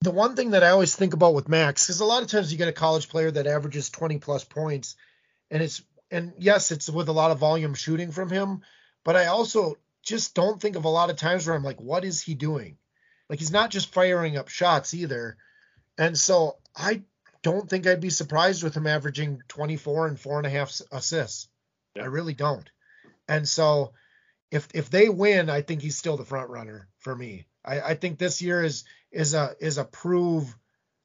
the 0.00 0.10
one 0.10 0.36
thing 0.36 0.50
that 0.50 0.62
I 0.62 0.70
always 0.70 0.94
think 0.94 1.14
about 1.14 1.34
with 1.34 1.48
Max, 1.48 1.86
because 1.86 2.00
a 2.00 2.04
lot 2.04 2.22
of 2.22 2.28
times 2.28 2.52
you 2.52 2.58
get 2.58 2.68
a 2.68 2.72
college 2.72 3.08
player 3.08 3.30
that 3.30 3.46
averages 3.46 3.90
20 3.90 4.18
plus 4.18 4.44
points, 4.44 4.96
and 5.50 5.62
it's 5.62 5.82
and 6.10 6.32
yes, 6.38 6.70
it's 6.70 6.88
with 6.88 7.08
a 7.08 7.12
lot 7.12 7.30
of 7.30 7.38
volume 7.38 7.74
shooting 7.74 8.12
from 8.12 8.30
him, 8.30 8.62
but 9.04 9.16
I 9.16 9.26
also 9.26 9.76
just 10.02 10.34
don't 10.34 10.60
think 10.60 10.76
of 10.76 10.84
a 10.84 10.88
lot 10.88 11.10
of 11.10 11.16
times 11.16 11.46
where 11.46 11.54
I'm 11.54 11.64
like, 11.64 11.80
what 11.80 12.04
is 12.04 12.22
he 12.22 12.34
doing? 12.34 12.78
Like 13.28 13.38
he's 13.38 13.52
not 13.52 13.70
just 13.70 13.92
firing 13.92 14.36
up 14.36 14.48
shots 14.48 14.94
either. 14.94 15.36
And 15.98 16.16
so 16.16 16.56
I 16.74 17.02
don't 17.42 17.68
think 17.68 17.86
I'd 17.86 18.00
be 18.00 18.10
surprised 18.10 18.62
with 18.62 18.74
him 18.74 18.86
averaging 18.86 19.42
24 19.48 20.06
and 20.06 20.18
four 20.18 20.38
and 20.38 20.46
a 20.46 20.50
half 20.50 20.80
assists. 20.90 21.48
Yeah. 21.94 22.04
I 22.04 22.06
really 22.06 22.34
don't. 22.34 22.68
And 23.28 23.46
so 23.46 23.92
if 24.50 24.68
if 24.72 24.88
they 24.88 25.08
win, 25.08 25.50
I 25.50 25.62
think 25.62 25.82
he's 25.82 25.98
still 25.98 26.16
the 26.16 26.24
front 26.24 26.48
runner 26.48 26.88
for 27.00 27.14
me. 27.14 27.46
I, 27.68 27.90
I 27.90 27.94
think 27.94 28.18
this 28.18 28.40
year 28.40 28.62
is 28.62 28.84
is 29.12 29.34
a 29.34 29.54
is 29.60 29.78
a 29.78 29.84
prove. 29.84 30.56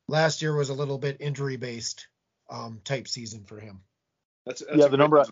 Last 0.07 0.41
year 0.41 0.55
was 0.55 0.69
a 0.69 0.73
little 0.73 0.97
bit 0.97 1.17
injury 1.19 1.57
based 1.57 2.07
um, 2.49 2.81
type 2.83 3.07
season 3.07 3.45
for 3.45 3.59
him. 3.59 3.81
That's, 4.45 4.61
that's 4.61 4.77
yeah. 4.77 4.87
The 4.87 4.97
number. 4.97 5.19
I, 5.19 5.25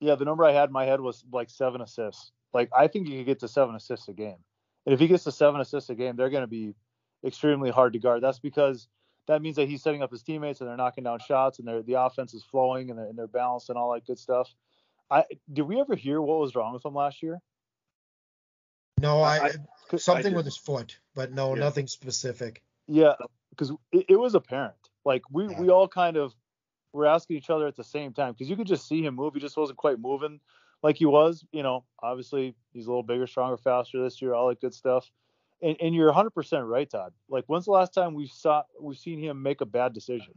yeah, 0.00 0.16
the 0.16 0.24
number 0.24 0.44
I 0.44 0.52
had 0.52 0.68
in 0.68 0.72
my 0.72 0.84
head 0.84 1.00
was 1.00 1.24
like 1.32 1.50
seven 1.50 1.80
assists. 1.80 2.32
Like 2.52 2.70
I 2.76 2.88
think 2.88 3.08
he 3.08 3.18
could 3.18 3.26
get 3.26 3.40
to 3.40 3.48
seven 3.48 3.74
assists 3.74 4.08
a 4.08 4.12
game. 4.12 4.38
And 4.84 4.92
if 4.92 5.00
he 5.00 5.06
gets 5.06 5.24
to 5.24 5.32
seven 5.32 5.60
assists 5.60 5.90
a 5.90 5.94
game, 5.94 6.16
they're 6.16 6.30
going 6.30 6.42
to 6.42 6.48
be 6.48 6.74
extremely 7.24 7.70
hard 7.70 7.92
to 7.92 7.98
guard. 7.98 8.22
That's 8.22 8.40
because 8.40 8.88
that 9.28 9.40
means 9.40 9.56
that 9.56 9.68
he's 9.68 9.82
setting 9.82 10.02
up 10.02 10.10
his 10.10 10.22
teammates 10.22 10.60
and 10.60 10.68
they're 10.68 10.76
knocking 10.76 11.04
down 11.04 11.20
shots 11.20 11.60
and 11.60 11.68
they're, 11.68 11.82
the 11.82 12.00
offense 12.00 12.34
is 12.34 12.42
flowing 12.42 12.90
and 12.90 12.98
they're, 12.98 13.06
and 13.06 13.16
they're 13.16 13.28
balanced 13.28 13.68
and 13.68 13.78
all 13.78 13.92
that 13.92 14.04
good 14.04 14.18
stuff. 14.18 14.52
I 15.08 15.24
did 15.52 15.62
we 15.62 15.80
ever 15.80 15.94
hear 15.94 16.20
what 16.20 16.40
was 16.40 16.54
wrong 16.54 16.72
with 16.72 16.84
him 16.84 16.94
last 16.94 17.22
year? 17.22 17.38
No, 19.00 19.20
I, 19.20 19.46
I 19.46 19.50
something 19.98 20.34
with 20.34 20.44
his 20.44 20.56
foot, 20.56 20.98
but 21.14 21.32
no, 21.32 21.54
yeah. 21.54 21.60
nothing 21.60 21.86
specific. 21.86 22.62
Yeah, 22.86 23.14
because 23.50 23.70
it, 23.92 24.06
it, 24.08 24.16
was 24.16 24.34
apparent. 24.34 24.74
Like 25.04 25.22
we 25.30 25.48
yeah. 25.48 25.60
we 25.60 25.70
all 25.70 25.88
kind 25.88 26.16
of 26.16 26.34
were 26.92 27.06
asking 27.06 27.36
each 27.36 27.50
other 27.50 27.66
at 27.66 27.76
the 27.76 27.84
same 27.84 28.12
time 28.12 28.32
because 28.32 28.48
you 28.48 28.56
could 28.56 28.66
just 28.66 28.88
see 28.88 29.04
him 29.04 29.14
move. 29.14 29.34
He 29.34 29.40
just 29.40 29.56
wasn't 29.56 29.78
quite 29.78 29.98
moving 29.98 30.40
like 30.82 30.96
he 30.96 31.06
was. 31.06 31.44
You 31.52 31.62
know, 31.62 31.84
obviously 32.02 32.54
he's 32.72 32.86
a 32.86 32.90
little 32.90 33.02
bigger, 33.02 33.26
stronger, 33.26 33.56
faster 33.56 34.02
this 34.02 34.20
year, 34.20 34.34
all 34.34 34.48
that 34.48 34.60
good 34.60 34.74
stuff. 34.74 35.10
And, 35.62 35.76
and 35.80 35.94
you're 35.94 36.12
100% 36.12 36.68
right, 36.68 36.90
Todd. 36.90 37.12
Like, 37.28 37.44
when's 37.46 37.66
the 37.66 37.70
last 37.70 37.94
time 37.94 38.14
we 38.14 38.26
saw 38.26 38.64
we've 38.80 38.98
seen 38.98 39.20
him 39.20 39.42
make 39.42 39.60
a 39.60 39.66
bad 39.66 39.92
decision? 39.92 40.34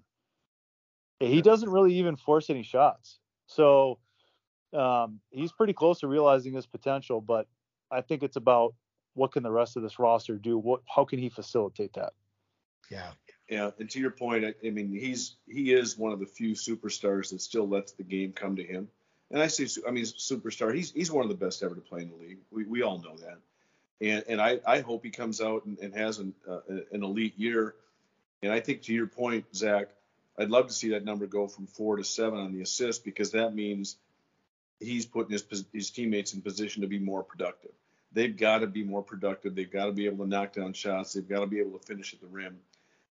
He 1.19 1.41
doesn't 1.41 1.69
really 1.69 1.95
even 1.95 2.15
force 2.15 2.51
any 2.51 2.61
shots. 2.61 3.19
So 3.47 3.97
um, 4.71 5.19
he's 5.31 5.51
pretty 5.51 5.73
close 5.73 6.01
to 6.01 6.07
realizing 6.07 6.53
his 6.53 6.67
potential, 6.67 7.21
but 7.21 7.47
I 7.89 8.01
think 8.01 8.21
it's 8.21 8.35
about 8.35 8.75
what 9.15 9.31
can 9.31 9.43
the 9.43 9.51
rest 9.51 9.75
of 9.75 9.83
this 9.83 9.97
roster 9.97 10.35
do? 10.35 10.57
What 10.57 10.81
how 10.93 11.05
can 11.05 11.19
he 11.19 11.29
facilitate 11.29 11.93
that? 11.93 12.13
Yeah. 12.89 13.11
Yeah, 13.49 13.69
and 13.77 13.87
to 13.91 13.99
your 13.99 14.09
point, 14.09 14.43
I, 14.43 14.55
I 14.65 14.71
mean, 14.71 14.91
he's 14.91 15.35
he 15.47 15.71
is 15.71 15.97
one 15.97 16.11
of 16.11 16.19
the 16.19 16.25
few 16.25 16.53
superstars 16.53 17.29
that 17.29 17.41
still 17.41 17.67
lets 17.67 17.91
the 17.91 18.03
game 18.03 18.31
come 18.31 18.55
to 18.55 18.63
him. 18.63 18.87
And 19.29 19.41
I 19.41 19.47
say, 19.47 19.67
I 19.87 19.91
mean, 19.91 20.03
superstar. 20.03 20.73
He's 20.73 20.91
he's 20.91 21.11
one 21.11 21.23
of 21.23 21.29
the 21.29 21.45
best 21.45 21.61
ever 21.61 21.75
to 21.75 21.81
play 21.81 22.01
in 22.01 22.09
the 22.09 22.15
league. 22.15 22.39
We 22.51 22.65
we 22.65 22.81
all 22.81 22.97
know 22.99 23.17
that. 23.17 23.37
And 24.01 24.23
and 24.27 24.41
I 24.41 24.59
I 24.65 24.79
hope 24.79 25.03
he 25.03 25.11
comes 25.11 25.41
out 25.41 25.65
and, 25.65 25.77
and 25.77 25.93
has 25.93 26.17
an 26.17 26.33
uh, 26.49 26.61
an 26.91 27.03
elite 27.03 27.37
year. 27.37 27.75
And 28.41 28.51
I 28.51 28.59
think 28.59 28.81
to 28.83 28.93
your 28.93 29.07
point, 29.07 29.45
Zach, 29.55 29.89
I'd 30.39 30.49
love 30.49 30.67
to 30.67 30.73
see 30.73 30.89
that 30.89 31.05
number 31.05 31.27
go 31.27 31.47
from 31.47 31.67
four 31.67 31.97
to 31.97 32.03
seven 32.03 32.39
on 32.39 32.51
the 32.51 32.61
assist 32.61 33.05
because 33.05 33.31
that 33.31 33.53
means 33.53 33.97
he's 34.79 35.05
putting 35.05 35.31
his 35.31 35.45
his 35.71 35.91
teammates 35.91 36.33
in 36.33 36.41
position 36.41 36.81
to 36.81 36.87
be 36.87 36.97
more 36.97 37.23
productive. 37.23 37.71
They've 38.15 38.35
got 38.35 38.59
to 38.59 38.67
be 38.67 38.81
more 38.81 39.03
productive. 39.03 39.55
They've 39.55 39.69
got 39.69 39.87
to 39.87 39.91
be 39.91 40.05
able 40.05 40.23
to 40.23 40.29
knock 40.29 40.53
down 40.53 40.71
shots. 40.71 41.13
They've 41.13 41.27
got 41.27 41.41
to 41.41 41.47
be 41.47 41.59
able 41.59 41.77
to 41.77 41.85
finish 41.85 42.13
at 42.13 42.21
the 42.21 42.27
rim. 42.27 42.57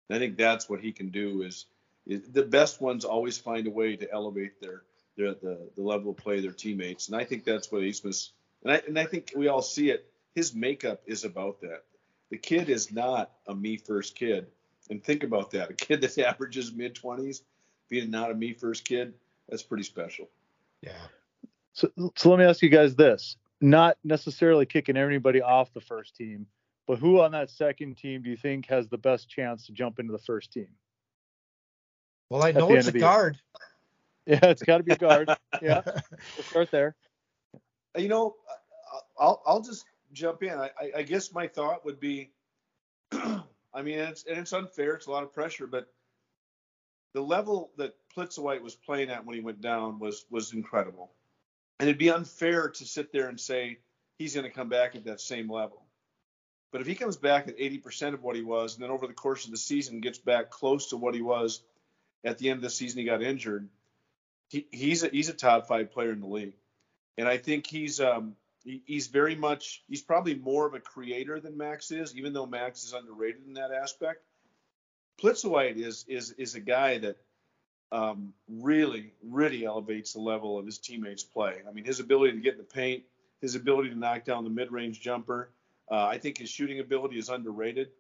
And 0.09 0.17
I 0.17 0.19
think 0.19 0.39
that's 0.39 0.67
what 0.69 0.81
he 0.81 0.93
can 0.93 1.11
do. 1.11 1.43
Is, 1.43 1.67
is 2.07 2.23
the 2.33 2.43
best 2.43 2.81
ones 2.81 3.05
always 3.05 3.37
find 3.37 3.67
a 3.67 3.71
way 3.71 3.97
to 3.97 4.11
elevate 4.11 4.61
their 4.63 4.83
their 5.17 5.35
the, 5.35 5.59
the 5.77 5.83
level 5.83 6.11
of 6.11 6.17
play 6.17 6.39
of 6.39 6.43
their 6.43 6.53
teammates. 6.53 7.09
And 7.09 7.17
I 7.17 7.25
think 7.25 7.45
that's 7.45 7.71
what 7.71 7.83
Abmas 7.83 8.31
and 8.63 8.73
I 8.73 8.83
and 8.89 8.99
I 8.99 9.05
think 9.05 9.33
we 9.37 9.49
all 9.49 9.63
see 9.63 9.91
it. 9.91 10.11
His 10.35 10.55
makeup 10.55 11.03
is 11.07 11.25
about 11.25 11.61
that. 11.61 11.85
The 12.31 12.39
kid 12.39 12.71
is 12.71 12.91
not 12.91 13.31
a 13.47 13.55
me 13.55 13.77
first 13.77 14.17
kid. 14.17 14.47
And 14.89 15.05
think 15.05 15.23
about 15.23 15.51
that. 15.51 15.71
A 15.71 15.75
kid 15.75 16.01
that 16.01 16.19
averages 16.27 16.73
mid 16.73 16.95
20s 16.95 17.43
being 17.91 18.11
not 18.11 18.31
a 18.31 18.35
me 18.35 18.55
first 18.55 18.85
kid, 18.85 19.13
that's 19.49 19.63
pretty 19.63 19.85
special. 19.85 20.29
Yeah. 20.81 20.93
So, 21.75 21.91
so 22.17 22.31
let 22.31 22.39
me 22.39 22.45
ask 22.47 22.63
you 22.63 22.71
guys 22.71 22.95
this: 22.95 23.37
not 23.61 23.97
necessarily 24.05 24.67
kicking 24.67 24.97
anybody 24.97 25.41
off 25.41 25.73
the 25.73 25.81
first 25.81 26.17
team, 26.17 26.47
but 26.87 26.99
who 26.99 27.21
on 27.21 27.33
that 27.33 27.51
second 27.51 27.97
team 27.97 28.23
do 28.23 28.31
you 28.31 28.37
think 28.37 28.67
has 28.67 28.89
the 28.89 28.99
best 28.99 29.29
chance 29.29 29.67
to 29.67 29.73
jump 29.73 29.99
into 29.99 30.13
the 30.13 30.19
first 30.19 30.53
team? 30.53 30.69
Well, 32.31 32.43
I 32.43 32.53
know 32.53 32.73
it's 32.75 32.89
a 32.89 32.93
guard. 32.93 33.39
Yeah, 34.27 34.39
it's 34.45 34.63
got 34.63 34.79
to 34.79 34.83
be 34.83 34.93
a 34.93 34.97
guard. 34.97 35.29
yeah, 35.61 35.83
we'll 35.85 36.45
start 36.45 36.71
there. 36.71 36.97
You 37.95 38.09
know, 38.09 38.37
I'll 39.19 39.43
I'll 39.45 39.61
just 39.61 39.85
jump 40.15 40.43
in. 40.43 40.59
I, 40.59 40.71
I 40.97 41.03
guess 41.03 41.31
my 41.35 41.47
thought 41.47 41.85
would 41.85 42.01
be, 42.01 42.31
I 43.13 43.83
mean, 43.83 43.99
it's 43.99 44.25
and 44.25 44.39
it's 44.39 44.55
unfair. 44.55 44.95
It's 44.95 45.09
a 45.09 45.11
lot 45.11 45.25
of 45.25 45.33
pressure, 45.35 45.67
but 45.67 45.93
the 47.13 47.21
level 47.21 47.71
that 47.77 47.95
Plitzuweit 48.17 48.63
was 48.63 48.75
playing 48.75 49.11
at 49.11 49.27
when 49.27 49.35
he 49.35 49.43
went 49.43 49.61
down 49.61 49.99
was 49.99 50.25
was 50.31 50.55
incredible, 50.55 51.13
and 51.79 51.89
it'd 51.89 51.99
be 51.99 52.11
unfair 52.11 52.69
to 52.69 52.85
sit 52.85 53.13
there 53.13 53.29
and 53.29 53.39
say 53.39 53.79
he's 54.19 54.35
going 54.35 54.45
to 54.45 54.53
come 54.53 54.69
back 54.69 54.95
at 54.95 55.05
that 55.05 55.21
same 55.21 55.51
level. 55.51 55.83
But 56.73 56.81
if 56.81 56.87
he 56.87 56.95
comes 56.95 57.17
back 57.17 57.47
at 57.47 57.59
80% 57.59 58.15
of 58.15 58.23
what 58.23 58.37
he 58.37 58.43
was, 58.43 58.75
and 58.75 58.83
then 58.83 58.91
over 58.91 59.07
the 59.07 59.13
course 59.13 59.45
of 59.45 59.53
the 59.53 59.57
season 59.57 60.01
gets 60.01 60.19
back 60.19 60.51
close 60.51 60.89
to 60.89 60.97
what 60.97 61.15
he 61.15 61.23
was 61.23 61.63
at 62.25 62.39
the 62.39 62.51
end 62.51 62.59
of 62.59 62.63
the 62.63 62.71
season, 62.71 62.99
he 62.99 63.05
got 63.05 63.23
injured. 63.23 63.69
He, 64.49 64.67
he's 64.71 65.05
a 65.05 65.09
he's 65.09 65.29
a 65.29 65.35
top 65.35 65.69
five 65.69 65.93
player 65.93 66.13
in 66.13 66.21
the 66.21 66.27
league, 66.27 66.57
and 67.17 67.29
I 67.29 67.39
think 67.39 67.67
he's 67.67 68.01
um 68.01 68.37
he, 68.65 68.83
he's 68.87 69.07
very 69.07 69.35
much 69.35 69.83
he's 69.89 70.03
probably 70.03 70.35
more 70.35 70.67
of 70.67 70.75
a 70.75 70.81
creator 70.81 71.41
than 71.41 71.57
Max 71.57 71.91
is, 71.91 72.17
even 72.17 72.33
though 72.33 72.47
Max 72.47 72.85
is 72.85 72.93
underrated 72.93 73.47
in 73.47 73.55
that 73.55 73.71
aspect. 73.71 74.23
Plitzuweit 75.23 75.77
is 75.77 76.05
is 76.09 76.33
is 76.33 76.57
a 76.57 76.61
guy 76.61 76.99
that 76.99 77.17
um, 77.95 78.35
really 78.49 79.13
really 79.23 79.65
elevates 79.65 80.15
the 80.15 80.21
level 80.21 80.59
of 80.59 80.67
his 80.67 80.79
teammates' 80.79 81.23
play. 81.23 81.63
I 81.67 81.73
mean, 81.73 81.85
his 81.85 82.01
ability 82.01 82.33
to 82.33 82.41
get 82.41 82.55
in 82.55 82.59
the 82.59 82.65
paint, 82.65 83.05
his 83.41 83.55
ability 83.55 83.91
to 83.91 83.95
knock 83.95 84.25
down 84.25 84.43
the 84.43 84.51
mid-range 84.51 85.01
jumper, 85.01 85.51
uh, 85.89 86.07
I 86.07 86.19
think 86.19 86.39
his 86.39 86.51
shooting 86.51 86.81
ability 86.81 87.19
is 87.19 87.29
underrated. 87.29 87.91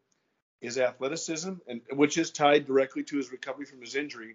His 0.61 0.79
athleticism, 0.79 1.53
and 1.69 1.81
which 1.93 2.19
is 2.19 2.31
tied 2.31 2.67
directly 2.67 3.05
to 3.05 3.17
his 3.17 3.31
recovery 3.31 3.67
from 3.67 3.81
his 3.81 3.95
injury, 3.95 4.35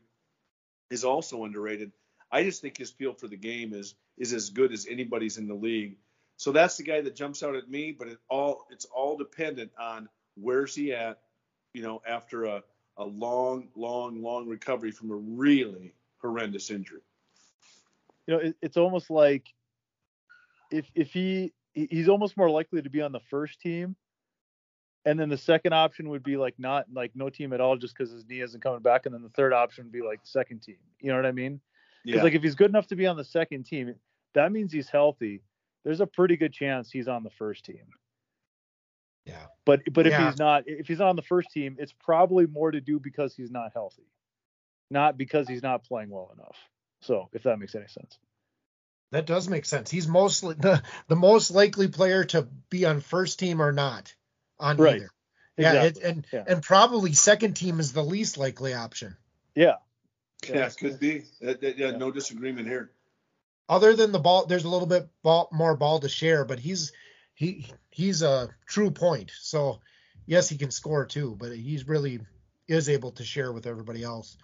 is 0.89 1.03
also 1.03 1.43
underrated. 1.43 1.91
I 2.31 2.43
just 2.43 2.61
think 2.61 2.77
his 2.77 2.91
feel 2.91 3.13
for 3.13 3.27
the 3.27 3.35
game 3.35 3.73
is 3.73 3.95
is 4.17 4.31
as 4.31 4.49
good 4.51 4.71
as 4.71 4.87
anybody's 4.89 5.37
in 5.37 5.47
the 5.47 5.55
league. 5.55 5.97
So 6.37 6.51
that's 6.53 6.77
the 6.77 6.83
guy 6.83 7.01
that 7.01 7.15
jumps 7.15 7.43
out 7.43 7.55
at 7.55 7.69
me. 7.69 7.91
But 7.91 8.07
it 8.07 8.17
all 8.29 8.65
it's 8.69 8.85
all 8.85 9.17
dependent 9.17 9.71
on 9.77 10.07
where's 10.35 10.75
he 10.75 10.93
at, 10.93 11.19
you 11.73 11.81
know, 11.81 12.01
after 12.07 12.45
a 12.45 12.63
a 12.99 13.05
long, 13.05 13.69
long, 13.75 14.21
long 14.21 14.47
recovery 14.47 14.91
from 14.91 15.09
a 15.09 15.15
really 15.15 15.93
horrendous 16.21 16.69
injury. 16.69 17.01
You 18.27 18.35
know, 18.35 18.39
it, 18.41 18.55
it's 18.61 18.77
almost 18.77 19.09
like 19.09 19.47
if 20.69 20.85
if 20.93 21.11
he 21.11 21.53
he's 21.73 22.09
almost 22.09 22.37
more 22.37 22.49
likely 22.49 22.81
to 22.81 22.89
be 22.89 23.01
on 23.01 23.11
the 23.11 23.21
first 23.31 23.59
team. 23.59 23.95
And 25.05 25.17
then 25.17 25.29
the 25.29 25.37
second 25.37 25.73
option 25.73 26.09
would 26.09 26.23
be 26.23 26.35
like 26.35 26.55
not 26.57 26.85
like 26.93 27.11
no 27.15 27.29
team 27.29 27.53
at 27.53 27.61
all 27.61 27.77
just 27.77 27.97
because 27.97 28.11
his 28.11 28.27
knee 28.27 28.41
isn't 28.41 28.61
coming 28.61 28.81
back. 28.81 29.05
And 29.05 29.15
then 29.15 29.23
the 29.23 29.29
third 29.29 29.53
option 29.53 29.85
would 29.85 29.93
be 29.93 30.01
like 30.01 30.19
second 30.23 30.61
team. 30.61 30.75
You 30.99 31.09
know 31.09 31.15
what 31.15 31.25
I 31.25 31.31
mean? 31.31 31.61
Because 32.03 32.17
yeah. 32.17 32.23
like 32.23 32.33
if 32.33 32.43
he's 32.43 32.55
good 32.55 32.69
enough 32.69 32.87
to 32.87 32.95
be 32.95 33.07
on 33.07 33.15
the 33.15 33.23
second 33.23 33.65
team, 33.65 33.95
that 34.33 34.51
means 34.51 34.73
he's 34.73 34.89
healthy. 34.89 35.41
There's 35.85 36.01
a 36.01 36.05
pretty 36.05 36.35
good 36.35 36.51
chance 36.51 36.91
he's 36.91 37.07
on 37.07 37.23
the 37.23 37.29
first 37.29 37.63
team. 37.63 37.85
Yeah. 39.25 39.45
But 39.65 39.81
but 39.91 40.07
if 40.07 40.11
yeah. 40.11 40.29
he's 40.29 40.39
not 40.39 40.63
if 40.65 40.87
he's 40.87 40.99
not 40.99 41.09
on 41.09 41.15
the 41.15 41.21
first 41.21 41.51
team, 41.51 41.77
it's 41.79 41.93
probably 41.93 42.47
more 42.47 42.71
to 42.71 42.81
do 42.81 42.99
because 42.99 43.35
he's 43.35 43.51
not 43.51 43.71
healthy, 43.73 44.07
not 44.89 45.17
because 45.17 45.47
he's 45.47 45.63
not 45.63 45.83
playing 45.83 46.09
well 46.09 46.31
enough. 46.35 46.57
So 47.01 47.29
if 47.33 47.43
that 47.43 47.59
makes 47.59 47.75
any 47.75 47.87
sense. 47.87 48.17
That 49.11 49.25
does 49.25 49.47
make 49.49 49.65
sense. 49.65 49.89
He's 49.89 50.07
mostly 50.07 50.55
the, 50.55 50.83
the 51.07 51.15
most 51.15 51.49
likely 51.49 51.87
player 51.87 52.23
to 52.25 52.47
be 52.69 52.85
on 52.85 53.01
first 53.01 53.39
team 53.39 53.61
or 53.61 53.71
not 53.71 54.13
on 54.59 54.77
right. 54.77 54.97
either. 54.97 55.09
Yeah, 55.57 55.73
exactly. 55.73 56.01
it, 56.01 56.07
and 56.07 56.27
yeah. 56.31 56.43
and 56.47 56.63
probably 56.63 57.13
second 57.13 57.55
team 57.55 57.79
is 57.79 57.91
the 57.91 58.03
least 58.03 58.37
likely 58.37 58.73
option. 58.73 59.17
Yeah. 59.55 59.75
Yeah, 60.47 60.67
it 60.67 60.77
could 60.77 60.99
be. 60.99 61.23
Yeah, 61.41 61.53
yeah, 61.75 61.91
no 61.91 62.11
disagreement 62.11 62.67
here. 62.67 62.91
Other 63.67 63.95
than 63.95 64.11
the 64.11 64.19
ball, 64.19 64.45
there's 64.45 64.63
a 64.63 64.69
little 64.69 64.87
bit 64.87 65.09
ball, 65.21 65.49
more 65.51 65.75
ball 65.75 65.99
to 65.99 66.09
share, 66.09 66.45
but 66.45 66.59
he's 66.59 66.93
he 67.39 67.65
he's 67.89 68.21
a 68.21 68.49
true 68.67 68.91
point. 68.91 69.31
So 69.39 69.79
yes, 70.25 70.49
he 70.49 70.57
can 70.57 70.71
score 70.71 71.05
too, 71.05 71.37
but 71.39 71.55
he's 71.55 71.87
really 71.87 72.19
is 72.67 72.89
able 72.89 73.11
to 73.11 73.23
share 73.23 73.53
with 73.53 73.65
everybody 73.65 74.03
else. 74.03 74.37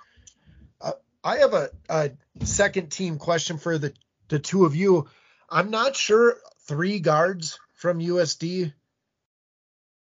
Uh, 0.79 0.93
I 1.21 1.37
have 1.39 1.53
a, 1.53 1.69
a 1.89 2.11
second 2.43 2.91
team 2.91 3.17
question 3.17 3.57
for 3.57 3.77
the 3.77 3.93
the 4.29 4.39
two 4.39 4.63
of 4.63 4.77
you. 4.77 5.07
I'm 5.49 5.71
not 5.71 5.97
sure 5.97 6.37
three 6.67 6.99
guards 6.99 7.59
from 7.73 7.99
USD 7.99 8.71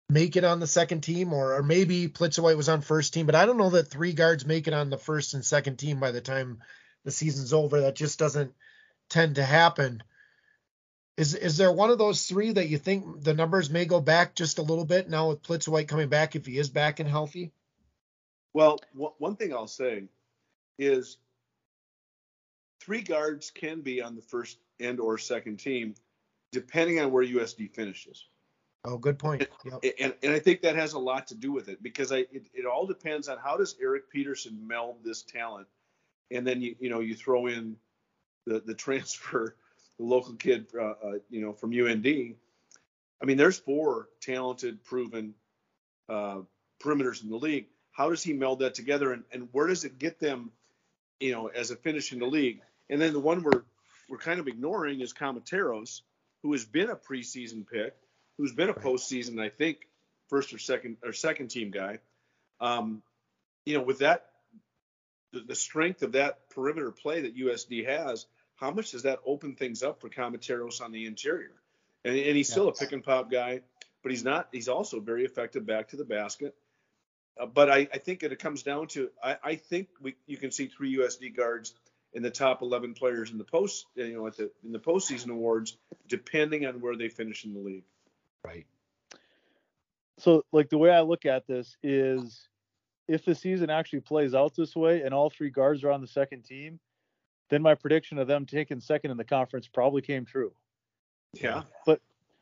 make 0.10 0.36
it 0.36 0.44
on 0.44 0.60
the 0.60 0.66
second 0.66 1.02
team, 1.02 1.32
or, 1.32 1.58
or 1.58 1.62
maybe 1.62 2.08
Plitzuweit 2.08 2.58
was 2.58 2.70
on 2.70 2.82
first 2.82 3.14
team, 3.14 3.28
but 3.28 3.36
I 3.36 3.46
don't 3.46 3.58
know 3.58 3.70
that 3.70 3.92
three 3.92 4.14
guards 4.14 4.48
make 4.48 4.68
it 4.68 4.74
on 4.74 4.90
the 4.90 4.98
first 4.98 5.36
and 5.36 5.46
second 5.46 5.78
team 5.78 6.00
by 6.00 6.10
the 6.10 6.22
time 6.22 6.64
the 7.06 7.12
season's 7.12 7.54
over. 7.54 7.82
That 7.82 7.96
just 7.96 8.18
doesn't 8.18 8.52
tend 9.10 9.36
to 9.36 9.44
happen. 9.44 10.02
Is 11.20 11.36
is 11.36 11.58
there 11.58 11.70
one 11.70 11.90
of 11.90 11.98
those 11.98 12.28
three 12.28 12.54
that 12.54 12.70
you 12.70 12.78
think 12.78 13.24
the 13.24 13.34
numbers 13.34 13.70
may 13.70 13.84
go 13.84 14.00
back 14.00 14.36
just 14.36 14.58
a 14.58 14.62
little 14.62 14.86
bit 14.86 15.10
now 15.10 15.28
with 15.28 15.44
Plitzuweit 15.44 15.90
coming 15.90 16.08
back 16.08 16.38
if 16.38 16.46
he 16.46 16.58
is 16.58 16.70
back 16.70 17.02
and 17.02 17.10
healthy? 17.10 17.52
Well, 18.54 18.80
one 18.94 19.36
thing 19.36 19.54
I'll 19.54 19.68
say 19.68 20.06
is 20.78 21.18
three 22.80 23.02
guards 23.02 23.52
can 23.52 23.82
be 23.82 24.02
on 24.02 24.16
the 24.16 24.22
first 24.22 24.60
and 24.80 24.98
or 25.02 25.18
second 25.18 25.58
team, 25.58 25.94
depending 26.54 27.02
on 27.02 27.12
where 27.12 27.26
USD 27.26 27.76
finishes. 27.76 28.26
Oh, 28.86 28.98
good 28.98 29.20
point. 29.20 29.46
Yep. 29.66 29.84
And, 30.00 30.14
and 30.24 30.32
I 30.32 30.40
think 30.40 30.62
that 30.62 30.78
has 30.78 30.94
a 30.94 31.00
lot 31.00 31.28
to 31.28 31.36
do 31.36 31.52
with 31.52 31.68
it 31.68 31.84
because 31.84 32.14
I 32.14 32.20
it, 32.20 32.48
it 32.54 32.66
all 32.66 32.88
depends 32.88 33.28
on 33.28 33.38
how 33.38 33.58
does 33.58 33.76
Eric 33.82 34.10
Peterson 34.10 34.66
meld 34.66 35.04
this 35.04 35.24
talent, 35.24 35.68
and 36.32 36.48
then 36.48 36.62
you 36.62 36.78
you 36.80 36.90
know 36.90 37.02
you 37.02 37.14
throw 37.14 37.48
in 37.48 37.76
the 38.46 38.62
the 38.62 38.74
transfer, 38.86 39.58
the 40.00 40.06
local 40.06 40.34
kid 40.34 40.68
uh, 40.74 40.94
uh, 41.04 41.12
you 41.30 41.42
know 41.42 41.54
from 41.54 41.72
UND. 41.74 42.08
I 43.22 43.26
mean, 43.26 43.38
there's 43.38 43.60
four 43.60 44.08
talented, 44.22 44.84
proven 44.86 45.36
uh, 46.08 46.40
perimeters 46.82 47.22
in 47.22 47.30
the 47.30 47.36
league. 47.36 47.68
How 47.92 48.10
does 48.10 48.24
he 48.24 48.32
meld 48.32 48.60
that 48.60 48.74
together, 48.74 49.12
and, 49.12 49.24
and 49.32 49.50
where 49.52 49.68
does 49.68 49.84
it 49.84 50.00
get 50.00 50.20
them, 50.20 50.52
you 51.20 51.34
know, 51.34 51.48
as 51.48 51.70
a 51.70 51.76
finish 51.76 52.14
in 52.14 52.20
the 52.20 52.26
league? 52.26 52.62
And 52.90 53.02
then 53.02 53.12
the 53.14 53.20
one 53.20 53.44
we're 53.44 53.64
we're 54.10 54.18
kind 54.18 54.40
of 54.40 54.48
ignoring 54.48 55.02
is 55.02 55.14
Kamateros, 55.14 56.02
who 56.42 56.54
has 56.54 56.66
been 56.66 56.90
a 56.90 56.96
preseason 56.96 57.68
pick, 57.70 57.94
who's 58.38 58.54
been 58.54 58.70
a 58.70 58.74
postseason, 58.74 59.40
I 59.40 59.50
think, 59.50 59.88
first 60.30 60.54
or 60.54 60.58
second 60.58 60.98
or 61.04 61.12
second 61.12 61.50
team 61.50 61.72
guy. 61.72 62.00
Um, 62.62 63.04
you 63.66 63.78
know, 63.78 63.84
with 63.84 64.00
that, 64.00 64.28
the, 65.34 65.42
the 65.42 65.56
strength 65.56 66.02
of 66.04 66.14
that 66.14 66.50
perimeter 66.50 66.92
play 66.92 67.22
that 67.22 67.38
USD 67.38 67.86
has, 67.86 68.26
how 68.60 68.72
much 68.72 68.92
does 68.92 69.04
that 69.04 69.20
open 69.26 69.56
things 69.56 69.84
up 69.84 70.02
for 70.02 70.10
Kamateros 70.10 70.82
on 70.82 70.92
the 70.92 71.06
interior? 71.06 71.54
And, 72.04 72.16
and 72.16 72.36
he's 72.36 72.52
still 72.52 72.68
a 72.68 72.74
pick 72.74 72.92
and 72.92 73.04
pop 73.04 73.32
guy, 73.32 73.62
but 74.04 74.12
he's 74.12 74.24
not. 74.24 74.50
He's 74.52 74.68
also 74.68 75.00
very 75.00 75.26
effective 75.26 75.66
back 75.66 75.90
to 75.90 75.98
the 75.98 76.04
basket. 76.04 76.56
Uh, 77.40 77.46
but 77.46 77.70
I, 77.70 77.88
I, 77.94 77.98
think 77.98 78.24
it 78.24 78.38
comes 78.38 78.64
down 78.64 78.88
to 78.88 79.10
I, 79.24 79.38
I 79.44 79.56
think 79.56 79.88
we, 80.02 80.16
you 80.28 80.38
can 80.38 80.52
see 80.52 80.68
three 80.68 80.98
USD 80.98 81.36
guards 81.36 81.74
in 82.14 82.22
the 82.22 82.30
top 82.30 82.62
11 82.62 82.96
players 82.96 83.32
in 83.32 83.38
the 83.38 83.44
post 83.44 83.86
you 83.96 84.14
know 84.14 84.28
at 84.28 84.36
the 84.36 84.52
in 84.66 84.74
the 84.74 84.80
postseason 84.80 85.30
awards, 85.30 85.78
depending 86.08 86.66
on 86.66 86.82
where 86.82 86.98
they 86.98 87.08
finish 87.08 87.46
in 87.46 87.54
the 87.54 87.60
league. 87.60 87.84
Right. 88.46 88.66
So 90.18 90.44
like 90.52 90.70
the 90.70 90.78
way 90.78 90.92
I 90.92 91.02
look 91.02 91.26
at 91.26 91.48
this 91.48 91.78
is 91.82 92.50
if 93.08 93.24
the 93.24 93.36
season 93.36 93.70
actually 93.70 94.02
plays 94.02 94.34
out 94.36 94.54
this 94.54 94.76
way 94.76 95.04
and 95.04 95.14
all 95.14 95.30
three 95.30 95.50
guards 95.50 95.84
are 95.86 95.92
on 95.92 96.02
the 96.02 96.08
second 96.08 96.44
team, 96.44 96.80
then 97.50 97.62
my 97.62 97.76
prediction 97.76 98.18
of 98.18 98.28
them 98.28 98.46
taking 98.46 98.80
second 98.80 99.12
in 99.12 99.18
the 99.18 99.24
conference 99.24 99.68
probably 99.68 100.02
came 100.02 100.26
true. 100.26 100.54
Yeah. 101.34 101.64
But 101.86 102.02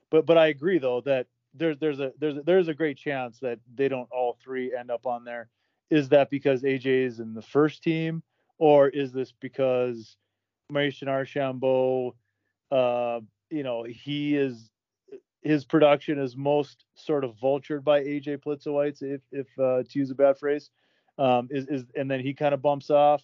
but 0.10 0.26
but 0.26 0.38
I 0.38 0.48
agree 0.48 0.80
though 0.80 1.02
that 1.02 1.28
there's 1.54 1.78
there's 1.80 2.00
a 2.00 2.14
there's 2.20 2.38
a, 2.38 2.42
there's 2.42 2.68
a 2.68 2.74
great 2.74 2.98
chance 2.98 3.40
that 3.40 3.60
they 3.76 3.88
don't 3.88 4.10
all 4.12 4.38
three 4.42 4.76
end 4.76 4.92
up 4.92 5.06
on 5.06 5.24
there. 5.24 5.50
Is 5.90 6.10
that 6.10 6.30
because 6.30 6.64
AJ 6.64 7.06
is 7.06 7.20
in 7.20 7.34
the 7.34 7.42
first 7.42 7.82
team, 7.84 8.22
or 8.58 8.90
is 8.90 9.14
this 9.14 9.32
because 9.32 10.18
Maurice 10.70 11.02
Archambault, 11.04 12.16
uh, 12.72 13.22
you 13.50 13.64
know, 13.64 13.84
he 13.84 14.36
is 14.36 14.70
his 15.42 15.64
production 15.64 16.20
is 16.20 16.36
most 16.36 16.84
sort 16.96 17.24
of 17.24 17.36
vultured 17.38 17.84
by 17.84 18.02
AJ 18.02 18.40
Plitzuweit, 18.40 19.02
if 19.02 19.22
if 19.32 19.48
uh, 19.60 19.84
to 19.90 20.00
use 20.00 20.12
a 20.12 20.16
bad 20.16 20.38
phrase, 20.38 20.70
um, 21.18 21.48
is 21.50 21.68
is 21.68 21.86
and 21.96 22.12
then 22.12 22.20
he 22.20 22.34
kind 22.34 22.54
of 22.54 22.62
bumps 22.62 22.90
off. 22.90 23.24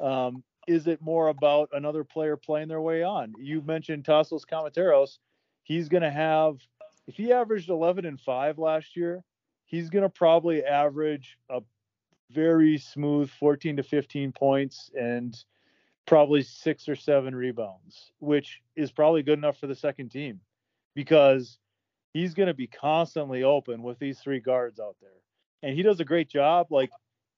Um, 0.00 0.42
is 0.66 0.86
it 0.86 1.00
more 1.02 1.28
about 1.28 1.70
another 1.72 2.04
player 2.04 2.36
playing 2.36 2.68
their 2.68 2.80
way 2.80 3.02
on? 3.02 3.34
You 3.38 3.62
mentioned 3.62 4.04
Tasos 4.04 4.42
Kamateros. 4.50 5.18
He's 5.62 5.88
going 5.88 6.02
to 6.02 6.10
have, 6.10 6.58
if 7.06 7.16
he 7.16 7.32
averaged 7.32 7.70
11 7.70 8.04
and 8.04 8.20
5 8.20 8.58
last 8.58 8.96
year, 8.96 9.22
he's 9.66 9.90
going 9.90 10.02
to 10.02 10.08
probably 10.08 10.64
average 10.64 11.38
a 11.48 11.62
very 12.30 12.78
smooth 12.78 13.30
14 13.30 13.76
to 13.76 13.82
15 13.82 14.32
points 14.32 14.90
and 14.98 15.36
probably 16.06 16.42
six 16.42 16.88
or 16.88 16.96
seven 16.96 17.34
rebounds, 17.34 18.12
which 18.18 18.60
is 18.76 18.92
probably 18.92 19.22
good 19.22 19.38
enough 19.38 19.58
for 19.58 19.66
the 19.66 19.74
second 19.74 20.10
team 20.10 20.40
because 20.94 21.58
he's 22.12 22.34
going 22.34 22.46
to 22.46 22.54
be 22.54 22.66
constantly 22.66 23.42
open 23.42 23.82
with 23.82 23.98
these 23.98 24.18
three 24.18 24.40
guards 24.40 24.78
out 24.78 24.96
there. 25.00 25.10
And 25.62 25.74
he 25.74 25.82
does 25.82 26.00
a 26.00 26.04
great 26.04 26.28
job. 26.28 26.66
Like 26.70 26.90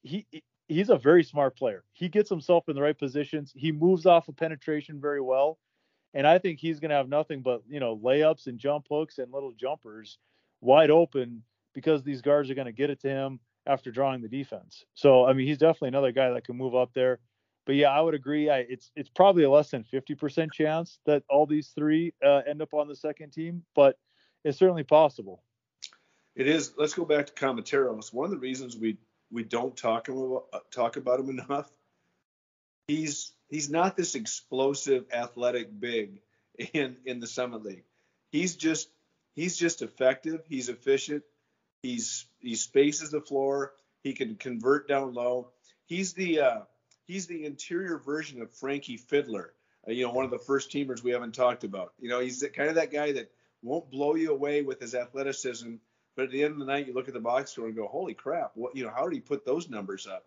he 0.03 0.27
he's 0.69 0.91
a 0.91 0.97
very 0.97 1.25
smart 1.25 1.57
player. 1.57 1.85
He 1.93 2.09
gets 2.09 2.29
himself 2.29 2.69
in 2.69 2.75
the 2.75 2.83
right 2.83 2.99
positions. 2.99 3.53
He 3.55 3.73
moves 3.73 4.07
off 4.07 4.29
of 4.29 4.37
penetration 4.37 5.01
very 5.01 5.21
well. 5.21 5.59
And 6.15 6.27
I 6.27 6.39
think 6.39 6.59
he's 6.59 6.81
going 6.81 6.91
to 6.91 6.97
have 6.97 7.09
nothing 7.09 7.43
but, 7.43 7.63
you 7.69 7.81
know, 7.81 7.97
layups 7.97 8.47
and 8.47 8.59
jump 8.59 8.87
hooks 8.91 9.19
and 9.19 9.33
little 9.33 9.53
jumpers 9.53 10.19
wide 10.61 10.91
open 10.91 11.43
because 11.75 12.03
these 12.03 12.23
guards 12.23 12.51
are 12.51 12.55
going 12.55 12.67
to 12.67 12.73
get 12.73 12.91
it 12.91 13.01
to 13.03 13.09
him 13.09 13.39
after 13.67 13.91
drawing 13.91 14.23
the 14.23 14.29
defense. 14.29 14.85
So, 14.95 15.27
I 15.27 15.35
mean, 15.35 15.47
he's 15.47 15.59
definitely 15.59 15.89
another 15.89 16.13
guy 16.13 16.31
that 16.31 16.45
can 16.45 16.57
move 16.57 16.75
up 16.75 16.95
there. 16.95 17.19
But 17.67 17.75
yeah, 17.75 17.91
I 17.91 18.01
would 18.01 18.15
agree. 18.15 18.49
I, 18.49 18.59
it's 18.59 18.93
it's 18.95 19.09
probably 19.09 19.43
a 19.43 19.51
less 19.51 19.71
than 19.71 19.85
50% 19.93 20.53
chance 20.53 21.01
that 21.05 21.25
all 21.29 21.47
these 21.47 21.73
three 21.75 22.15
uh, 22.25 22.43
end 22.47 22.63
up 22.63 22.73
on 22.73 22.87
the 22.87 22.95
second 22.95 23.33
team, 23.33 23.65
but 23.75 23.99
it's 24.45 24.57
certainly 24.57 24.85
possible. 24.85 25.43
It 26.37 26.47
is. 26.47 26.75
Let's 26.79 26.95
go 26.95 27.05
back 27.05 27.27
to 27.27 27.33
Kamateros. 27.33 28.15
One 28.15 28.27
of 28.27 28.31
the 28.31 28.39
reasons 28.39 28.77
we 28.77 28.99
we 29.31 29.45
don't 29.45 29.77
talk 29.77 30.09
about 30.09 30.47
uh, 30.53 30.59
talk 30.71 30.97
about 30.97 31.21
him 31.21 31.31
enough. 31.39 31.71
He's 32.87 33.33
he's 33.49 33.71
not 33.71 33.97
this 33.97 34.15
explosive 34.15 35.07
athletic 35.13 35.79
big 35.79 36.21
in 36.73 36.97
in 37.05 37.21
the 37.21 37.27
Summit 37.27 37.65
League. 37.65 37.85
He's 38.31 38.57
just 38.57 38.89
he's 39.35 39.57
just 39.57 39.83
effective. 39.83 40.43
He's 40.49 40.69
efficient. 40.69 41.23
He's 41.83 42.27
he 42.41 42.55
spaces 42.55 43.11
the 43.11 43.21
floor. 43.21 43.73
He 44.03 44.13
can 44.13 44.37
convert 44.37 44.89
down 44.89 45.15
low. 45.15 45.51
He's 45.87 46.13
the 46.13 46.41
uh, 46.41 46.61
he's 47.05 47.27
the 47.27 47.45
interior 47.45 47.99
version 47.99 48.43
of 48.43 48.53
Frankie 48.53 48.99
Fidler. 48.99 49.51
Uh, 49.87 49.93
you 49.93 50.05
know, 50.05 50.13
one 50.13 50.25
of 50.25 50.31
the 50.31 50.39
first 50.39 50.71
teamers 50.71 51.03
we 51.03 51.13
haven't 51.13 51.35
talked 51.35 51.65
about. 51.65 51.93
You 51.99 52.09
know, 52.09 52.21
he's 52.21 52.45
kind 52.55 52.69
of 52.69 52.75
that 52.77 52.93
guy 52.93 53.13
that 53.13 53.31
won't 53.63 53.91
blow 53.91 54.15
you 54.15 54.33
away 54.33 54.63
with 54.63 54.81
his 54.81 54.95
athleticism, 54.95 55.75
but 56.17 56.25
at 56.25 56.31
the 56.31 56.43
end 56.43 56.55
of 56.55 56.59
the 56.59 56.65
night, 56.65 56.87
you 56.87 56.95
look 56.95 57.09
at 57.09 57.15
the 57.15 57.21
box 57.21 57.53
score 57.53 57.67
and 57.67 57.77
go, 57.77 57.87
"Holy 57.87 58.15
crap! 58.15 58.53
What 58.55 58.75
you 58.75 58.85
know? 58.85 58.91
How 58.91 59.05
did 59.05 59.15
he 59.15 59.21
put 59.21 59.45
those 59.45 59.69
numbers 59.69 60.07
up?" 60.07 60.25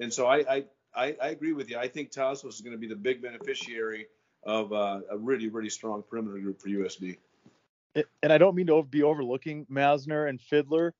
And 0.00 0.12
so 0.12 0.26
I 0.26 0.38
I, 0.38 0.64
I, 0.94 1.16
I 1.22 1.28
agree 1.28 1.52
with 1.52 1.70
you. 1.70 1.78
I 1.78 1.88
think 1.88 2.10
Tasos 2.10 2.48
is 2.48 2.60
going 2.62 2.72
to 2.72 2.78
be 2.78 2.88
the 2.88 2.96
big 2.96 3.22
beneficiary 3.22 4.06
of 4.42 4.72
uh, 4.72 5.00
a 5.10 5.18
really 5.18 5.48
really 5.48 5.70
strong 5.70 6.02
perimeter 6.02 6.38
group 6.38 6.60
for 6.60 6.68
USD. 6.68 7.18
And 8.22 8.32
I 8.32 8.38
don't 8.38 8.54
mean 8.54 8.66
to 8.66 8.82
be 8.82 9.02
overlooking 9.02 9.66
Massner 9.66 10.28
and 10.28 10.40
Fidler. 10.40 10.92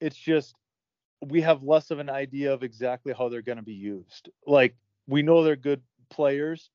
It's 0.00 0.16
just 0.16 0.54
we 1.24 1.40
have 1.42 1.62
less 1.62 1.90
of 1.90 1.98
an 1.98 2.10
idea 2.10 2.52
of 2.52 2.62
exactly 2.62 3.12
how 3.16 3.28
they're 3.28 3.42
going 3.42 3.58
to 3.58 3.64
be 3.64 3.74
used. 3.74 4.28
Like 4.46 4.76
we 5.06 5.22
know 5.22 5.42
they're 5.42 5.56
good 5.56 5.82
players. 6.10 6.70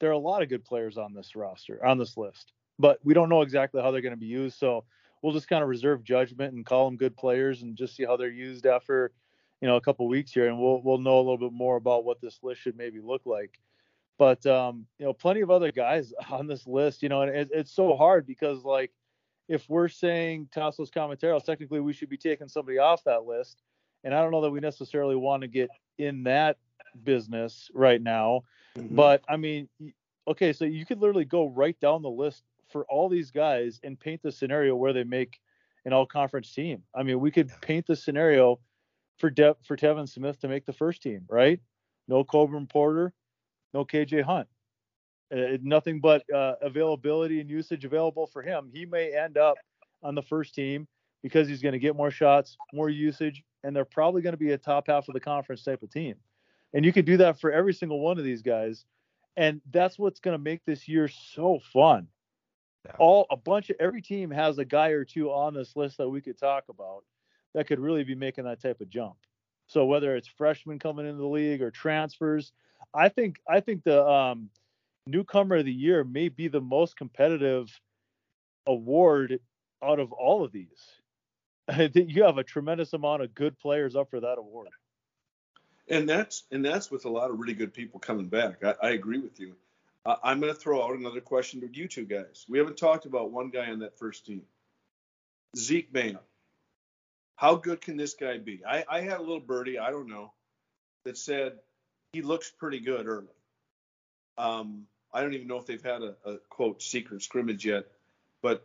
There 0.00 0.10
are 0.10 0.14
a 0.14 0.18
lot 0.18 0.42
of 0.42 0.48
good 0.48 0.64
players 0.64 0.98
on 0.98 1.14
this 1.14 1.36
roster, 1.36 1.84
on 1.84 1.98
this 1.98 2.16
list, 2.16 2.52
but 2.78 2.98
we 3.04 3.14
don't 3.14 3.28
know 3.28 3.42
exactly 3.42 3.80
how 3.80 3.92
they're 3.92 4.00
going 4.00 4.14
to 4.14 4.16
be 4.16 4.26
used. 4.26 4.58
So 4.58 4.84
we'll 5.22 5.32
just 5.32 5.48
kind 5.48 5.62
of 5.62 5.68
reserve 5.68 6.04
judgment 6.04 6.52
and 6.52 6.66
call 6.66 6.84
them 6.84 6.96
good 6.96 7.16
players 7.16 7.62
and 7.62 7.76
just 7.76 7.96
see 7.96 8.04
how 8.04 8.16
they're 8.16 8.28
used 8.28 8.66
after 8.66 9.12
you 9.60 9.68
know 9.68 9.76
a 9.76 9.80
couple 9.80 10.06
weeks 10.08 10.32
here, 10.32 10.48
and 10.48 10.58
we'll 10.58 10.82
we'll 10.82 10.98
know 10.98 11.16
a 11.16 11.22
little 11.22 11.38
bit 11.38 11.52
more 11.52 11.76
about 11.76 12.04
what 12.04 12.20
this 12.20 12.40
list 12.42 12.60
should 12.60 12.76
maybe 12.76 13.00
look 13.00 13.22
like. 13.24 13.58
But 14.18 14.44
um, 14.44 14.86
you 14.98 15.06
know, 15.06 15.12
plenty 15.12 15.40
of 15.40 15.50
other 15.50 15.72
guys 15.72 16.12
on 16.30 16.46
this 16.46 16.66
list, 16.66 17.02
you 17.02 17.08
know, 17.08 17.22
and 17.22 17.34
it, 17.34 17.48
it's 17.52 17.72
so 17.72 17.96
hard 17.96 18.26
because 18.26 18.64
like 18.64 18.92
if 19.48 19.68
we're 19.68 19.88
saying 19.88 20.48
Tasos 20.54 20.90
Kamateros, 20.90 21.44
technically 21.44 21.80
we 21.80 21.92
should 21.92 22.08
be 22.08 22.16
taking 22.16 22.48
somebody 22.48 22.78
off 22.78 23.04
that 23.04 23.24
list, 23.24 23.62
and 24.04 24.14
I 24.14 24.20
don't 24.20 24.32
know 24.32 24.42
that 24.42 24.50
we 24.50 24.60
necessarily 24.60 25.16
want 25.16 25.42
to 25.42 25.48
get 25.48 25.70
in 25.98 26.24
that 26.24 26.58
business 27.04 27.70
right 27.72 28.02
now. 28.02 28.42
Mm-hmm. 28.76 28.96
But 28.96 29.22
I 29.28 29.36
mean, 29.36 29.68
okay, 30.26 30.52
so 30.52 30.64
you 30.64 30.84
could 30.84 31.00
literally 31.00 31.24
go 31.24 31.48
right 31.48 31.78
down 31.80 32.02
the 32.02 32.10
list 32.10 32.42
for 32.72 32.84
all 32.88 33.08
these 33.08 33.30
guys 33.30 33.78
and 33.84 33.98
paint 33.98 34.22
the 34.22 34.32
scenario 34.32 34.74
where 34.74 34.92
they 34.92 35.04
make 35.04 35.38
an 35.84 35.92
all 35.92 36.06
conference 36.06 36.52
team. 36.52 36.82
I 36.94 37.02
mean, 37.02 37.20
we 37.20 37.30
could 37.30 37.50
paint 37.60 37.86
the 37.86 37.96
scenario 37.96 38.60
for 39.18 39.30
De- 39.30 39.56
for 39.64 39.76
Tevin 39.76 40.08
Smith 40.08 40.40
to 40.40 40.48
make 40.48 40.64
the 40.64 40.72
first 40.72 41.02
team, 41.02 41.24
right? 41.28 41.60
No 42.08 42.24
Coburn 42.24 42.66
Porter, 42.66 43.12
no 43.74 43.84
KJ 43.84 44.22
Hunt. 44.22 44.48
Uh, 45.32 45.56
nothing 45.62 46.00
but 46.00 46.22
uh, 46.34 46.54
availability 46.60 47.40
and 47.40 47.48
usage 47.48 47.84
available 47.84 48.26
for 48.26 48.42
him. 48.42 48.70
He 48.72 48.84
may 48.84 49.16
end 49.16 49.38
up 49.38 49.56
on 50.02 50.14
the 50.14 50.22
first 50.22 50.54
team 50.54 50.86
because 51.22 51.48
he's 51.48 51.62
going 51.62 51.72
to 51.72 51.78
get 51.78 51.96
more 51.96 52.10
shots, 52.10 52.56
more 52.74 52.90
usage, 52.90 53.42
and 53.64 53.74
they're 53.74 53.84
probably 53.84 54.20
going 54.20 54.34
to 54.34 54.38
be 54.38 54.52
a 54.52 54.58
top 54.58 54.88
half 54.88 55.08
of 55.08 55.14
the 55.14 55.20
conference 55.20 55.62
type 55.62 55.82
of 55.82 55.90
team. 55.90 56.16
And 56.74 56.84
you 56.84 56.92
could 56.92 57.04
do 57.04 57.16
that 57.18 57.40
for 57.40 57.50
every 57.50 57.72
single 57.72 58.00
one 58.00 58.18
of 58.18 58.24
these 58.24 58.42
guys. 58.42 58.84
And 59.36 59.62
that's 59.70 59.98
what's 59.98 60.20
going 60.20 60.36
to 60.36 60.42
make 60.42 60.64
this 60.66 60.86
year 60.86 61.08
so 61.08 61.60
fun 61.72 62.08
yeah. 62.84 62.92
all 62.98 63.26
a 63.30 63.36
bunch 63.36 63.70
of 63.70 63.76
every 63.80 64.02
team 64.02 64.30
has 64.30 64.58
a 64.58 64.64
guy 64.64 64.88
or 64.88 65.04
two 65.04 65.30
on 65.30 65.54
this 65.54 65.76
list 65.76 65.98
that 65.98 66.08
we 66.08 66.20
could 66.20 66.38
talk 66.38 66.64
about 66.68 67.04
that 67.54 67.66
could 67.66 67.80
really 67.80 68.04
be 68.04 68.14
making 68.14 68.44
that 68.44 68.60
type 68.60 68.80
of 68.80 68.88
jump. 68.88 69.16
So 69.66 69.84
whether 69.84 70.16
it's 70.16 70.28
freshmen 70.28 70.78
coming 70.78 71.06
into 71.06 71.20
the 71.20 71.26
league 71.26 71.62
or 71.62 71.70
transfers, 71.70 72.52
I 72.94 73.08
think 73.08 73.36
I 73.48 73.60
think 73.60 73.84
the 73.84 74.06
um, 74.06 74.50
newcomer 75.06 75.56
of 75.56 75.64
the 75.64 75.72
year 75.72 76.04
may 76.04 76.28
be 76.28 76.48
the 76.48 76.60
most 76.60 76.96
competitive 76.96 77.68
award 78.66 79.40
out 79.82 79.98
of 79.98 80.12
all 80.12 80.44
of 80.44 80.52
these. 80.52 81.00
I 81.68 81.88
think 81.88 82.14
you 82.14 82.24
have 82.24 82.38
a 82.38 82.44
tremendous 82.44 82.92
amount 82.92 83.22
of 83.22 83.34
good 83.34 83.58
players 83.58 83.96
up 83.96 84.10
for 84.10 84.20
that 84.20 84.38
award. 84.38 84.68
And 85.88 86.08
that's 86.08 86.44
and 86.50 86.64
that's 86.64 86.90
with 86.90 87.04
a 87.04 87.08
lot 87.08 87.30
of 87.30 87.38
really 87.38 87.54
good 87.54 87.74
people 87.74 87.98
coming 87.98 88.26
back. 88.26 88.64
I, 88.64 88.74
I 88.82 88.90
agree 88.90 89.18
with 89.18 89.38
you. 89.40 89.56
Uh, 90.04 90.16
I'm 90.22 90.40
going 90.40 90.52
to 90.52 90.58
throw 90.58 90.82
out 90.82 90.98
another 90.98 91.20
question 91.20 91.60
to 91.60 91.68
you 91.72 91.86
two 91.86 92.04
guys. 92.04 92.44
We 92.48 92.58
haven't 92.58 92.76
talked 92.76 93.06
about 93.06 93.30
one 93.30 93.50
guy 93.50 93.70
on 93.70 93.80
that 93.80 93.98
first 93.98 94.26
team, 94.26 94.42
Zeke 95.56 95.92
Mayo. 95.92 96.20
How 97.36 97.54
good 97.56 97.80
can 97.80 97.96
this 97.96 98.14
guy 98.14 98.38
be? 98.38 98.62
I, 98.66 98.84
I 98.88 99.00
had 99.00 99.18
a 99.18 99.22
little 99.22 99.40
birdie, 99.40 99.78
I 99.78 99.90
don't 99.90 100.08
know, 100.08 100.32
that 101.04 101.16
said 101.16 101.54
he 102.12 102.22
looks 102.22 102.50
pretty 102.50 102.80
good 102.80 103.06
early. 103.06 103.26
Um, 104.38 104.86
I 105.12 105.22
don't 105.22 105.34
even 105.34 105.46
know 105.46 105.58
if 105.58 105.66
they've 105.66 105.82
had 105.82 106.02
a, 106.02 106.14
a 106.24 106.38
quote 106.48 106.82
secret 106.82 107.22
scrimmage 107.22 107.64
yet, 107.64 107.86
but 108.42 108.64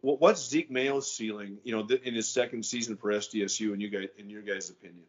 what's 0.00 0.48
Zeke 0.48 0.70
Mayo's 0.70 1.12
ceiling? 1.12 1.58
You 1.64 1.72
know, 1.72 1.96
in 2.04 2.14
his 2.14 2.28
second 2.28 2.64
season 2.64 2.96
for 2.96 3.10
SDSU, 3.10 3.72
in 3.74 3.80
you 3.80 3.88
guys, 3.88 4.08
in 4.18 4.30
your 4.30 4.42
guys' 4.42 4.70
opinion? 4.70 5.04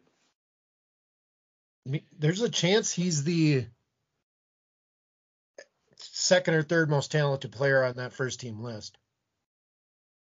There's 2.18 2.42
a 2.42 2.48
chance 2.48 2.92
he's 2.92 3.24
the 3.24 3.66
second 6.28 6.54
or 6.54 6.62
third 6.62 6.90
most 6.90 7.10
talented 7.10 7.50
player 7.50 7.82
on 7.82 7.96
that 7.96 8.12
first 8.12 8.40
team 8.40 8.60
list. 8.60 8.98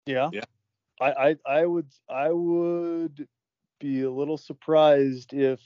Yeah. 0.04 0.28
Yeah. 0.32 0.44
I, 1.00 1.12
I 1.12 1.36
I 1.46 1.66
would 1.66 1.88
I 2.08 2.30
would 2.30 3.26
be 3.80 4.02
a 4.02 4.10
little 4.10 4.38
surprised 4.38 5.32
if 5.32 5.60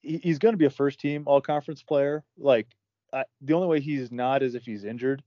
he, 0.00 0.18
he's 0.18 0.38
going 0.38 0.54
to 0.54 0.58
be 0.58 0.64
a 0.64 0.70
first 0.70 1.00
team 1.00 1.24
all 1.26 1.40
conference 1.40 1.82
player. 1.82 2.24
Like 2.38 2.68
I, 3.12 3.24
the 3.40 3.54
only 3.54 3.68
way 3.68 3.80
he's 3.80 4.10
not 4.10 4.42
is 4.42 4.54
if 4.54 4.64
he's 4.64 4.84
injured. 4.84 5.22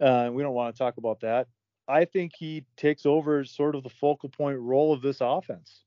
Uh, 0.00 0.30
we 0.32 0.42
don't 0.42 0.54
want 0.54 0.74
to 0.74 0.78
talk 0.78 0.96
about 0.96 1.20
that. 1.20 1.48
I 1.88 2.04
think 2.04 2.32
he 2.36 2.64
takes 2.76 3.06
over 3.06 3.44
sort 3.44 3.74
of 3.74 3.82
the 3.82 3.90
focal 3.90 4.28
point 4.28 4.58
role 4.58 4.92
of 4.92 5.02
this 5.02 5.18
offense. 5.20 5.82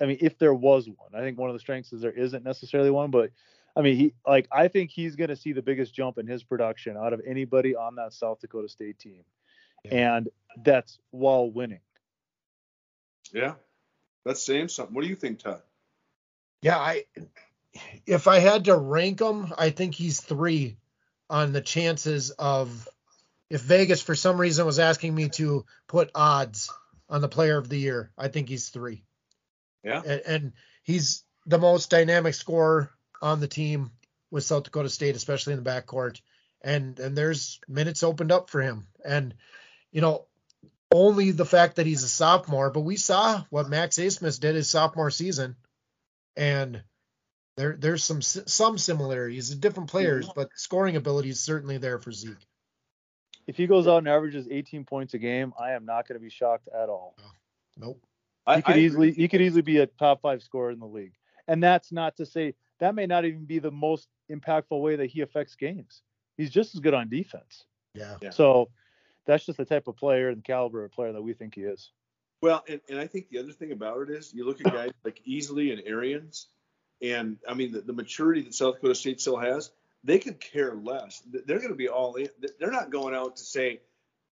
I 0.00 0.06
mean, 0.06 0.18
if 0.20 0.38
there 0.38 0.54
was 0.54 0.88
one, 0.88 1.14
I 1.14 1.20
think 1.20 1.38
one 1.38 1.50
of 1.50 1.54
the 1.54 1.60
strengths 1.60 1.92
is 1.92 2.00
there 2.00 2.12
isn't 2.12 2.44
necessarily 2.44 2.90
one, 2.90 3.10
but 3.10 3.30
I 3.78 3.80
mean, 3.80 3.96
he 3.96 4.14
like 4.26 4.48
I 4.50 4.66
think 4.66 4.90
he's 4.90 5.14
going 5.14 5.30
to 5.30 5.36
see 5.36 5.52
the 5.52 5.62
biggest 5.62 5.94
jump 5.94 6.18
in 6.18 6.26
his 6.26 6.42
production 6.42 6.96
out 6.96 7.12
of 7.12 7.22
anybody 7.24 7.76
on 7.76 7.94
that 7.94 8.12
South 8.12 8.40
Dakota 8.40 8.68
State 8.68 8.98
team, 8.98 9.22
yeah. 9.84 10.16
and 10.16 10.28
that's 10.64 10.98
while 11.12 11.48
winning. 11.48 11.78
Yeah, 13.32 13.54
that's 14.24 14.44
saying 14.44 14.68
something. 14.68 14.94
What 14.94 15.02
do 15.02 15.08
you 15.08 15.14
think, 15.14 15.38
Todd? 15.38 15.62
Yeah, 16.60 16.76
I 16.76 17.04
if 18.04 18.26
I 18.26 18.40
had 18.40 18.64
to 18.64 18.76
rank 18.76 19.20
him, 19.20 19.54
I 19.56 19.70
think 19.70 19.94
he's 19.94 20.20
three 20.20 20.76
on 21.30 21.52
the 21.52 21.60
chances 21.60 22.30
of 22.30 22.88
if 23.48 23.60
Vegas 23.60 24.02
for 24.02 24.16
some 24.16 24.40
reason 24.40 24.66
was 24.66 24.80
asking 24.80 25.14
me 25.14 25.28
to 25.30 25.64
put 25.86 26.10
odds 26.16 26.68
on 27.08 27.20
the 27.20 27.28
player 27.28 27.56
of 27.56 27.68
the 27.68 27.78
year, 27.78 28.10
I 28.18 28.26
think 28.26 28.48
he's 28.48 28.70
three. 28.70 29.04
Yeah. 29.84 30.02
And, 30.04 30.22
and 30.26 30.52
he's 30.82 31.22
the 31.46 31.58
most 31.58 31.90
dynamic 31.90 32.34
scorer 32.34 32.90
on 33.20 33.40
the 33.40 33.48
team 33.48 33.90
with 34.30 34.44
South 34.44 34.64
Dakota 34.64 34.88
State, 34.88 35.16
especially 35.16 35.54
in 35.54 35.62
the 35.62 35.70
backcourt. 35.70 36.20
And 36.62 36.98
and 36.98 37.16
there's 37.16 37.60
minutes 37.68 38.02
opened 38.02 38.32
up 38.32 38.50
for 38.50 38.60
him. 38.60 38.88
And 39.04 39.34
you 39.92 40.00
know, 40.00 40.26
only 40.92 41.30
the 41.30 41.46
fact 41.46 41.76
that 41.76 41.86
he's 41.86 42.02
a 42.02 42.08
sophomore, 42.08 42.70
but 42.70 42.80
we 42.80 42.96
saw 42.96 43.44
what 43.50 43.68
Max 43.68 43.96
Abmas 43.96 44.40
did 44.40 44.54
his 44.54 44.68
sophomore 44.68 45.10
season, 45.10 45.56
and 46.36 46.82
there 47.56 47.76
there's 47.78 48.04
some 48.04 48.22
some 48.22 48.78
similarities, 48.78 49.54
different 49.54 49.90
players, 49.90 50.28
but 50.34 50.50
scoring 50.54 50.96
ability 50.96 51.30
is 51.30 51.40
certainly 51.40 51.78
there 51.78 51.98
for 51.98 52.12
Zeke. 52.12 52.46
If 53.46 53.56
he 53.56 53.66
goes 53.66 53.88
out 53.88 53.98
and 53.98 54.08
averages 54.08 54.46
18 54.50 54.84
points 54.84 55.14
a 55.14 55.18
game, 55.18 55.54
I 55.58 55.72
am 55.72 55.84
not 55.84 56.06
going 56.06 56.18
to 56.18 56.22
be 56.22 56.30
shocked 56.30 56.68
at 56.68 56.88
all. 56.88 57.16
Oh, 57.18 57.30
nope. 57.76 58.02
He 58.54 58.62
could 58.62 58.76
I 58.76 58.78
easily 58.78 59.12
he 59.12 59.28
could 59.28 59.42
easily 59.42 59.62
be 59.62 59.78
a 59.78 59.86
top 59.86 60.22
five 60.22 60.42
scorer 60.42 60.70
in 60.70 60.78
the 60.78 60.86
league, 60.86 61.14
and 61.46 61.62
that's 61.62 61.92
not 61.92 62.16
to 62.16 62.26
say 62.26 62.54
that 62.80 62.94
may 62.94 63.06
not 63.06 63.24
even 63.24 63.44
be 63.44 63.58
the 63.58 63.70
most 63.70 64.08
impactful 64.30 64.80
way 64.80 64.96
that 64.96 65.06
he 65.06 65.20
affects 65.20 65.54
games. 65.54 66.02
He's 66.36 66.50
just 66.50 66.74
as 66.74 66.80
good 66.80 66.94
on 66.94 67.08
defense. 67.08 67.64
Yeah. 67.94 68.16
yeah. 68.22 68.30
So 68.30 68.70
that's 69.26 69.44
just 69.44 69.58
the 69.58 69.64
type 69.64 69.88
of 69.88 69.96
player 69.96 70.28
and 70.28 70.42
caliber 70.44 70.84
of 70.84 70.92
player 70.92 71.12
that 71.12 71.22
we 71.22 71.32
think 71.34 71.54
he 71.54 71.62
is. 71.62 71.90
Well, 72.40 72.64
and, 72.68 72.80
and 72.88 72.98
I 72.98 73.06
think 73.06 73.30
the 73.30 73.38
other 73.38 73.52
thing 73.52 73.72
about 73.72 74.02
it 74.02 74.10
is 74.10 74.32
you 74.32 74.46
look 74.46 74.60
at 74.64 74.72
guys 74.72 74.92
like 75.04 75.20
Easley 75.28 75.72
and 75.72 75.82
Arians, 75.84 76.46
and 77.02 77.36
I 77.48 77.54
mean 77.54 77.72
the, 77.72 77.80
the 77.80 77.92
maturity 77.92 78.42
that 78.42 78.54
South 78.54 78.76
Dakota 78.76 78.94
State 78.94 79.20
still 79.20 79.36
has, 79.36 79.72
they 80.04 80.18
could 80.20 80.40
care 80.40 80.74
less. 80.74 81.22
They're 81.46 81.58
going 81.58 81.70
to 81.70 81.74
be 81.74 81.88
all 81.88 82.14
in. 82.14 82.28
They're 82.60 82.70
not 82.70 82.90
going 82.90 83.14
out 83.14 83.36
to 83.36 83.44
say 83.44 83.80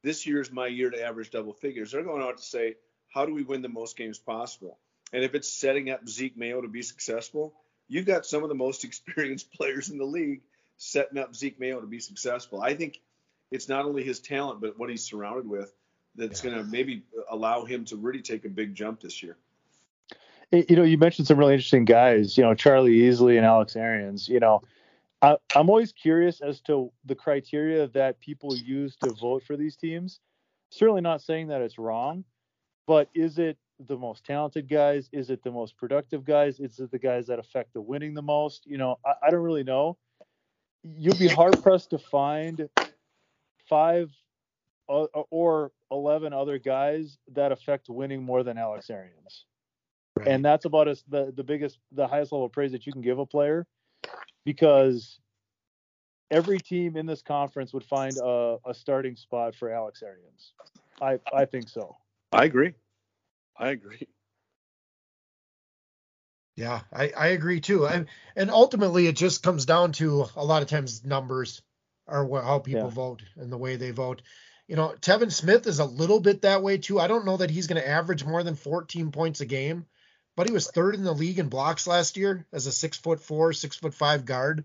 this 0.03 0.27
year's 0.27 0.51
my 0.51 0.67
year 0.67 0.89
to 0.89 1.01
average 1.01 1.31
double 1.31 1.53
figures. 1.53 1.91
They're 1.91 2.03
going 2.03 2.21
out 2.21 2.37
to 2.37 2.43
say 2.43 2.75
how 3.07 3.25
do 3.25 3.33
we 3.33 3.43
win 3.43 3.61
the 3.61 3.69
most 3.69 3.95
games 3.95 4.19
possible? 4.19 4.79
And 5.13 5.23
if 5.23 5.35
it's 5.35 5.47
setting 5.47 5.89
up 5.89 6.07
Zeke 6.07 6.35
Mayo 6.35 6.61
to 6.61 6.67
be 6.67 6.81
successful, 6.81 7.53
you've 7.87 8.05
got 8.05 8.25
some 8.25 8.43
of 8.43 8.49
the 8.49 8.55
most 8.55 8.83
experienced 8.85 9.51
players 9.53 9.89
in 9.89 9.97
the 9.97 10.05
league 10.05 10.41
setting 10.77 11.17
up 11.17 11.35
Zeke 11.35 11.59
Mayo 11.59 11.79
to 11.79 11.87
be 11.87 11.99
successful. 11.99 12.61
I 12.61 12.73
think 12.75 12.99
it's 13.51 13.69
not 13.69 13.85
only 13.85 14.03
his 14.03 14.19
talent, 14.19 14.61
but 14.61 14.77
what 14.77 14.89
he's 14.89 15.03
surrounded 15.03 15.47
with 15.47 15.73
that's 16.15 16.43
yeah. 16.43 16.51
going 16.51 16.63
to 16.63 16.71
maybe 16.71 17.03
allow 17.29 17.65
him 17.65 17.85
to 17.85 17.95
really 17.95 18.21
take 18.21 18.45
a 18.45 18.49
big 18.49 18.75
jump 18.75 19.01
this 19.01 19.23
year. 19.23 19.37
You 20.51 20.75
know, 20.75 20.83
you 20.83 20.99
mentioned 20.99 21.27
some 21.27 21.37
really 21.37 21.53
interesting 21.53 21.85
guys, 21.85 22.37
you 22.37 22.43
know, 22.43 22.53
Charlie 22.53 22.99
Easley 22.99 23.37
and 23.37 23.45
Alex 23.45 23.75
Arians. 23.75 24.27
You 24.27 24.39
know, 24.39 24.61
I, 25.23 25.37
I'm 25.55 25.69
always 25.69 25.91
curious 25.91 26.41
as 26.41 26.61
to 26.61 26.91
the 27.05 27.15
criteria 27.15 27.87
that 27.87 28.19
people 28.19 28.55
use 28.55 28.95
to 28.97 29.13
vote 29.13 29.43
for 29.43 29.57
these 29.57 29.75
teams. 29.75 30.19
Certainly 30.69 31.01
not 31.01 31.21
saying 31.21 31.47
that 31.47 31.61
it's 31.61 31.79
wrong, 31.79 32.23
but 32.85 33.09
is 33.15 33.39
it 33.39 33.57
the 33.87 33.97
most 33.97 34.25
talented 34.25 34.69
guys? 34.69 35.09
Is 35.11 35.29
it 35.29 35.43
the 35.43 35.51
most 35.51 35.77
productive 35.77 36.23
guys? 36.23 36.59
Is 36.59 36.79
it 36.79 36.91
the 36.91 36.99
guys 36.99 37.27
that 37.27 37.39
affect 37.39 37.73
the 37.73 37.81
winning 37.81 38.13
the 38.13 38.21
most? 38.21 38.65
You 38.65 38.77
know, 38.77 38.99
I, 39.05 39.27
I 39.27 39.29
don't 39.29 39.41
really 39.41 39.63
know. 39.63 39.97
You'd 40.83 41.19
be 41.19 41.27
hard 41.27 41.61
pressed 41.61 41.91
to 41.91 41.97
find 41.97 42.69
five 43.69 44.11
uh, 44.89 45.05
or 45.29 45.71
11 45.91 46.33
other 46.33 46.57
guys 46.57 47.17
that 47.33 47.51
affect 47.51 47.89
winning 47.89 48.23
more 48.23 48.43
than 48.43 48.57
Alex 48.57 48.89
Arians. 48.89 49.45
Right. 50.17 50.27
And 50.27 50.43
that's 50.43 50.65
about 50.65 50.87
as 50.87 51.03
the, 51.07 51.33
the 51.35 51.43
biggest, 51.43 51.79
the 51.91 52.07
highest 52.07 52.31
level 52.31 52.45
of 52.45 52.51
praise 52.51 52.71
that 52.73 52.85
you 52.85 52.91
can 52.91 53.01
give 53.01 53.19
a 53.19 53.25
player 53.25 53.65
because 54.45 55.19
every 56.29 56.59
team 56.59 56.97
in 56.97 57.05
this 57.05 57.21
conference 57.21 57.73
would 57.73 57.83
find 57.83 58.17
a, 58.17 58.57
a 58.65 58.73
starting 58.73 59.15
spot 59.15 59.55
for 59.55 59.71
Alex 59.71 60.03
Arians. 60.03 60.53
I, 61.01 61.19
I 61.33 61.45
think 61.45 61.69
so. 61.69 61.95
I 62.31 62.45
agree. 62.45 62.73
I 63.57 63.69
agree. 63.69 64.07
Yeah, 66.55 66.81
I, 66.91 67.11
I 67.17 67.27
agree 67.27 67.61
too. 67.61 67.87
And 67.87 68.07
and 68.35 68.51
ultimately, 68.51 69.07
it 69.07 69.15
just 69.15 69.43
comes 69.43 69.65
down 69.65 69.91
to 69.93 70.25
a 70.35 70.45
lot 70.45 70.61
of 70.61 70.67
times 70.67 71.03
numbers 71.03 71.61
are 72.07 72.27
how 72.41 72.59
people 72.59 72.83
yeah. 72.83 72.89
vote 72.89 73.23
and 73.37 73.51
the 73.51 73.57
way 73.57 73.75
they 73.75 73.91
vote. 73.91 74.21
You 74.67 74.75
know, 74.75 74.93
Tevin 75.01 75.31
Smith 75.31 75.67
is 75.67 75.79
a 75.79 75.85
little 75.85 76.19
bit 76.19 76.41
that 76.41 76.61
way 76.61 76.77
too. 76.77 76.99
I 76.99 77.07
don't 77.07 77.25
know 77.25 77.37
that 77.37 77.49
he's 77.49 77.67
going 77.67 77.81
to 77.81 77.87
average 77.87 78.23
more 78.23 78.43
than 78.43 78.55
14 78.55 79.11
points 79.11 79.41
a 79.41 79.45
game, 79.45 79.85
but 80.35 80.47
he 80.47 80.53
was 80.53 80.69
third 80.69 80.95
in 80.95 81.03
the 81.03 81.13
league 81.13 81.39
in 81.39 81.49
blocks 81.49 81.87
last 81.87 82.17
year 82.17 82.45
as 82.53 82.67
a 82.67 82.71
six 82.71 82.97
foot 82.97 83.19
four, 83.19 83.53
six 83.53 83.75
foot 83.75 83.93
five 83.93 84.25
guard. 84.25 84.63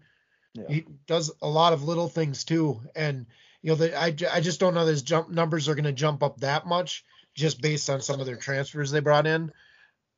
Yeah. 0.55 0.65
He 0.69 0.85
does 1.07 1.31
a 1.41 1.49
lot 1.49 1.73
of 1.73 1.85
little 1.85 2.09
things 2.09 2.45
too, 2.45 2.81
and 2.95 3.27
you 3.63 3.71
know, 3.71 3.77
the, 3.77 3.99
I 3.99 4.15
I 4.31 4.41
just 4.41 4.61
don't 4.61 4.75
know 4.75 4.85
that 4.85 4.91
his 4.91 5.03
jump 5.03 5.31
numbers 5.31 5.69
are 5.69 5.75
going 5.75 5.85
to 5.85 5.93
jump 5.93 6.23
up 6.23 6.41
that 6.41 6.67
much 6.67 7.05
just 7.39 7.63
based 7.63 7.89
on 7.89 8.01
some 8.01 8.21
of 8.21 8.27
their 8.27 8.37
transfers 8.37 8.91
they 8.91 9.01
brought 9.01 9.27
in. 9.27 9.53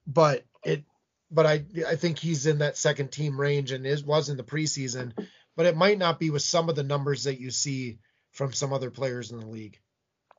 But 0.06 0.44
it, 0.64 0.84
but 1.30 1.46
I 1.46 1.64
I 1.86 1.96
think 1.96 2.18
he's 2.18 2.46
in 2.46 2.58
that 2.58 2.76
second 2.76 3.12
team 3.12 3.38
range 3.40 3.72
and 3.72 3.86
is 3.86 4.02
was 4.02 4.28
in 4.28 4.36
the 4.36 4.42
preseason. 4.42 5.12
But 5.56 5.66
it 5.66 5.76
might 5.76 5.98
not 5.98 6.18
be 6.18 6.30
with 6.30 6.42
some 6.42 6.68
of 6.68 6.76
the 6.76 6.82
numbers 6.82 7.24
that 7.24 7.40
you 7.40 7.50
see 7.50 7.98
from 8.30 8.52
some 8.52 8.72
other 8.72 8.90
players 8.90 9.30
in 9.30 9.38
the 9.38 9.46
league, 9.46 9.78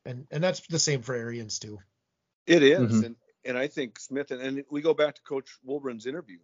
and 0.06 0.26
and 0.32 0.44
that's 0.44 0.62
the 0.68 0.80
same 0.80 1.04
for 1.04 1.14
Arians 1.14 1.60
too. 1.60 1.80
It 2.48 2.64
is, 2.64 2.80
mm-hmm. 2.80 3.06
and 3.06 3.16
and 3.46 3.58
I 3.58 3.68
think 3.68 4.00
Smith 4.00 4.32
and, 4.32 4.42
and 4.42 4.64
we 4.72 4.82
go 4.82 4.94
back 4.94 5.16
to 5.16 5.22
Coach 5.22 5.58
Wulbrun's 5.66 6.08
interview 6.08 6.40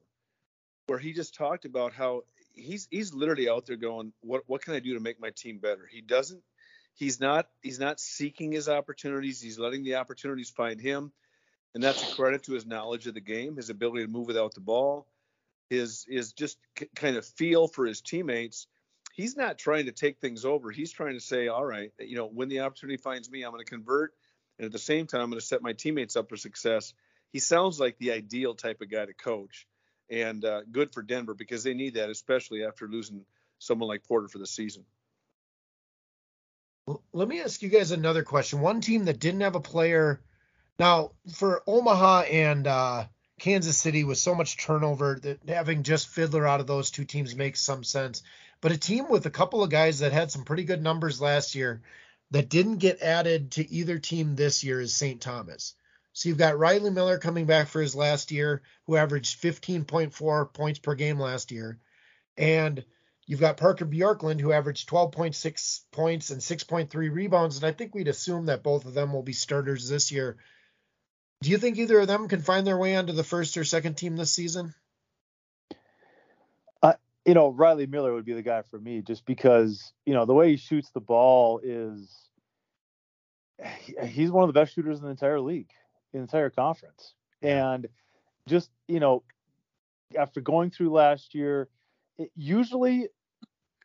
where 0.85 0.99
he 0.99 1.13
just 1.13 1.35
talked 1.35 1.65
about 1.65 1.93
how 1.93 2.23
he's 2.53 2.87
he's 2.91 3.13
literally 3.13 3.49
out 3.49 3.65
there 3.65 3.75
going, 3.75 4.13
what 4.21 4.43
what 4.47 4.61
can 4.61 4.75
I 4.75 4.79
do 4.79 4.93
to 4.93 4.99
make 4.99 5.19
my 5.19 5.31
team 5.31 5.57
better? 5.57 5.89
He 5.91 6.01
doesn't 6.01 6.43
he's 6.97 7.19
not 7.19 7.47
he's 7.61 7.79
not 7.79 7.99
seeking 7.99 8.51
his 8.51 8.67
opportunities. 8.67 9.41
He's 9.41 9.57
letting 9.57 9.83
the 9.83 9.95
opportunities 9.95 10.49
find 10.49 10.81
him, 10.81 11.11
and 11.73 11.83
that's 11.83 12.11
a 12.11 12.15
credit 12.15 12.43
to 12.43 12.53
his 12.53 12.65
knowledge 12.65 13.07
of 13.07 13.13
the 13.13 13.21
game, 13.21 13.55
his 13.55 13.69
ability 13.69 14.05
to 14.05 14.11
move 14.11 14.27
without 14.27 14.53
the 14.53 14.61
ball, 14.61 15.07
his 15.69 16.05
is 16.09 16.33
just 16.33 16.57
c- 16.77 16.89
kind 16.95 17.15
of 17.15 17.25
feel 17.25 17.67
for 17.67 17.85
his 17.85 18.01
teammates. 18.01 18.67
He's 19.13 19.35
not 19.35 19.57
trying 19.57 19.85
to 19.85 19.91
take 19.91 20.19
things 20.19 20.45
over. 20.45 20.69
He's 20.69 20.91
trying 20.91 21.13
to 21.13 21.19
say, 21.19 21.47
all 21.47 21.65
right, 21.65 21.91
you 21.99 22.15
know, 22.15 22.27
when 22.27 22.49
the 22.49 22.59
opportunity 22.59 22.97
finds 22.97 23.31
me, 23.31 23.43
I'm 23.43 23.51
going 23.51 23.63
to 23.63 23.69
convert, 23.69 24.13
and 24.59 24.65
at 24.65 24.71
the 24.71 24.79
same 24.79 25.07
time, 25.07 25.21
I'm 25.21 25.29
going 25.29 25.39
to 25.39 25.45
set 25.45 25.61
my 25.61 25.73
teammates 25.73 26.15
up 26.15 26.29
for 26.29 26.37
success. 26.37 26.93
He 27.31 27.39
sounds 27.39 27.79
like 27.79 27.97
the 27.97 28.11
ideal 28.11 28.53
type 28.53 28.81
of 28.81 28.91
guy 28.91 29.05
to 29.05 29.13
coach, 29.13 29.67
and 30.09 30.43
uh, 30.45 30.61
good 30.71 30.93
for 30.93 31.01
Denver 31.01 31.33
because 31.33 31.63
they 31.63 31.73
need 31.73 31.95
that, 31.95 32.09
especially 32.09 32.63
after 32.63 32.87
losing 32.87 33.25
someone 33.59 33.89
like 33.89 34.03
Porter 34.03 34.27
for 34.27 34.37
the 34.37 34.47
season. 34.47 34.85
Let 37.11 37.27
me 37.27 37.41
ask 37.41 37.61
you 37.61 37.69
guys 37.69 37.91
another 37.91 38.23
question. 38.23 38.61
One 38.61 38.81
team 38.81 39.05
that 39.05 39.19
didn't 39.19 39.41
have 39.41 39.55
a 39.55 39.59
player 39.59 40.21
now 40.79 41.11
for 41.33 41.61
Omaha 41.67 42.21
and 42.21 42.65
uh, 42.65 43.05
Kansas 43.39 43.77
City 43.77 44.03
with 44.03 44.17
so 44.17 44.33
much 44.33 44.57
turnover 44.57 45.19
that 45.21 45.39
having 45.47 45.83
just 45.83 46.09
Fidler 46.09 46.47
out 46.47 46.59
of 46.59 46.67
those 46.67 46.91
two 46.91 47.03
teams 47.03 47.35
makes 47.35 47.59
some 47.59 47.83
sense. 47.83 48.23
But 48.61 48.71
a 48.71 48.77
team 48.77 49.09
with 49.09 49.25
a 49.25 49.31
couple 49.31 49.63
of 49.63 49.69
guys 49.69 49.99
that 49.99 50.13
had 50.13 50.31
some 50.31 50.45
pretty 50.45 50.63
good 50.63 50.81
numbers 50.81 51.21
last 51.21 51.55
year 51.55 51.81
that 52.31 52.49
didn't 52.49 52.77
get 52.77 53.01
added 53.01 53.51
to 53.51 53.69
either 53.71 53.99
team 53.99 54.35
this 54.35 54.63
year 54.63 54.81
is 54.81 54.95
St. 54.95 55.21
Thomas. 55.21 55.75
So 56.13 56.29
you've 56.29 56.37
got 56.37 56.57
Riley 56.57 56.89
Miller 56.89 57.19
coming 57.19 57.45
back 57.45 57.67
for 57.67 57.81
his 57.81 57.95
last 57.95 58.31
year, 58.31 58.63
who 58.85 58.95
averaged 58.95 59.39
15.4 59.41 60.53
points 60.53 60.79
per 60.79 60.95
game 60.95 61.19
last 61.19 61.51
year. 61.51 61.77
And 62.37 62.83
You've 63.27 63.41
got 63.41 63.57
Parker 63.57 63.85
Bjorklund, 63.85 64.39
who 64.39 64.53
averaged 64.53 64.89
12.6 64.89 65.81
points 65.91 66.29
and 66.31 66.39
6.3 66.39 67.11
rebounds, 67.11 67.57
and 67.57 67.65
I 67.65 67.73
think 67.73 67.93
we'd 67.93 68.07
assume 68.07 68.45
that 68.45 68.63
both 68.63 68.85
of 68.85 68.93
them 68.93 69.11
will 69.11 69.21
be 69.21 69.33
starters 69.33 69.89
this 69.89 70.13
year. 70.13 70.37
Do 71.41 71.49
you 71.49 71.57
think 71.57 71.77
either 71.77 71.99
of 71.99 72.07
them 72.07 72.29
can 72.29 72.41
find 72.41 72.65
their 72.65 72.77
way 72.77 72.95
onto 72.95 73.11
the 73.11 73.25
first 73.25 73.57
or 73.57 73.65
second 73.65 73.95
team 73.95 74.15
this 74.15 74.33
season? 74.33 74.73
Uh, 76.81 76.93
you 77.25 77.33
know, 77.33 77.49
Riley 77.49 77.85
Miller 77.85 78.13
would 78.13 78.25
be 78.25 78.33
the 78.33 78.41
guy 78.41 78.61
for 78.61 78.79
me, 78.79 79.01
just 79.01 79.25
because 79.25 79.91
you 80.05 80.13
know 80.13 80.25
the 80.25 80.33
way 80.33 80.51
he 80.51 80.57
shoots 80.57 80.89
the 80.91 81.01
ball 81.01 81.59
is 81.61 82.09
he's 84.05 84.31
one 84.31 84.47
of 84.47 84.53
the 84.53 84.59
best 84.59 84.73
shooters 84.73 84.99
in 84.99 85.03
the 85.03 85.11
entire 85.11 85.41
league, 85.41 85.69
the 86.13 86.19
entire 86.19 86.49
conference, 86.49 87.13
and 87.41 87.87
just 88.47 88.71
you 88.87 89.01
know, 89.01 89.23
after 90.17 90.41
going 90.41 90.71
through 90.71 90.91
last 90.91 91.35
year, 91.35 91.67
it, 92.17 92.31
usually 92.35 93.09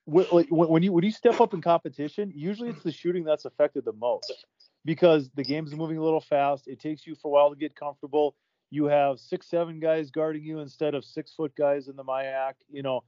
when 0.05 0.83
you 0.83 0.93
when 0.93 1.05
you 1.05 1.11
step 1.11 1.41
up 1.41 1.55
in 1.55 1.61
competition, 1.61 2.33
usually 2.35 2.71
it's 2.71 2.83
the 2.83 2.93
shooting 2.93 3.25
that's 3.25 3.45
affected 3.45 3.85
the 3.85 3.93
most 3.93 4.47
because 4.85 5.31
the 5.35 5.45
game's 5.45 5.75
moving 5.75 5.99
a 5.99 6.03
little 6.03 6.21
fast. 6.21 6.67
It 6.67 6.81
takes 6.81 7.07
you 7.07 7.15
for 7.15 7.29
a 7.29 7.31
while 7.31 7.51
to 7.51 7.57
get 7.57 7.77
comfortable. 7.77 8.35
You 8.71 8.87
have 8.87 9.21
six, 9.21 9.49
seven 9.49 9.79
guys 9.79 10.11
guarding 10.11 10.43
you 10.43 10.59
instead 10.59 10.95
of 10.95 11.05
six 11.05 11.33
foot 11.35 11.55
guys 11.57 11.89
in 11.89 11.97
the 11.97 12.05
MIAC. 12.05 12.55
You 12.71 12.83
know, 12.83 13.05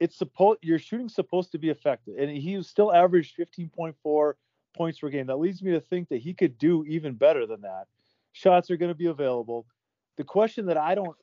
it's 0.00 0.16
supposed 0.16 0.58
your 0.62 0.78
shooting's 0.78 1.14
supposed 1.14 1.52
to 1.52 1.58
be 1.58 1.70
effective, 1.70 2.14
and 2.18 2.30
he 2.30 2.60
still 2.62 2.92
averaged 2.92 3.36
15.4 3.36 4.32
points 4.76 4.98
per 4.98 5.08
game. 5.10 5.26
That 5.26 5.38
leads 5.38 5.62
me 5.62 5.72
to 5.72 5.80
think 5.80 6.08
that 6.08 6.20
he 6.20 6.34
could 6.34 6.58
do 6.58 6.84
even 6.84 7.14
better 7.14 7.46
than 7.46 7.60
that. 7.62 7.84
Shots 8.32 8.70
are 8.70 8.76
going 8.76 8.90
to 8.90 8.98
be 8.98 9.06
available. 9.06 9.66
The 10.16 10.24
question 10.24 10.66
that 10.66 10.76
I 10.76 10.94
don't 10.94 11.16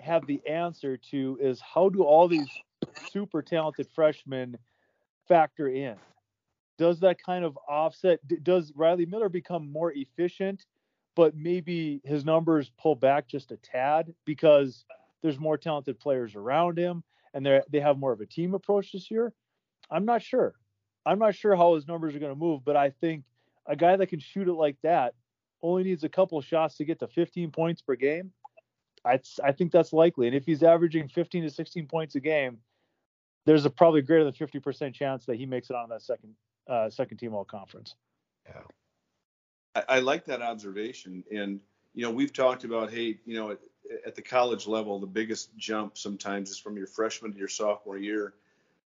have 0.00 0.26
the 0.26 0.40
answer 0.48 0.96
to 1.10 1.38
is 1.40 1.60
how 1.60 1.88
do 1.88 2.02
all 2.02 2.26
these 2.26 2.48
super 3.10 3.42
talented 3.42 3.88
freshmen 3.94 4.56
factor 5.28 5.68
in? 5.68 5.96
Does 6.78 7.00
that 7.00 7.22
kind 7.22 7.44
of 7.44 7.58
offset? 7.68 8.20
Does 8.42 8.72
Riley 8.74 9.06
Miller 9.06 9.28
become 9.28 9.70
more 9.70 9.92
efficient, 9.92 10.64
but 11.14 11.36
maybe 11.36 12.00
his 12.04 12.24
numbers 12.24 12.70
pull 12.78 12.94
back 12.94 13.28
just 13.28 13.52
a 13.52 13.56
tad 13.58 14.14
because 14.24 14.84
there's 15.22 15.38
more 15.38 15.58
talented 15.58 16.00
players 16.00 16.34
around 16.34 16.78
him 16.78 17.02
and 17.34 17.44
they 17.44 17.60
they 17.70 17.80
have 17.80 17.98
more 17.98 18.12
of 18.12 18.20
a 18.20 18.26
team 18.26 18.54
approach 18.54 18.92
this 18.92 19.10
year? 19.10 19.32
I'm 19.90 20.04
not 20.04 20.22
sure. 20.22 20.54
I'm 21.04 21.18
not 21.18 21.34
sure 21.34 21.56
how 21.56 21.74
his 21.74 21.86
numbers 21.86 22.14
are 22.14 22.18
going 22.18 22.32
to 22.32 22.38
move, 22.38 22.64
but 22.64 22.76
I 22.76 22.90
think 22.90 23.24
a 23.66 23.76
guy 23.76 23.96
that 23.96 24.06
can 24.06 24.20
shoot 24.20 24.48
it 24.48 24.54
like 24.54 24.76
that 24.82 25.14
only 25.62 25.84
needs 25.84 26.04
a 26.04 26.08
couple 26.08 26.40
shots 26.40 26.76
to 26.76 26.84
get 26.84 26.98
to 27.00 27.08
15 27.08 27.50
points 27.50 27.82
per 27.82 27.94
game. 27.94 28.32
I 29.04 29.20
I 29.42 29.52
think 29.52 29.72
that's 29.72 29.92
likely. 29.92 30.26
And 30.26 30.36
if 30.36 30.44
he's 30.44 30.62
averaging 30.62 31.08
15 31.08 31.44
to 31.44 31.50
16 31.50 31.86
points 31.86 32.14
a 32.14 32.20
game, 32.20 32.58
there's 33.50 33.64
a 33.64 33.70
probably 33.70 34.00
greater 34.00 34.22
than 34.22 34.32
50% 34.32 34.94
chance 34.94 35.24
that 35.26 35.34
he 35.34 35.44
makes 35.44 35.70
it 35.70 35.74
on 35.74 35.88
that 35.88 36.02
second 36.02 36.36
uh, 36.68 36.88
second 36.88 37.16
team 37.16 37.34
all 37.34 37.44
conference. 37.44 37.96
Yeah. 38.46 38.60
I, 39.74 39.96
I, 39.96 39.98
like 39.98 40.24
that 40.26 40.40
observation. 40.40 41.24
And, 41.32 41.58
you 41.92 42.04
know, 42.04 42.12
we've 42.12 42.32
talked 42.32 42.62
about, 42.62 42.92
hey, 42.92 43.18
you 43.26 43.34
know, 43.34 43.50
at, 43.50 43.58
at 44.06 44.14
the 44.14 44.22
college 44.22 44.68
level, 44.68 45.00
the 45.00 45.06
biggest 45.08 45.50
jump 45.56 45.98
sometimes 45.98 46.48
is 46.48 46.58
from 46.58 46.76
your 46.76 46.86
freshman 46.86 47.32
to 47.32 47.38
your 47.38 47.48
sophomore 47.48 47.98
year. 47.98 48.34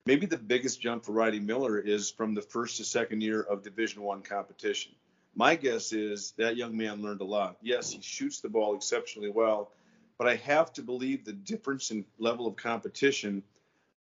Maybe 0.06 0.28
the 0.28 0.38
biggest 0.38 0.80
jump 0.82 1.04
for 1.04 1.13
Riley 1.13 1.39
Miller 1.39 1.80
is 1.80 2.12
from 2.12 2.36
the 2.36 2.44
first 2.44 2.78
to 2.78 2.86
second 2.86 3.22
year 3.22 3.42
of 3.42 3.63
Division 3.63 4.04
One 4.04 4.22
competition. 4.22 4.92
My 5.34 5.56
guess 5.56 5.94
is 5.94 6.34
that 6.38 6.58
young 6.58 6.78
man 6.78 7.02
learned 7.02 7.22
a 7.22 7.26
lot. 7.26 7.58
Yes, 7.63 7.92
he 7.92 8.02
shoots 8.04 8.39
the 8.39 8.50
ball 8.50 8.76
exceptionally 8.76 9.32
well, 9.32 9.72
but 10.20 10.28
I 10.28 10.36
have 10.36 10.72
to 10.74 10.84
believe 10.84 11.26
the 11.26 11.34
difference 11.34 11.89
in 11.89 12.06
level 12.20 12.46
of 12.46 12.56
competition 12.56 13.42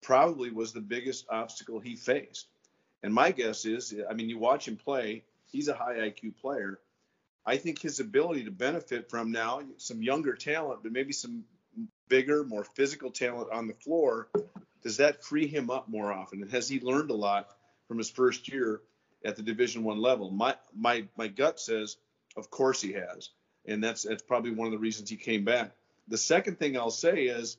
probably 0.03 0.51
was 0.51 0.73
the 0.73 0.81
biggest 0.81 1.27
obstacle 1.29 1.81
he 1.81 1.97
faced. 1.97 2.47
And 3.03 3.13
my 3.13 3.31
guess 3.31 3.65
is, 3.65 3.95
I 4.09 4.15
mean, 4.15 4.29
you 4.29 4.39
watch 4.39 4.69
him 4.69 4.77
play, 4.77 5.25
he's 5.51 5.69
a 5.69 5.75
high 5.75 5.97
IQ 5.97 6.37
player. 6.41 6.79
I 7.47 7.57
think 7.57 7.81
his 7.81 8.01
ability 8.01 8.45
to 8.45 8.51
benefit 8.51 9.09
from 9.09 9.33
now 9.33 9.63
some 9.79 10.03
younger 10.03 10.35
talent, 10.35 10.83
but 10.83 10.93
maybe 10.93 11.13
some 11.13 11.45
bigger, 12.09 12.45
more 12.45 12.65
physical 12.65 13.11
talent 13.11 13.51
on 13.51 13.67
the 13.67 13.75
floor, 13.75 14.29
does 14.83 14.99
that 14.99 15.25
free 15.25 15.47
him 15.47 15.71
up 15.71 15.89
more 15.89 16.13
often? 16.13 16.43
And 16.43 16.51
has 16.51 16.69
he 16.69 16.81
learned 16.81 17.11
a 17.11 17.15
lot 17.15 17.49
from 17.89 17.99
his 17.99 18.11
first 18.11 18.49
year 18.53 18.83
at 19.25 19.37
the 19.37 19.43
Division 19.43 19.85
One 19.85 20.01
level? 20.01 20.31
My 20.31 20.57
my 20.75 21.07
my 21.17 21.29
gut 21.29 21.61
says, 21.61 21.97
of 22.37 22.51
course 22.51 22.81
he 22.83 22.93
has, 22.93 23.31
and 23.67 23.83
that's 23.83 24.03
that's 24.03 24.23
probably 24.23 24.53
one 24.53 24.67
of 24.67 24.73
the 24.73 24.79
reasons 24.79 25.09
he 25.09 25.17
came 25.17 25.45
back. 25.45 25.73
The 26.09 26.19
second 26.19 26.59
thing 26.59 26.77
I'll 26.77 26.91
say 26.91 27.25
is, 27.25 27.57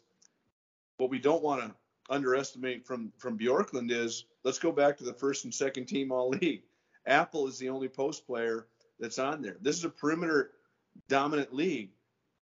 what 0.98 1.10
we 1.10 1.20
don't 1.20 1.44
want 1.44 1.62
to 1.62 1.76
underestimate 2.12 2.86
from 2.86 3.12
from 3.18 3.40
Bjorklund 3.40 3.90
is 3.90 4.26
let's 4.44 4.60
go 4.60 4.72
back 4.72 4.98
to 4.98 5.04
the 5.04 5.14
first 5.14 5.46
and 5.46 5.54
second 5.54 5.86
team 5.86 6.12
all 6.12 6.30
league. 6.42 6.64
Appel 7.08 7.48
is 7.48 7.58
the 7.58 7.70
only 7.70 7.88
post 7.88 8.28
player 8.28 8.68
that's 9.00 9.18
on 9.18 9.42
there. 9.42 9.58
This 9.62 9.78
is 9.78 9.86
a 9.86 9.90
perimeter 9.90 10.52
dominant 11.08 11.54
league. 11.54 11.90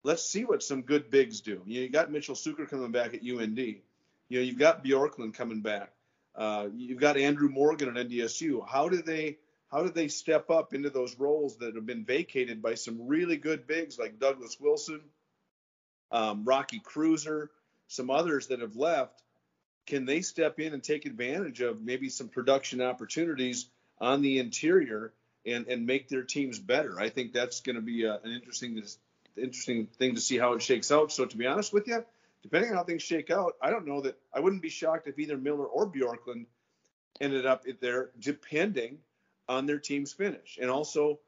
Let's 0.04 0.24
see 0.24 0.44
what 0.44 0.62
some 0.62 0.82
good 0.82 1.10
bigs 1.10 1.40
do. 1.40 1.62
You, 1.64 1.76
know, 1.78 1.84
you 1.84 1.88
got 1.88 2.10
Mitchell 2.10 2.34
Sueker 2.34 2.68
coming 2.68 2.90
back 2.90 3.14
at 3.14 3.20
UND. 3.20 3.58
You 3.58 3.80
know, 4.30 4.40
you've 4.40 4.58
got 4.58 4.84
Bjorklund 4.84 5.34
coming 5.34 5.60
back. 5.60 5.92
Uh, 6.34 6.68
you've 6.74 7.00
got 7.00 7.16
Andrew 7.16 7.48
Morgan 7.48 7.96
at 7.96 8.08
NDSU. 8.08 8.66
How 8.68 8.88
do 8.88 9.00
they 9.00 9.38
how 9.70 9.82
do 9.82 9.90
they 9.90 10.08
step 10.08 10.50
up 10.50 10.74
into 10.74 10.90
those 10.90 11.18
roles 11.18 11.56
that 11.58 11.74
have 11.74 11.86
been 11.86 12.04
vacated 12.04 12.60
by 12.60 12.74
some 12.74 13.06
really 13.08 13.38
good 13.38 13.66
bigs 13.66 13.98
like 13.98 14.18
Douglas 14.18 14.58
Wilson, 14.60 15.00
um, 16.10 16.44
Rocky 16.44 16.78
Kreuser, 16.80 17.48
some 17.86 18.10
others 18.10 18.48
that 18.48 18.60
have 18.60 18.76
left? 18.76 19.21
Can 19.92 20.06
they 20.06 20.22
step 20.22 20.58
in 20.58 20.72
and 20.72 20.82
take 20.82 21.04
advantage 21.04 21.60
of 21.60 21.82
maybe 21.82 22.08
some 22.08 22.26
production 22.26 22.80
opportunities 22.80 23.68
on 23.98 24.22
the 24.22 24.38
interior 24.38 25.12
and 25.44 25.66
and 25.66 25.84
make 25.84 26.08
their 26.08 26.22
teams 26.22 26.58
better? 26.58 26.98
I 26.98 27.10
think 27.10 27.34
that's 27.34 27.60
going 27.60 27.76
to 27.76 27.82
be 27.82 28.04
a, 28.04 28.14
an 28.14 28.32
interesting 28.32 28.82
interesting 29.36 29.86
thing 29.98 30.14
to 30.14 30.20
see 30.22 30.38
how 30.38 30.54
it 30.54 30.62
shakes 30.62 30.90
out. 30.90 31.12
So 31.12 31.26
to 31.26 31.36
be 31.36 31.46
honest 31.46 31.74
with 31.74 31.88
you, 31.88 32.02
depending 32.42 32.70
on 32.70 32.78
how 32.78 32.84
things 32.84 33.02
shake 33.02 33.30
out, 33.30 33.56
I 33.60 33.68
don't 33.68 33.86
know 33.86 34.00
that 34.00 34.18
I 34.32 34.40
wouldn't 34.40 34.62
be 34.62 34.70
shocked 34.70 35.08
if 35.08 35.18
either 35.18 35.36
Miller 35.36 35.66
or 35.66 35.86
Bjorklund 35.86 36.46
ended 37.20 37.44
up 37.44 37.64
there, 37.82 38.12
depending 38.18 38.96
on 39.46 39.66
their 39.66 39.78
team's 39.78 40.14
finish. 40.14 40.58
And 40.58 40.70
also, 40.70 41.18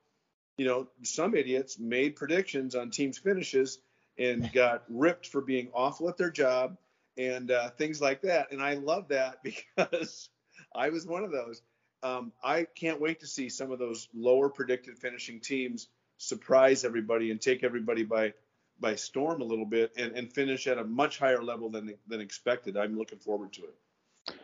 you 0.57 0.65
know, 0.65 0.89
some 1.03 1.35
idiots 1.35 1.79
made 1.79 2.17
predictions 2.17 2.75
on 2.75 2.91
teams' 2.91 3.19
finishes 3.19 3.79
and 4.17 4.51
got 4.55 4.85
ripped 4.89 5.27
for 5.27 5.43
being 5.43 5.69
awful 5.75 6.09
at 6.09 6.17
their 6.17 6.31
job 6.31 6.79
and 7.17 7.51
uh, 7.51 7.71
things 7.71 8.01
like 8.01 8.23
that. 8.23 8.53
And 8.53 8.63
I 8.63 8.75
love 8.75 9.09
that 9.09 9.43
because 9.43 10.29
I 10.75 10.91
was 10.91 11.07
one 11.07 11.25
of 11.25 11.33
those. 11.33 11.63
Um, 12.03 12.33
I 12.43 12.67
can't 12.75 13.01
wait 13.01 13.21
to 13.21 13.27
see 13.27 13.49
some 13.49 13.71
of 13.71 13.79
those 13.79 14.09
lower 14.15 14.49
predicted 14.49 14.99
finishing 14.99 15.41
teams 15.41 15.89
surprise 16.19 16.85
everybody 16.85 17.31
and 17.31 17.41
take 17.41 17.65
everybody 17.65 18.03
by 18.05 18.33
by 18.81 18.95
storm 18.95 19.41
a 19.41 19.45
little 19.45 19.65
bit 19.65 19.93
and, 19.97 20.13
and 20.13 20.33
finish 20.33 20.67
at 20.67 20.79
a 20.79 20.85
much 20.85 21.19
higher 21.19 21.43
level 21.43 21.71
than 21.71 21.95
than 22.07 22.21
expected. 22.21 22.77
I'm 22.77 22.97
looking 22.97 23.19
forward 23.19 23.53
to 23.55 23.63
it. 23.63 24.35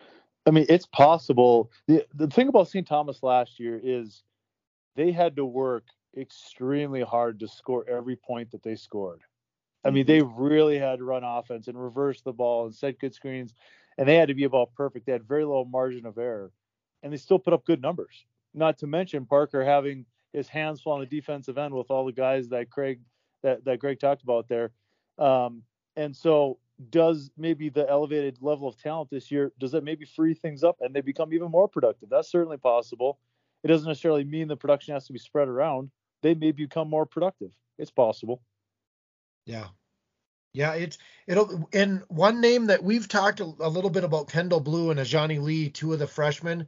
I 0.46 0.50
mean, 0.50 0.66
it's 0.68 0.87
possible. 0.87 1.70
The 1.87 2.06
the 2.14 2.28
thing 2.28 2.48
about 2.48 2.68
St. 2.68 2.87
Thomas 2.87 3.22
last 3.22 3.61
year 3.61 3.80
is 3.83 4.22
they 4.96 5.12
had 5.12 5.37
to 5.37 5.44
work 5.44 5.85
extremely 6.16 7.02
hard 7.02 7.38
to 7.40 7.48
score 7.48 7.85
every 7.88 8.16
point 8.16 8.50
that 8.50 8.62
they 8.62 8.74
scored. 8.74 9.20
I 9.84 9.90
mean, 9.90 10.06
they 10.06 10.22
really 10.22 10.78
had 10.78 10.98
to 10.98 11.04
run 11.04 11.24
offense 11.24 11.68
and 11.68 11.82
reverse 11.82 12.20
the 12.20 12.32
ball 12.32 12.66
and 12.66 12.74
set 12.74 12.98
good 12.98 13.14
screens, 13.14 13.54
and 13.96 14.08
they 14.08 14.16
had 14.16 14.28
to 14.28 14.34
be 14.34 14.44
about 14.44 14.74
perfect. 14.74 15.06
They 15.06 15.12
had 15.12 15.26
very 15.26 15.44
low 15.44 15.64
margin 15.64 16.06
of 16.06 16.18
error, 16.18 16.52
and 17.02 17.12
they 17.12 17.16
still 17.16 17.38
put 17.38 17.54
up 17.54 17.64
good 17.64 17.80
numbers. 17.80 18.26
Not 18.52 18.78
to 18.78 18.86
mention 18.86 19.26
Parker 19.26 19.64
having 19.64 20.04
his 20.32 20.48
hands 20.48 20.80
full 20.80 20.92
on 20.92 21.00
the 21.00 21.06
defensive 21.06 21.58
end 21.58 21.74
with 21.74 21.90
all 21.90 22.04
the 22.04 22.12
guys 22.12 22.48
that 22.48 22.70
Craig 22.70 23.00
that 23.42 23.64
that 23.64 23.78
Greg 23.78 23.98
talked 24.00 24.22
about 24.22 24.48
there. 24.48 24.70
Um, 25.18 25.62
and 25.96 26.14
so, 26.14 26.58
does 26.90 27.30
maybe 27.36 27.68
the 27.68 27.88
elevated 27.88 28.38
level 28.40 28.68
of 28.68 28.76
talent 28.76 29.10
this 29.10 29.30
year 29.30 29.52
does 29.58 29.72
that 29.72 29.84
maybe 29.84 30.04
free 30.04 30.34
things 30.34 30.62
up 30.62 30.76
and 30.80 30.94
they 30.94 31.00
become 31.00 31.32
even 31.32 31.50
more 31.50 31.68
productive? 31.68 32.08
That's 32.10 32.30
certainly 32.30 32.58
possible. 32.58 33.18
It 33.62 33.68
doesn't 33.68 33.88
necessarily 33.88 34.24
mean 34.24 34.48
the 34.48 34.56
production 34.56 34.94
has 34.94 35.06
to 35.06 35.12
be 35.12 35.18
spread 35.18 35.48
around. 35.48 35.90
They 36.22 36.34
may 36.34 36.52
become 36.52 36.88
more 36.88 37.06
productive. 37.06 37.50
It's 37.78 37.90
possible. 37.90 38.42
Yeah. 39.50 39.66
Yeah, 40.52 40.74
it's 40.74 40.98
it'll 41.28 41.68
and 41.72 42.02
one 42.08 42.40
name 42.40 42.66
that 42.66 42.82
we've 42.82 43.06
talked 43.06 43.38
a, 43.38 43.44
a 43.44 43.68
little 43.68 43.90
bit 43.90 44.02
about 44.02 44.30
Kendall 44.30 44.60
Blue 44.60 44.90
and 44.90 44.98
Ajani 44.98 45.40
Lee, 45.40 45.70
two 45.70 45.92
of 45.92 46.00
the 46.00 46.08
freshmen. 46.08 46.66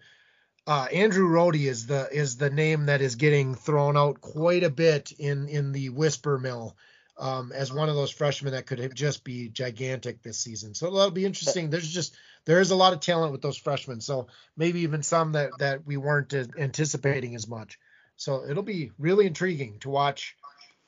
Uh, 0.69 0.87
Andrew 0.93 1.29
Rohde 1.29 1.67
is 1.67 1.87
the 1.87 2.09
is 2.13 2.37
the 2.37 2.51
name 2.51 2.87
that 2.87 3.01
is 3.01 3.17
getting 3.17 3.57
thrown 3.57 3.97
out 3.97 4.21
quite 4.21 4.63
a 4.63 4.71
bit 4.71 5.11
in 5.19 5.49
in 5.49 5.73
the 5.73 5.89
whisper 5.89 6.39
mill 6.39 6.77
um, 7.19 7.53
as 7.53 7.73
one 7.73 7.89
of 7.89 7.97
those 7.97 8.11
freshmen 8.11 8.53
that 8.53 8.67
could 8.67 8.95
just 8.95 9.25
be 9.25 9.49
gigantic 9.49 10.23
this 10.23 10.39
season. 10.39 10.75
So 10.75 10.87
that'll 10.87 11.11
be 11.11 11.25
interesting. 11.25 11.71
There's 11.71 11.93
just 11.93 12.17
there 12.45 12.61
is 12.61 12.71
a 12.71 12.77
lot 12.77 12.93
of 12.93 13.01
talent 13.01 13.33
with 13.33 13.43
those 13.43 13.57
freshmen. 13.57 14.01
So 14.01 14.29
maybe 14.57 14.81
even 14.81 15.03
some 15.03 15.33
that 15.33 15.51
that 15.59 15.85
we 15.85 15.97
weren't 15.97 16.33
anticipating 16.35 17.35
as 17.35 17.49
much. 17.49 17.79
So 18.17 18.45
it'll 18.49 18.63
be 18.63 18.93
really 18.99 19.27
intriguing 19.27 19.79
to 19.81 19.91
watch 19.91 20.37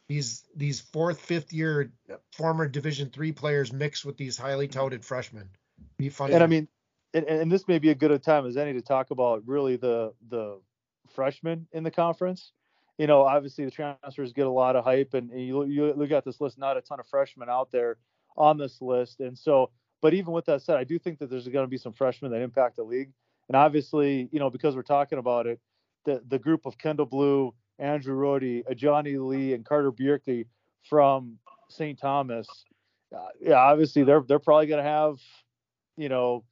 these 0.09 0.45
these 0.55 0.81
fourth, 0.81 1.21
fifth 1.21 1.53
year 1.53 1.93
former 2.33 2.69
Division 2.69 3.11
three 3.11 3.33
players 3.33 3.73
mixed 3.73 4.05
with 4.05 4.17
these 4.17 4.37
highly 4.37 4.69
touted 4.69 5.05
freshmen. 5.05 5.49
Be 5.97 6.09
fun. 6.09 6.33
And 6.33 6.43
I 6.43 6.47
mean, 6.47 6.69
and, 7.15 7.25
and 7.27 7.51
this 7.51 7.67
may 7.69 7.79
be 7.79 7.91
a 7.91 7.95
good 7.95 8.23
time 8.23 8.47
as 8.47 8.57
any 8.57 8.73
to 8.75 8.83
talk 8.83 9.11
about 9.11 9.43
really 9.47 9.77
the 9.77 10.13
the 10.29 10.61
freshmen 11.15 11.67
in 11.73 11.85
the 11.85 11.91
conference. 11.91 12.53
You 12.99 13.07
know, 13.07 13.23
obviously 13.23 13.65
the 13.65 13.71
transfers 13.71 14.33
get 14.33 14.47
a 14.47 14.51
lot 14.51 14.77
of 14.77 14.85
hype, 14.85 15.15
and, 15.15 15.31
and 15.31 15.41
you 15.41 15.65
you 15.65 15.93
look 15.95 16.11
at 16.11 16.25
this 16.25 16.41
list, 16.41 16.59
not 16.59 16.77
a 16.77 16.81
ton 16.81 17.01
of 17.01 17.07
freshmen 17.07 17.49
out 17.49 17.73
there 17.73 17.97
on 18.37 18.59
this 18.59 18.81
list, 18.81 19.21
and 19.21 19.39
so. 19.39 19.71
But 20.03 20.13
even 20.13 20.35
with 20.35 20.45
that 20.47 20.61
said, 20.61 20.77
I 20.77 20.85
do 20.85 20.99
think 20.99 21.19
that 21.21 21.31
there's 21.31 21.49
going 21.49 21.65
to 21.65 21.71
be 21.71 21.79
some 21.79 21.95
freshmen 21.95 22.31
that 22.33 22.43
impact 22.43 22.77
the 22.77 22.83
league, 22.83 23.11
and 23.49 23.57
obviously, 23.57 24.29
you 24.33 24.39
know, 24.39 24.51
because 24.51 24.77
we're 24.77 24.83
talking 24.83 25.19
about 25.19 25.47
it, 25.47 25.59
the 26.05 26.23
the 26.29 26.39
group 26.39 26.67
of 26.67 26.77
Kendall 26.77 27.07
Blue, 27.07 27.55
Andrew 27.79 28.16
Rohde, 28.16 28.64
Johnny 28.77 29.16
Lee, 29.16 29.55
and 29.55 29.64
Carter 29.64 29.93
Bjerke 29.93 30.47
from 30.89 31.39
St. 31.68 31.99
Thomas. 31.99 32.49
Uh, 33.14 33.29
yeah, 33.41 33.55
obviously 33.55 34.03
they're 34.03 34.25
they're 34.27 34.39
probably 34.39 34.66
going 34.66 34.83
to 34.83 34.91
have, 34.91 35.18
you 35.97 36.09
know, 36.09 36.45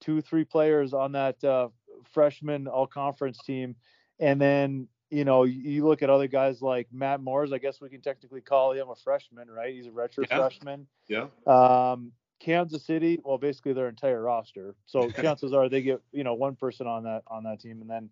two, 0.00 0.20
three 0.20 0.44
players 0.44 0.92
on 0.92 1.12
that 1.12 1.42
uh, 1.44 1.68
freshman 2.12 2.66
all 2.66 2.86
conference 2.86 3.38
team. 3.44 3.74
And 4.18 4.40
then, 4.40 4.88
you 5.10 5.24
know, 5.24 5.44
you, 5.44 5.86
look 5.86 6.02
at 6.02 6.10
other 6.10 6.26
guys 6.26 6.62
like 6.62 6.88
Matt 6.92 7.20
Moores. 7.20 7.52
I 7.52 7.58
guess 7.58 7.80
we 7.80 7.88
can 7.88 8.00
technically 8.00 8.40
call 8.40 8.72
him 8.72 8.88
a 8.90 8.94
freshman, 8.96 9.50
right? 9.50 9.74
He's 9.74 9.86
a 9.86 9.92
retro 9.92 10.24
yeah. 10.30 10.36
freshman. 10.36 10.86
Yeah. 11.08 11.26
Um, 11.46 12.12
Kansas 12.40 12.84
City, 12.84 13.20
well, 13.24 13.38
basically 13.38 13.72
their 13.72 13.88
entire 13.88 14.22
roster. 14.22 14.74
So 14.86 15.10
chances 15.22 15.52
are 15.52 15.68
they 15.68 15.82
get, 15.82 16.00
you 16.12 16.24
know, 16.24 16.34
one 16.34 16.56
person 16.56 16.86
on 16.86 17.04
that 17.04 17.22
on 17.28 17.44
that 17.44 17.60
team, 17.60 17.80
and 17.80 17.90
then 17.90 18.10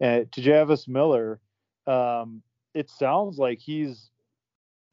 uh, 0.00 0.24
Tejavis 0.26 0.88
Miller. 0.88 1.40
Um, 1.86 2.42
it 2.74 2.90
sounds 2.90 3.38
like 3.38 3.58
he's 3.58 4.10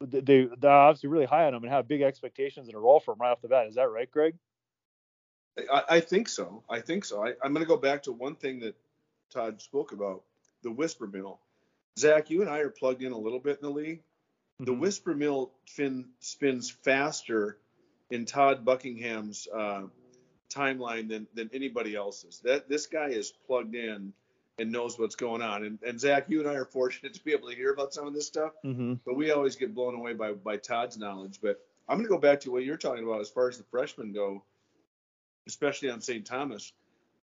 they 0.00 0.48
they're 0.58 0.70
obviously 0.70 1.08
really 1.08 1.26
high 1.26 1.46
on 1.46 1.54
him 1.54 1.62
and 1.62 1.72
have 1.72 1.88
big 1.88 2.02
expectations 2.02 2.68
in 2.68 2.74
a 2.74 2.78
role 2.78 3.00
for 3.00 3.12
him 3.12 3.18
right 3.20 3.30
off 3.30 3.42
the 3.42 3.48
bat. 3.48 3.66
Is 3.66 3.76
that 3.76 3.90
right, 3.90 4.10
Greg? 4.10 4.34
I, 5.72 5.82
I 5.88 6.00
think 6.00 6.28
so. 6.28 6.62
I 6.68 6.80
think 6.80 7.04
so. 7.04 7.24
I, 7.24 7.28
am 7.44 7.52
going 7.52 7.64
to 7.64 7.68
go 7.68 7.76
back 7.76 8.02
to 8.04 8.12
one 8.12 8.34
thing 8.34 8.60
that 8.60 8.74
Todd 9.32 9.60
spoke 9.60 9.92
about: 9.92 10.22
the 10.62 10.70
whisper 10.70 11.06
mill. 11.06 11.40
Zach, 11.98 12.28
you 12.28 12.40
and 12.40 12.50
I 12.50 12.58
are 12.58 12.70
plugged 12.70 13.02
in 13.02 13.12
a 13.12 13.18
little 13.18 13.38
bit 13.38 13.58
in 13.62 13.68
the 13.68 13.74
league. 13.74 14.00
Mm-hmm. 14.00 14.64
The 14.64 14.72
whisper 14.74 15.14
mill 15.14 15.52
fin, 15.66 16.06
spins 16.20 16.70
faster 16.70 17.58
in 18.10 18.24
Todd 18.24 18.64
Buckingham's 18.64 19.46
uh, 19.54 19.82
timeline 20.50 21.08
than 21.08 21.26
than 21.34 21.50
anybody 21.52 21.94
else's. 21.94 22.40
That 22.44 22.68
this 22.68 22.86
guy 22.86 23.08
is 23.08 23.32
plugged 23.46 23.74
in 23.74 24.12
and 24.58 24.70
knows 24.70 24.98
what's 24.98 25.16
going 25.16 25.42
on. 25.42 25.64
And, 25.64 25.78
and 25.86 25.98
Zach, 25.98 26.26
you 26.28 26.40
and 26.40 26.48
I 26.48 26.54
are 26.54 26.64
fortunate 26.64 27.14
to 27.14 27.24
be 27.24 27.32
able 27.32 27.48
to 27.48 27.56
hear 27.56 27.72
about 27.72 27.92
some 27.92 28.06
of 28.06 28.14
this 28.14 28.26
stuff, 28.26 28.52
mm-hmm. 28.64 28.94
but 29.04 29.16
we 29.16 29.30
always 29.30 29.56
get 29.56 29.74
blown 29.74 29.94
away 29.94 30.12
by 30.12 30.32
by 30.32 30.56
Todd's 30.56 30.96
knowledge. 30.96 31.40
But 31.42 31.60
I'm 31.88 31.96
going 31.96 32.06
to 32.06 32.14
go 32.14 32.18
back 32.18 32.40
to 32.40 32.52
what 32.52 32.64
you're 32.64 32.76
talking 32.76 33.04
about 33.04 33.20
as 33.20 33.30
far 33.30 33.48
as 33.48 33.58
the 33.58 33.64
freshmen 33.64 34.12
go, 34.12 34.42
especially 35.46 35.90
on 35.90 36.00
St. 36.00 36.24
Thomas. 36.24 36.72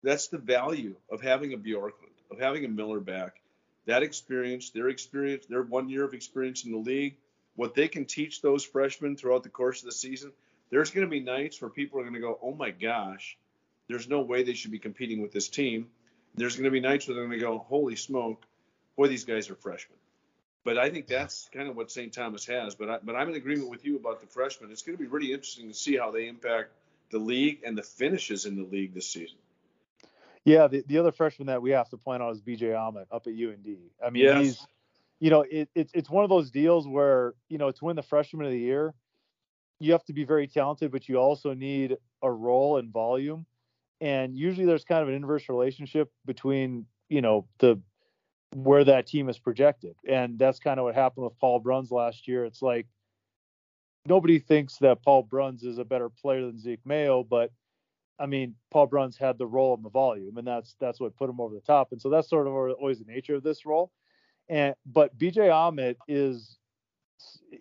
That's 0.03 0.27
the 0.27 0.37
value 0.37 0.95
of 1.09 1.21
having 1.21 1.53
a 1.53 1.57
Bjorklund, 1.57 2.15
of 2.31 2.39
having 2.39 2.65
a 2.65 2.69
Miller 2.69 2.99
back. 2.99 3.41
That 3.85 4.03
experience, 4.03 4.71
their 4.71 4.89
experience, 4.89 5.45
their 5.45 5.63
one 5.63 5.89
year 5.89 6.03
of 6.03 6.13
experience 6.13 6.65
in 6.65 6.71
the 6.71 6.77
league, 6.77 7.17
what 7.55 7.75
they 7.75 7.87
can 7.87 8.05
teach 8.05 8.41
those 8.41 8.63
freshmen 8.63 9.15
throughout 9.15 9.43
the 9.43 9.49
course 9.49 9.81
of 9.81 9.85
the 9.85 9.91
season. 9.91 10.31
There's 10.69 10.91
going 10.91 11.05
to 11.05 11.11
be 11.11 11.19
nights 11.19 11.61
where 11.61 11.69
people 11.69 11.99
are 11.99 12.03
going 12.03 12.13
to 12.13 12.19
go, 12.19 12.39
oh 12.41 12.53
my 12.53 12.71
gosh, 12.71 13.37
there's 13.87 14.07
no 14.07 14.21
way 14.21 14.43
they 14.43 14.53
should 14.53 14.71
be 14.71 14.79
competing 14.79 15.21
with 15.21 15.31
this 15.31 15.49
team 15.49 15.87
there's 16.35 16.55
going 16.55 16.65
to 16.65 16.71
be 16.71 16.79
nights 16.79 17.07
where 17.07 17.15
they're 17.15 17.25
going 17.25 17.37
to 17.37 17.45
go, 17.45 17.57
holy 17.57 17.95
smoke, 17.95 18.45
boy, 18.95 19.07
these 19.07 19.25
guys 19.25 19.49
are 19.49 19.55
freshmen. 19.55 19.97
But 20.63 20.77
I 20.77 20.89
think 20.89 21.07
that's 21.07 21.49
kind 21.51 21.67
of 21.67 21.75
what 21.75 21.91
St. 21.91 22.13
Thomas 22.13 22.45
has. 22.45 22.75
But 22.75 22.89
I, 22.89 22.97
but 23.03 23.15
I'm 23.15 23.29
in 23.29 23.35
agreement 23.35 23.69
with 23.69 23.83
you 23.83 23.95
about 23.95 24.21
the 24.21 24.27
freshmen. 24.27 24.71
It's 24.71 24.83
going 24.83 24.97
to 24.97 25.03
be 25.03 25.09
really 25.09 25.33
interesting 25.33 25.67
to 25.67 25.73
see 25.73 25.97
how 25.97 26.11
they 26.11 26.27
impact 26.27 26.69
the 27.09 27.17
league 27.17 27.61
and 27.65 27.77
the 27.77 27.83
finishes 27.83 28.45
in 28.45 28.55
the 28.55 28.63
league 28.63 28.93
this 28.93 29.07
season. 29.07 29.37
Yeah, 30.43 30.67
the, 30.67 30.83
the 30.87 30.97
other 30.97 31.11
freshman 31.11 31.47
that 31.47 31.61
we 31.61 31.71
have 31.71 31.89
to 31.89 31.97
point 31.97 32.21
out 32.21 32.31
is 32.33 32.41
BJ 32.41 32.73
Omot 32.73 33.05
up 33.11 33.27
at 33.27 33.33
UND. 33.33 33.77
I 34.03 34.09
mean, 34.09 34.23
yes. 34.23 34.43
he's, 34.43 34.67
you 35.19 35.29
know, 35.29 35.41
it, 35.41 35.69
it's 35.75 35.91
it's 35.93 36.09
one 36.09 36.23
of 36.23 36.29
those 36.29 36.49
deals 36.49 36.87
where 36.87 37.35
you 37.47 37.59
know 37.59 37.71
to 37.71 37.85
win 37.85 37.95
the 37.95 38.01
freshman 38.01 38.45
of 38.47 38.51
the 38.51 38.57
year, 38.57 38.93
you 39.79 39.91
have 39.91 40.03
to 40.05 40.13
be 40.13 40.23
very 40.23 40.47
talented, 40.47 40.91
but 40.91 41.07
you 41.07 41.17
also 41.17 41.53
need 41.53 41.97
a 42.23 42.31
role 42.31 42.77
and 42.77 42.91
volume 42.91 43.45
and 44.01 44.35
usually 44.35 44.65
there's 44.65 44.83
kind 44.83 45.03
of 45.03 45.07
an 45.07 45.15
inverse 45.15 45.47
relationship 45.47 46.11
between 46.25 46.85
you 47.07 47.21
know 47.21 47.47
the 47.59 47.79
where 48.53 48.83
that 48.83 49.07
team 49.07 49.29
is 49.29 49.39
projected. 49.39 49.95
And 50.05 50.37
that's 50.37 50.59
kind 50.59 50.77
of 50.77 50.83
what 50.83 50.95
happened 50.95 51.23
with 51.23 51.39
paul 51.39 51.59
bruns 51.59 51.91
last 51.91 52.27
year. 52.27 52.43
It's 52.43 52.61
like 52.61 52.87
nobody 54.05 54.39
thinks 54.39 54.77
that 54.77 55.03
paul 55.03 55.23
bruns 55.23 55.63
is 55.63 55.77
a 55.77 55.85
better 55.85 56.09
player 56.09 56.41
than 56.41 56.57
zeke 56.57 56.83
mayo 56.85 57.23
but 57.23 57.51
i 58.19 58.25
mean 58.25 58.55
paul 58.71 58.87
bruns 58.87 59.15
had 59.15 59.37
the 59.37 59.45
role 59.45 59.75
and 59.75 59.85
the 59.85 59.91
volume 59.91 60.37
and 60.37 60.47
that's 60.47 60.75
that's 60.79 60.99
what 60.99 61.15
put 61.15 61.29
him 61.29 61.39
over 61.39 61.53
the 61.53 61.61
top. 61.61 61.91
And 61.91 62.01
so 62.01 62.09
that's 62.09 62.27
sort 62.27 62.47
of 62.47 62.53
always 62.53 62.99
the 62.99 63.05
nature 63.05 63.35
of 63.35 63.43
this 63.43 63.65
role. 63.65 63.91
And 64.49 64.73
but 64.85 65.17
BJ 65.17 65.49
Omot 65.49 65.95
is 66.07 66.57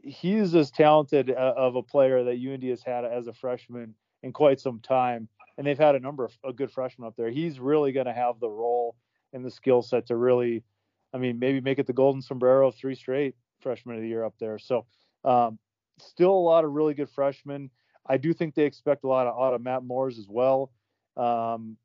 he's 0.02 0.54
as 0.54 0.70
talented 0.70 1.30
uh, 1.30 1.54
of 1.56 1.76
a 1.76 1.82
player 1.82 2.24
that 2.24 2.36
und 2.36 2.62
has 2.62 2.82
had 2.82 3.04
as 3.04 3.26
a 3.26 3.34
freshman 3.34 3.94
in 4.22 4.32
quite 4.32 4.60
some 4.60 4.80
time 4.80 5.28
and 5.60 5.66
they've 5.66 5.78
had 5.78 5.94
a 5.94 6.00
number 6.00 6.24
of 6.24 6.32
a 6.42 6.54
good 6.54 6.70
freshmen 6.70 7.06
up 7.06 7.14
there. 7.16 7.28
He's 7.28 7.60
really 7.60 7.92
going 7.92 8.06
to 8.06 8.14
have 8.14 8.40
the 8.40 8.48
role 8.48 8.96
and 9.34 9.44
the 9.44 9.50
skill 9.50 9.82
set 9.82 10.06
to 10.06 10.16
really, 10.16 10.64
I 11.12 11.18
mean, 11.18 11.38
maybe 11.38 11.60
make 11.60 11.78
it 11.78 11.86
the 11.86 11.92
golden 11.92 12.22
sombrero 12.22 12.70
three 12.70 12.94
straight 12.94 13.34
freshman 13.60 13.96
of 13.96 14.00
the 14.00 14.08
year 14.08 14.24
up 14.24 14.32
there. 14.40 14.58
So, 14.58 14.86
um, 15.22 15.58
still 15.98 16.32
a 16.32 16.32
lot 16.32 16.64
of 16.64 16.72
really 16.72 16.94
good 16.94 17.10
freshmen. 17.10 17.68
I 18.06 18.16
do 18.16 18.32
think 18.32 18.54
they 18.54 18.62
expect 18.64 19.04
a 19.04 19.06
lot 19.06 19.26
of, 19.26 19.38
out 19.38 19.52
of 19.52 19.60
Matt 19.60 19.84
Moores 19.84 20.18
as 20.18 20.28
well. 20.30 20.72
Um, 21.18 21.76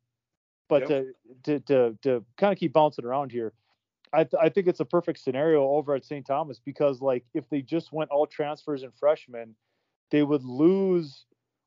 but 0.70 0.88
yep. 0.88 1.04
to, 1.44 1.58
to, 1.58 1.60
to, 1.66 1.98
to 2.00 2.24
kind 2.38 2.54
of 2.54 2.58
keep 2.58 2.72
bouncing 2.72 3.04
around 3.04 3.30
here, 3.30 3.52
I, 4.10 4.24
th- 4.24 4.40
I 4.42 4.48
think 4.48 4.68
it's 4.68 4.80
a 4.80 4.86
perfect 4.86 5.18
scenario 5.18 5.62
over 5.64 5.94
at 5.94 6.02
St. 6.02 6.24
Thomas 6.24 6.58
because 6.64 7.02
like 7.02 7.26
if 7.34 7.46
they 7.50 7.60
just 7.60 7.92
went 7.92 8.08
all 8.08 8.26
transfers 8.26 8.84
and 8.84 8.94
freshmen, 8.94 9.54
they 10.10 10.22
would 10.22 10.44
lose 10.44 11.25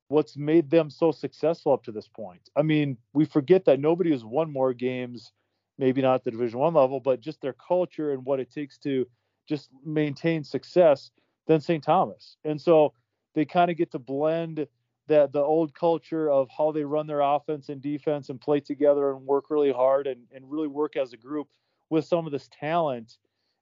what's 0.10 0.36
made 0.36 0.70
them 0.70 0.90
so 0.90 1.12
successful 1.12 1.72
up 1.72 1.84
to 1.84 1.92
this 1.92 2.08
point. 2.08 2.50
I 2.56 2.64
mean, 2.64 2.98
we 3.14 3.26
forget 3.26 3.66
that 3.66 3.80
nobody 3.80 4.12
has 4.12 4.26
won 4.26 4.52
more 4.52 4.74
games, 4.74 5.32
maybe 5.78 6.02
not 6.02 6.16
at 6.16 6.24
the 6.24 6.32
Division 6.32 6.60
One 6.60 6.74
level, 6.74 7.00
but 7.00 7.22
just 7.22 7.42
their 7.42 7.54
culture 7.54 8.12
and 8.12 8.26
what 8.26 8.40
it 8.40 8.52
takes 8.52 8.78
to 8.80 9.08
just 9.48 9.70
maintain 9.86 10.44
success 10.44 11.12
than 11.48 11.62
St. 11.62 11.84
Thomas. 11.84 12.38
And 12.44 12.60
so 12.60 12.94
they 13.36 13.46
kind 13.46 13.70
of 13.70 13.78
get 13.78 13.92
to 13.92 14.00
blend 14.00 14.68
that 15.08 15.32
the 15.32 15.42
old 15.42 15.74
culture 15.76 16.30
of 16.30 16.50
how 16.56 16.72
they 16.72 16.84
run 16.84 17.08
their 17.08 17.22
offense 17.22 17.70
and 17.70 17.82
defense 17.82 18.30
and 18.30 18.42
play 18.42 18.60
together 18.60 19.12
and 19.12 19.26
work 19.26 19.50
really 19.50 19.72
hard 19.72 20.08
and, 20.08 20.22
and 20.34 20.52
really 20.52 20.68
work 20.68 20.98
as 20.98 21.14
a 21.14 21.18
group 21.18 21.48
with 21.92 22.06
some 22.06 22.26
of 22.26 22.32
this 22.32 22.50
talent. 22.60 23.18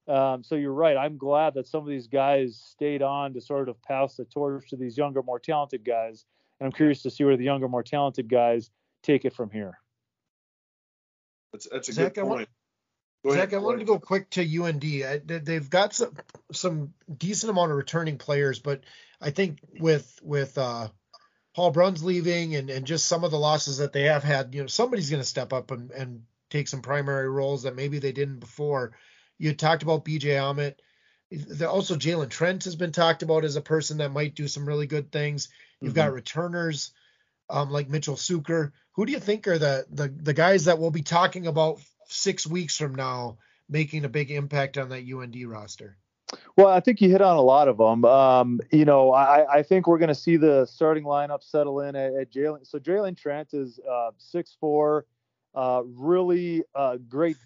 Um, 0.07 0.43
so 0.43 0.55
you're 0.55 0.73
right. 0.73 0.95
I'm 0.95 1.17
glad 1.17 1.55
that 1.55 1.67
some 1.67 1.81
of 1.81 1.89
these 1.89 2.07
guys 2.07 2.61
stayed 2.71 3.01
on 3.01 3.33
to 3.33 3.41
sort 3.41 3.67
of 3.67 3.81
pass 3.81 4.15
the 4.15 4.25
torch 4.25 4.69
to 4.69 4.77
these 4.77 4.97
younger, 4.97 5.21
more 5.21 5.39
talented 5.39 5.83
guys 5.83 6.25
and 6.59 6.67
I'm 6.67 6.71
curious 6.71 7.01
to 7.03 7.09
see 7.09 7.23
where 7.23 7.37
the 7.37 7.43
younger, 7.43 7.67
more 7.67 7.83
talented 7.83 8.29
guys 8.29 8.69
take 9.03 9.25
it 9.25 9.33
from 9.33 9.49
here. 9.49 9.77
That's 11.51 11.67
that's 11.71 11.89
a 11.89 11.93
Zach, 11.93 12.13
good 12.13 12.25
point. 12.25 12.49
I 13.25 13.31
Zach, 13.31 13.53
I 13.53 13.57
wanted 13.57 13.79
to 13.79 13.85
go 13.85 13.99
quick 13.99 14.29
to 14.31 14.63
UND. 14.63 14.83
I, 14.83 15.21
they've 15.23 15.69
got 15.69 15.93
some 15.93 16.13
some 16.51 16.93
decent 17.17 17.49
amount 17.49 17.71
of 17.71 17.77
returning 17.77 18.17
players, 18.17 18.59
but 18.59 18.81
I 19.19 19.31
think 19.31 19.59
with 19.79 20.19
with 20.21 20.57
uh, 20.57 20.89
Paul 21.55 21.71
Bruns 21.71 22.03
leaving 22.03 22.55
and, 22.55 22.69
and 22.69 22.85
just 22.85 23.07
some 23.07 23.23
of 23.23 23.31
the 23.31 23.39
losses 23.39 23.79
that 23.79 23.91
they 23.91 24.03
have 24.03 24.23
had, 24.23 24.53
you 24.53 24.61
know, 24.61 24.67
somebody's 24.67 25.09
going 25.09 25.21
to 25.21 25.27
step 25.27 25.53
up 25.53 25.71
and, 25.71 25.91
and 25.91 26.23
take 26.49 26.67
some 26.67 26.81
primary 26.81 27.29
roles 27.29 27.63
that 27.63 27.75
maybe 27.75 27.99
they 27.99 28.11
didn't 28.11 28.39
before. 28.39 28.93
You 29.37 29.53
talked 29.53 29.83
about 29.83 30.05
BJ 30.05 30.35
Omot. 30.35 30.75
Also, 31.67 31.95
Jalen 31.95 32.29
Trent 32.29 32.63
has 32.65 32.75
been 32.75 32.91
talked 32.91 33.23
about 33.23 33.43
as 33.43 33.55
a 33.55 33.61
person 33.61 33.97
that 33.97 34.13
might 34.13 34.35
do 34.35 34.47
some 34.47 34.67
really 34.67 34.87
good 34.87 35.11
things. 35.11 35.49
You've 35.81 35.93
mm-hmm. 35.93 36.01
got 36.07 36.13
returners 36.13 36.91
um, 37.49 37.69
like 37.69 37.89
Mitchell 37.89 38.15
Sueker. 38.15 38.71
Who 38.93 39.05
do 39.05 39.11
you 39.11 39.19
think 39.19 39.47
are 39.47 39.57
the, 39.57 39.85
the 39.91 40.07
the 40.07 40.33
guys 40.33 40.65
that 40.65 40.79
we'll 40.79 40.91
be 40.91 41.03
talking 41.03 41.47
about 41.47 41.79
six 42.07 42.47
weeks 42.47 42.77
from 42.77 42.95
now, 42.95 43.37
making 43.69 44.05
a 44.05 44.09
big 44.09 44.31
impact 44.31 44.77
on 44.77 44.89
that 44.89 45.03
UND 45.03 45.35
roster? 45.47 45.97
Well, 46.57 46.67
I 46.67 46.79
think 46.81 46.99
you 46.99 47.09
hit 47.09 47.21
on 47.21 47.37
a 47.37 47.41
lot 47.41 47.67
of 47.67 47.77
them. 47.77 48.03
Um, 48.03 48.59
you 48.71 48.83
know, 48.83 49.13
I, 49.13 49.59
I 49.59 49.63
think 49.63 49.87
we're 49.87 49.99
going 49.99 50.09
to 50.09 50.15
see 50.15 50.35
the 50.35 50.65
starting 50.65 51.05
lineup 51.05 51.41
settle 51.41 51.79
in 51.81 51.95
at, 51.95 52.13
at 52.15 52.31
Jalen. 52.31 52.67
So 52.67 52.79
Jalen 52.79 53.17
Trent 53.17 53.53
is 53.53 53.79
uh, 53.89 54.11
six 54.17 54.57
four, 54.59 55.05
uh, 55.55 55.83
really 55.85 56.63
uh, 56.75 56.97
great, 57.07 57.37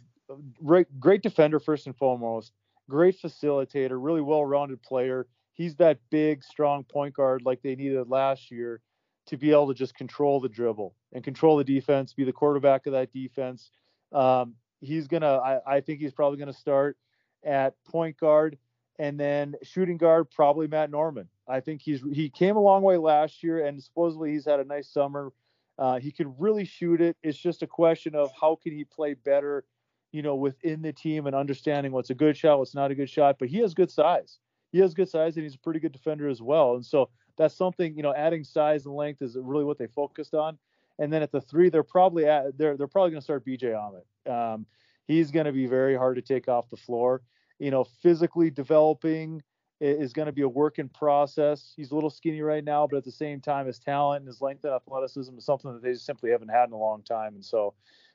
great, 0.64 0.88
great 1.00 1.22
defender 1.22 1.60
first 1.60 1.86
and 1.86 1.96
foremost. 1.96 2.54
Great 2.90 3.22
facilitator, 3.22 3.92
really 3.92 4.22
well-rounded 4.22 4.82
player 4.82 5.28
he's 5.62 5.76
that 5.76 6.00
big, 6.10 6.44
strong 6.44 6.84
point 6.84 7.14
guard 7.14 7.44
like 7.46 7.62
they 7.62 7.76
needed 7.76 8.10
last 8.10 8.50
year 8.50 8.82
to 9.28 9.38
be 9.38 9.52
able 9.52 9.68
to 9.68 9.74
just 9.74 9.96
control 9.96 10.40
the 10.40 10.50
dribble 10.50 10.96
and 11.14 11.24
control 11.24 11.56
the 11.58 11.64
defense, 11.64 12.14
be 12.14 12.24
the 12.24 12.34
quarterback 12.34 12.88
of 12.88 12.94
that 12.94 13.14
defense. 13.14 13.70
Um, 14.12 14.56
he's 14.80 15.08
gonna, 15.08 15.38
I, 15.38 15.60
I, 15.76 15.82
think 15.82 16.00
he's 16.00 16.14
probably 16.14 16.40
gonna 16.40 16.52
start 16.52 16.98
at 17.46 17.76
point 17.86 18.18
guard 18.18 18.58
and 18.98 19.20
then 19.20 19.56
shooting 19.62 19.98
guard, 19.98 20.32
probably 20.32 20.68
Matt 20.68 20.90
Norman. 20.90 21.30
I 21.48 21.60
think 21.60 21.82
he's 21.82 22.02
he 22.12 22.30
came 22.30 22.56
a 22.56 22.62
long 22.62 22.82
way 22.82 22.98
last 22.98 23.44
year 23.44 23.66
and 23.66 23.82
supposedly 23.82 24.32
he's 24.32 24.46
had 24.46 24.60
a 24.60 24.66
nice 24.66 24.90
summer. 24.90 25.32
Uh, 25.78 26.00
he 26.00 26.12
can 26.12 26.34
really 26.38 26.66
shoot 26.66 27.02
it. 27.02 27.16
It's 27.24 27.38
just 27.38 27.62
a 27.62 27.68
question 27.68 28.16
of 28.16 28.32
how 28.40 28.58
can 28.62 28.74
he 28.74 28.84
play 28.84 29.14
better, 29.14 29.64
you 30.12 30.24
know, 30.24 30.36
within 30.36 30.82
the 30.82 30.92
team 30.92 31.28
and 31.28 31.36
understanding 31.36 31.92
what's 31.92 32.10
a 32.10 32.16
good 32.16 32.36
shot, 32.36 32.60
what's 32.60 32.76
not 32.76 32.92
a 32.92 32.96
good 32.96 33.10
shot. 33.10 33.38
But 33.40 33.48
he 33.48 33.60
has 33.60 33.74
good 33.74 33.92
size 33.92 34.40
he 34.72 34.80
has 34.80 34.94
good 34.94 35.10
size 35.10 35.36
and 35.36 35.44
he's 35.44 35.56
a 35.56 35.60
pretty 35.60 35.80
good 35.80 35.92
defender 35.92 36.28
as 36.28 36.42
well. 36.42 36.76
And 36.76 36.86
so 36.86 37.10
that's 37.38 37.56
something, 37.56 37.96
you 37.96 38.04
know, 38.04 38.14
adding 38.14 38.44
size 38.44 38.86
and 38.86 38.96
length 38.96 39.22
is 39.22 39.38
really 39.40 39.64
what 39.64 39.78
they 39.78 39.88
focused 39.88 40.34
on. 40.34 40.58
And 41.00 41.12
then 41.12 41.24
at 41.24 41.32
the 41.32 41.42
three, 41.42 41.70
they're 41.70 41.84
probably 41.84 42.26
at, 42.26 42.58
they're 42.58 42.78
they're 42.78 42.88
probably 42.88 43.12
going 43.12 43.22
to 43.22 43.24
start 43.24 43.46
BJ 43.46 43.74
Omot. 43.74 44.32
Um, 44.32 44.66
he's 45.06 45.32
going 45.32 45.46
to 45.46 45.52
be 45.52 45.66
very 45.66 45.96
hard 45.96 46.16
to 46.18 46.22
take 46.22 46.48
off 46.48 46.70
the 46.70 46.78
floor. 46.78 47.22
You 47.60 47.72
know, 47.72 47.84
physically 47.84 48.50
developing, 48.50 49.42
is 49.82 50.14
going 50.14 50.28
to 50.28 50.32
be 50.32 50.44
a 50.44 50.48
work 50.48 50.78
in 50.78 50.88
process. 50.88 51.74
He's 51.76 51.90
a 51.90 51.96
little 51.96 52.12
skinny 52.12 52.42
right 52.42 52.64
now, 52.64 52.86
but 52.86 52.98
at 52.98 53.04
the 53.04 53.12
same 53.12 53.42
time, 53.42 53.66
his 53.66 53.80
talent 53.80 54.20
and 54.20 54.28
his 54.28 54.40
length 54.40 54.64
and 54.64 54.74
athleticism 54.74 55.36
is 55.36 55.44
something 55.44 55.74
that 55.74 55.82
they 55.82 55.96
simply 55.96 56.30
haven't 56.30 56.50
had 56.50 56.66
in 56.66 56.74
a 56.74 56.78
long 56.78 57.02
time. 57.02 57.34
And 57.34 57.44
so 57.44 57.74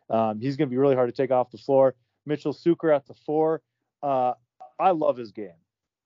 um, 0.09 0.39
he's 0.39 0.57
going 0.57 0.69
to 0.69 0.71
be 0.71 0.79
really 0.79 0.95
hard 0.95 1.09
to 1.09 1.23
take 1.23 1.33
off 1.33 1.51
the 1.51 1.59
floor. 1.59 1.97
Mitchell 2.25 2.55
Sueker 2.55 2.95
at 2.95 3.07
the 3.07 3.15
four. 3.15 3.63
Uh, 4.01 4.35
I 4.79 4.93
love 4.93 5.17
his 5.17 5.33
game. 5.33 5.59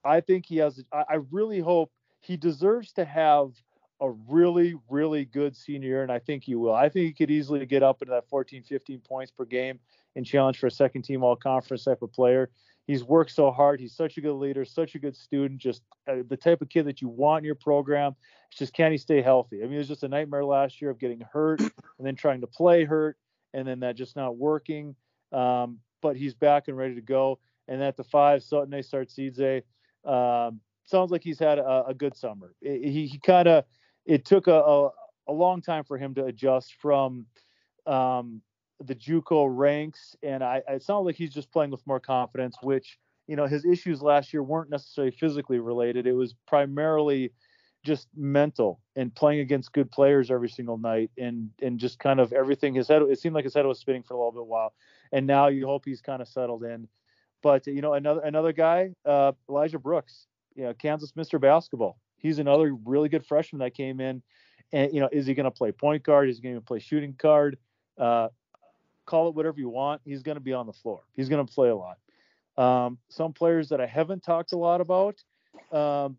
I 0.03 0.21
think 0.21 0.45
he 0.45 0.57
has. 0.57 0.83
I, 0.91 1.03
I 1.09 1.15
really 1.31 1.59
hope 1.59 1.91
he 2.19 2.37
deserves 2.37 2.91
to 2.93 3.05
have 3.05 3.51
a 3.99 4.09
really, 4.09 4.75
really 4.89 5.25
good 5.25 5.55
senior 5.55 5.87
year, 5.87 6.03
and 6.03 6.11
I 6.11 6.19
think 6.19 6.43
he 6.43 6.55
will. 6.55 6.73
I 6.73 6.89
think 6.89 7.05
he 7.05 7.13
could 7.13 7.31
easily 7.31 7.65
get 7.65 7.83
up 7.83 8.01
into 8.01 8.11
that 8.11 8.27
14, 8.29 8.63
15 8.63 8.99
points 8.99 9.31
per 9.31 9.45
game 9.45 9.79
and 10.15 10.25
challenge 10.25 10.57
for 10.57 10.67
a 10.67 10.71
second 10.71 11.03
team 11.03 11.23
all 11.23 11.35
conference 11.35 11.83
type 11.83 12.01
of 12.01 12.11
player. 12.11 12.49
He's 12.87 13.03
worked 13.03 13.31
so 13.31 13.51
hard. 13.51 13.79
He's 13.79 13.95
such 13.95 14.17
a 14.17 14.21
good 14.21 14.33
leader, 14.33 14.65
such 14.65 14.95
a 14.95 14.99
good 14.99 15.15
student, 15.15 15.61
just 15.61 15.83
uh, 16.07 16.23
the 16.27 16.35
type 16.35 16.61
of 16.61 16.69
kid 16.69 16.85
that 16.87 17.01
you 17.01 17.09
want 17.09 17.41
in 17.41 17.45
your 17.45 17.55
program. 17.55 18.15
It's 18.49 18.57
just 18.57 18.73
can 18.73 18.91
he 18.91 18.97
stay 18.97 19.21
healthy? 19.21 19.59
I 19.61 19.65
mean, 19.65 19.75
it 19.75 19.77
was 19.77 19.87
just 19.87 20.03
a 20.03 20.07
nightmare 20.07 20.43
last 20.43 20.81
year 20.81 20.89
of 20.89 20.99
getting 20.99 21.21
hurt 21.31 21.59
and 21.61 21.71
then 22.05 22.15
trying 22.15 22.41
to 22.41 22.47
play 22.47 22.83
hurt 22.83 23.17
and 23.53 23.67
then 23.67 23.81
that 23.81 23.95
just 23.95 24.15
not 24.15 24.35
working. 24.35 24.95
Um, 25.31 25.79
but 26.01 26.17
he's 26.17 26.33
back 26.33 26.67
and 26.67 26.75
ready 26.75 26.95
to 26.95 27.01
go. 27.01 27.39
And 27.67 27.81
at 27.83 27.95
the 27.95 28.03
five, 28.03 28.41
Tsotne 28.41 28.79
Tsartsidze, 28.79 29.61
um, 30.05 30.59
sounds 30.85 31.11
like 31.11 31.23
he's 31.23 31.39
had 31.39 31.59
a, 31.59 31.85
a 31.87 31.93
good 31.93 32.15
summer. 32.15 32.53
It, 32.61 32.91
he, 32.91 33.07
he 33.07 33.19
kind 33.19 33.47
of, 33.47 33.65
it 34.05 34.25
took 34.25 34.47
a, 34.47 34.53
a, 34.53 34.89
a, 35.27 35.33
long 35.33 35.61
time 35.61 35.83
for 35.83 35.97
him 35.97 36.13
to 36.15 36.25
adjust 36.25 36.75
from 36.81 37.25
um, 37.85 38.41
the 38.83 38.95
JUCO 38.95 39.47
ranks, 39.49 40.15
and 40.23 40.43
I, 40.43 40.61
it 40.67 40.83
sounds 40.83 41.05
like 41.05 41.15
he's 41.15 41.33
just 41.33 41.51
playing 41.51 41.71
with 41.71 41.85
more 41.85 41.99
confidence. 41.99 42.57
Which 42.61 42.97
you 43.27 43.35
know 43.35 43.45
his 43.45 43.63
issues 43.63 44.01
last 44.01 44.33
year 44.33 44.43
weren't 44.43 44.71
necessarily 44.71 45.11
physically 45.11 45.59
related; 45.59 46.07
it 46.07 46.13
was 46.13 46.33
primarily 46.47 47.31
just 47.83 48.07
mental 48.15 48.79
and 48.95 49.13
playing 49.15 49.39
against 49.39 49.73
good 49.73 49.89
players 49.91 50.29
every 50.29 50.49
single 50.49 50.77
night 50.77 51.09
and 51.17 51.49
and 51.61 51.79
just 51.79 51.97
kind 51.99 52.19
of 52.19 52.31
everything 52.31 52.75
his 52.75 52.87
head 52.87 53.01
it 53.01 53.19
seemed 53.19 53.33
like 53.33 53.43
his 53.43 53.55
head 53.55 53.65
was 53.65 53.79
spinning 53.79 54.03
for 54.03 54.13
a 54.13 54.17
little 54.17 54.31
bit 54.31 54.45
while 54.45 54.73
and 55.11 55.25
now 55.25 55.47
you 55.47 55.65
hope 55.65 55.83
he's 55.85 56.01
kind 56.01 56.21
of 56.21 56.27
settled 56.27 56.63
in 56.63 56.87
but 57.41 57.65
you 57.67 57.81
know 57.81 57.93
another 57.93 58.21
another 58.21 58.53
guy 58.53 58.89
uh, 59.05 59.31
elijah 59.49 59.79
brooks 59.79 60.27
you 60.55 60.63
know 60.63 60.73
kansas 60.73 61.13
mr 61.13 61.39
basketball 61.39 61.97
he's 62.17 62.39
another 62.39 62.75
really 62.85 63.09
good 63.09 63.25
freshman 63.25 63.59
that 63.59 63.73
came 63.73 63.99
in 63.99 64.21
and 64.71 64.93
you 64.93 64.99
know 64.99 65.09
is 65.11 65.25
he 65.25 65.33
going 65.33 65.45
to 65.45 65.51
play 65.51 65.71
point 65.71 66.03
guard 66.03 66.29
is 66.29 66.37
he 66.37 66.43
going 66.43 66.55
to 66.55 66.61
play 66.61 66.79
shooting 66.79 67.15
guard 67.17 67.57
uh, 67.97 68.27
call 69.05 69.27
it 69.27 69.35
whatever 69.35 69.59
you 69.59 69.69
want. 69.69 70.01
He's 70.05 70.23
going 70.23 70.37
to 70.37 70.41
be 70.41 70.53
on 70.53 70.65
the 70.65 70.73
floor. 70.73 71.01
He's 71.13 71.29
going 71.29 71.45
to 71.45 71.53
play 71.53 71.69
a 71.69 71.75
lot. 71.75 71.97
Um, 72.57 72.97
some 73.09 73.33
players 73.33 73.69
that 73.69 73.81
I 73.81 73.85
haven't 73.85 74.23
talked 74.23 74.53
a 74.53 74.57
lot 74.57 74.81
about, 74.81 75.21
um, 75.71 76.17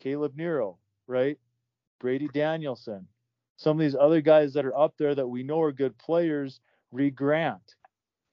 Caleb 0.00 0.36
Nero, 0.36 0.78
right? 1.06 1.38
Brady 1.98 2.28
Danielson. 2.32 3.06
Some 3.56 3.76
of 3.76 3.80
these 3.80 3.96
other 3.96 4.20
guys 4.20 4.52
that 4.54 4.64
are 4.64 4.76
up 4.76 4.94
there 4.98 5.14
that 5.14 5.26
we 5.26 5.42
know 5.42 5.60
are 5.60 5.72
good 5.72 5.98
players, 5.98 6.60
Reed 6.92 7.16
Grant. 7.16 7.74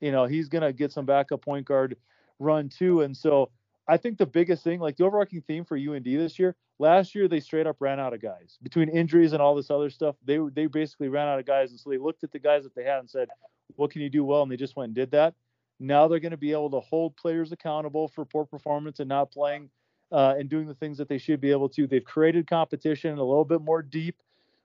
You 0.01 0.11
know, 0.11 0.25
he's 0.25 0.49
going 0.49 0.61
to 0.61 0.73
get 0.73 0.91
some 0.91 1.05
backup 1.05 1.41
point 1.41 1.65
guard 1.65 1.97
run 2.39 2.69
too. 2.69 3.01
And 3.01 3.15
so 3.15 3.51
I 3.87 3.97
think 3.97 4.17
the 4.17 4.25
biggest 4.25 4.63
thing, 4.63 4.79
like 4.79 4.97
the 4.97 5.05
overarching 5.05 5.41
theme 5.41 5.65
for 5.65 5.77
UND 5.77 6.05
this 6.05 6.39
year, 6.39 6.55
last 6.79 7.15
year 7.15 7.27
they 7.27 7.39
straight 7.39 7.67
up 7.67 7.77
ran 7.79 7.99
out 7.99 8.13
of 8.13 8.21
guys 8.21 8.57
between 8.63 8.89
injuries 8.89 9.33
and 9.33 9.41
all 9.41 9.55
this 9.55 9.69
other 9.69 9.89
stuff. 9.89 10.15
They 10.25 10.39
they 10.53 10.65
basically 10.67 11.09
ran 11.09 11.27
out 11.27 11.39
of 11.39 11.45
guys, 11.45 11.71
and 11.71 11.79
so 11.79 11.89
they 11.89 11.97
looked 11.97 12.23
at 12.23 12.31
the 12.31 12.39
guys 12.39 12.63
that 12.63 12.75
they 12.75 12.83
had 12.83 12.99
and 12.99 13.09
said, 13.09 13.29
what 13.75 13.91
can 13.91 14.01
you 14.01 14.09
do 14.09 14.23
well? 14.23 14.43
And 14.43 14.51
they 14.51 14.57
just 14.57 14.75
went 14.75 14.87
and 14.87 14.95
did 14.95 15.11
that. 15.11 15.33
Now 15.79 16.07
they're 16.07 16.19
going 16.19 16.31
to 16.31 16.37
be 16.37 16.51
able 16.51 16.71
to 16.71 16.79
hold 16.79 17.15
players 17.17 17.51
accountable 17.51 18.07
for 18.07 18.25
poor 18.25 18.45
performance 18.45 18.99
and 18.99 19.09
not 19.09 19.31
playing 19.31 19.69
uh, 20.11 20.35
and 20.37 20.49
doing 20.49 20.67
the 20.67 20.73
things 20.75 20.97
that 20.97 21.09
they 21.09 21.17
should 21.17 21.41
be 21.41 21.51
able 21.51 21.69
to. 21.69 21.87
They've 21.87 22.03
created 22.03 22.47
competition, 22.47 23.17
a 23.17 23.23
little 23.23 23.45
bit 23.45 23.61
more 23.61 23.81
deep 23.81 24.15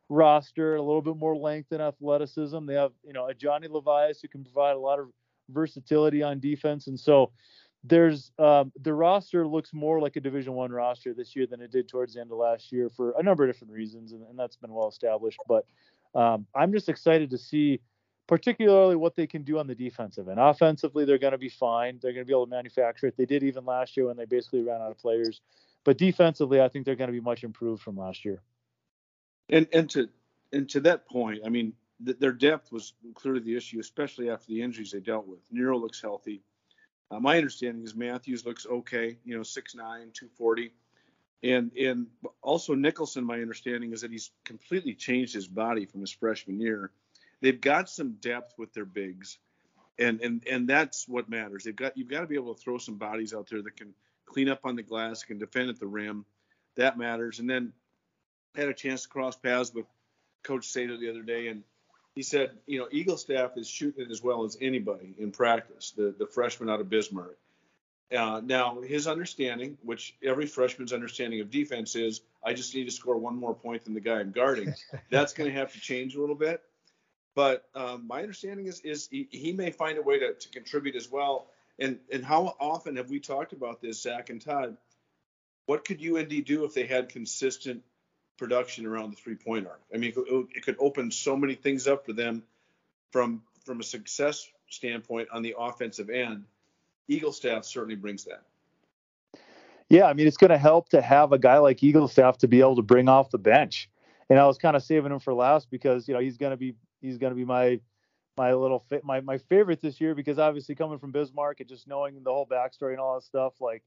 roster, 0.09 0.77
a 0.77 0.83
little 0.83 1.03
bit 1.03 1.17
more 1.17 1.37
length 1.37 1.73
and 1.73 1.83
athleticism. 1.83 2.67
They 2.67 2.75
have, 2.75 2.93
you 3.05 3.13
know, 3.13 3.27
a 3.27 3.35
Johnny 3.35 3.69
Levias 3.69 4.21
who 4.21 4.29
can 4.29 4.45
provide 4.45 4.77
a 4.77 4.79
lot 4.79 4.99
of 4.99 5.09
versatility 5.51 6.23
on 6.23 6.41
defense, 6.41 6.87
and 6.87 6.99
so 6.99 7.33
there's 7.85 8.31
um, 8.39 8.73
the 8.83 8.93
roster 8.93 9.47
looks 9.47 9.73
more 9.73 10.01
like 10.01 10.17
a 10.17 10.21
Division 10.21 10.53
One 10.53 10.71
roster 10.71 11.15
this 11.15 11.35
year 11.35 11.47
than 11.47 11.61
it 11.61 11.73
did 11.73 11.89
towards 11.89 12.15
the 12.15 12.21
end 12.21 12.31
of 12.31 12.39
last 12.39 12.73
year 12.73 12.91
for 12.91 13.15
a 13.19 13.23
number 13.23 13.45
of 13.45 13.51
different 13.51 13.73
reasons, 13.73 14.13
and, 14.13 14.23
and 14.29 14.39
that's 14.39 14.57
been 14.57 14.73
well 14.73 14.89
established. 14.89 15.41
But 15.49 15.67
um, 16.15 16.47
I'm 16.55 16.73
just 16.73 16.89
excited 16.89 17.31
to 17.31 17.39
see 17.39 17.81
particularly 18.27 18.97
what 18.97 19.17
they 19.17 19.27
can 19.27 19.43
do 19.43 19.59
on 19.59 19.67
the 19.67 19.75
defensive 19.75 20.29
end. 20.29 20.39
Offensively, 20.39 21.05
they're 21.05 21.19
going 21.19 21.33
to 21.33 21.39
be 21.39 21.49
fine. 21.49 21.99
They're 22.01 22.13
going 22.13 22.25
to 22.25 22.29
be 22.29 22.33
able 22.33 22.47
to 22.47 22.51
manufacture 22.51 23.07
it. 23.07 23.17
They 23.17 23.27
did 23.27 23.43
even 23.43 23.65
last 23.65 23.97
year 23.97 24.07
when 24.07 24.17
they 24.17 24.25
basically 24.25 24.63
ran 24.63 24.81
out 24.81 24.91
of 24.91 24.99
players. 24.99 25.41
But 25.83 25.99
defensively, 25.99 26.61
I 26.61 26.69
think 26.69 26.85
they're 26.85 26.95
going 26.95 27.09
to 27.09 27.13
be 27.13 27.21
much 27.21 27.43
improved 27.43 27.83
from 27.83 27.97
last 27.97 28.25
year. 28.25 28.41
And 29.49 29.67
and 29.73 29.91
to 29.91 30.09
and 30.53 30.69
to 30.69 30.81
that 30.81 31.09
point, 31.09 31.41
I 31.45 31.49
mean, 31.49 31.73
th- 32.05 32.19
their 32.19 32.33
depth 32.33 32.73
was 32.73 32.95
clearly 33.15 33.41
the 33.41 33.57
issue, 33.57 33.81
especially 33.81 34.31
after 34.31 34.47
the 34.47 34.63
injuries 34.63 34.93
they 34.93 35.01
dealt 35.01 35.27
with. 35.27 35.41
Nero 35.51 35.79
looks 35.79 36.01
healthy. 36.01 36.43
Uh, 37.11 37.21
my 37.21 37.37
understanding 37.37 37.83
is 37.83 37.95
Matthews 37.95 38.47
looks 38.47 38.67
okay. 38.67 39.19
You 39.25 39.37
know, 39.37 39.43
6'9", 39.43 39.75
240. 39.75 40.73
And 41.43 41.73
and 41.77 42.07
also 42.43 42.75
Nicholson, 42.75 43.25
my 43.25 43.41
understanding 43.41 43.93
is 43.93 44.03
that 44.03 44.11
he's 44.11 44.31
completely 44.45 44.95
changed 44.95 45.33
his 45.33 45.49
body 45.49 45.87
from 45.87 46.03
his 46.03 46.11
freshman 46.11 46.61
year 46.61 46.91
they've 47.41 47.61
got 47.61 47.89
some 47.89 48.13
depth 48.21 48.55
with 48.59 48.73
their 48.73 48.85
bigs, 48.85 49.39
and 49.99 50.21
and 50.21 50.47
and 50.47 50.69
that's 50.69 51.09
what 51.09 51.29
matters. 51.29 51.65
They've 51.65 51.77
got 51.77 51.97
you've 51.97 52.09
got 52.09 52.21
to 52.21 52.27
be 52.27 52.35
able 52.35 52.55
to 52.55 52.61
throw 52.61 52.79
some 52.79 52.97
bodies 52.97 53.35
out 53.35 53.49
there 53.49 53.63
that 53.63 53.77
can 53.77 53.95
clean 54.27 54.49
up 54.49 54.61
on 54.65 54.77
the 54.77 54.83
glass, 54.83 55.25
can 55.25 55.39
defend 55.39 55.71
at 55.71 55.79
the 55.79 55.87
rim. 55.87 56.25
That 56.77 56.99
matters. 56.99 57.41
And 57.41 57.51
then 57.51 57.73
I 58.57 58.61
had 58.61 58.69
a 58.69 58.75
chance 58.75 59.03
to 59.03 59.09
cross 59.09 59.37
paths 59.37 59.75
with 59.75 59.87
Coach 60.43 60.67
Sather 60.69 60.99
the 60.99 61.11
other 61.11 61.23
day, 61.23 61.49
and 61.49 61.63
he 62.21 62.25
said, 62.25 62.51
you 62.67 62.79
know, 62.79 62.87
Eaglestaff 62.93 63.57
is 63.57 63.67
shooting 63.67 64.05
it 64.05 64.11
as 64.11 64.23
well 64.23 64.45
as 64.45 64.59
anybody 64.61 65.15
in 65.19 65.33
practice. 65.33 65.93
The 65.93 66.15
the 66.19 66.27
freshman 66.27 66.69
out 66.69 66.79
of 66.79 66.91
Bismarck. 66.91 67.39
Uh, 68.15 68.43
now, 68.45 68.83
his 68.83 69.07
understanding, 69.07 69.79
which 69.83 70.15
every 70.23 70.45
freshman's 70.45 70.93
understanding 70.93 71.41
of 71.41 71.51
defense 71.51 71.97
is, 71.97 72.21
I 72.45 72.53
just 72.53 72.75
need 72.75 72.85
to 72.85 72.91
score 72.91 73.17
one 73.17 73.37
more 73.37 73.55
point 73.55 73.85
than 73.85 73.95
the 73.95 74.03
guy 74.03 74.21
I'm 74.21 74.33
guarding. 74.33 74.75
That's 75.11 75.33
going 75.33 75.51
to 75.51 75.59
have 75.59 75.73
to 75.73 75.81
change 75.81 76.15
a 76.15 76.21
little 76.21 76.35
bit. 76.35 76.61
But 77.35 77.65
um, 77.75 78.07
my 78.07 78.21
understanding 78.21 78.67
is 78.67 78.81
is 78.81 79.09
he, 79.11 79.27
he, 79.31 79.55
may 79.55 79.71
find 79.71 79.97
a 79.97 80.03
way 80.03 80.19
to, 80.19 80.35
to 80.35 80.49
contribute 80.51 80.97
as 80.97 81.11
well. 81.11 81.47
And 81.79 82.01
and 82.13 82.23
how 82.23 82.55
often 82.61 82.97
have 82.97 83.09
we 83.09 83.21
talked 83.21 83.55
about 83.55 83.81
this, 83.81 84.03
Zach 84.03 84.29
and 84.29 84.43
Todd? 84.43 84.77
What 85.65 85.87
could 85.87 86.05
UND 86.05 86.45
do 86.45 86.67
if 86.67 86.75
they 86.75 86.85
had 86.85 87.09
consistent 87.09 87.83
production 88.41 88.87
around 88.87 89.11
the 89.11 89.17
three 89.17 89.37
point 89.37 89.67
arc? 89.67 89.83
I 89.95 89.99
mean, 89.99 90.13
it, 90.17 90.63
could 90.65 90.77
open 90.81 91.11
so 91.13 91.37
many 91.37 91.55
things 91.55 91.87
up 91.87 92.05
for 92.05 92.15
them 92.15 92.43
from 93.13 93.43
from 93.65 93.79
a 93.79 93.85
success 93.85 94.49
standpoint 94.71 95.29
on 95.31 95.43
the 95.43 95.55
offensive 95.57 96.11
end. 96.11 96.45
Eaglestaff 97.09 97.65
certainly 97.65 97.95
brings 97.95 98.25
that. 98.25 98.43
Yeah, 99.91 100.07
I 100.07 100.15
mean, 100.15 100.27
it's 100.27 100.37
going 100.37 100.51
to 100.51 100.59
help 100.59 100.89
to 100.91 101.03
have 101.03 101.33
a 101.33 101.39
guy 101.39 101.59
like 101.59 101.79
Eaglestaff 101.79 102.39
to 102.39 102.49
be 102.49 102.61
able 102.61 102.77
to 102.77 102.83
bring 102.83 103.09
off 103.09 103.31
the 103.31 103.39
bench. 103.39 103.91
And 104.31 104.39
I 104.39 104.47
was 104.47 104.57
kind 104.57 104.77
of 104.77 104.83
saving 104.83 105.13
him 105.13 105.19
for 105.19 105.35
last 105.35 105.71
because 105.71 106.09
you 106.09 106.15
know 106.15 106.21
he's 106.21 106.39
going 106.39 106.51
to 106.51 106.57
be 106.57 106.75
he's 107.03 107.19
going 107.19 107.33
to 107.33 107.37
be 107.37 107.45
my 107.45 107.79
my 108.37 108.55
little 108.55 108.85
my 109.05 109.21
my 109.21 109.37
favorite 109.37 109.83
this 109.83 110.01
year 110.01 110.15
because 110.15 110.39
obviously 110.39 110.75
coming 110.75 110.99
from 110.99 111.13
Bismarck 111.13 111.61
and 111.61 111.69
just 111.69 111.87
knowing 111.87 112.23
the 112.23 112.31
whole 112.31 112.47
backstory 112.47 112.93
and 112.93 113.01
all 113.01 113.17
that 113.17 113.25
stuff, 113.25 113.61
like 113.61 113.83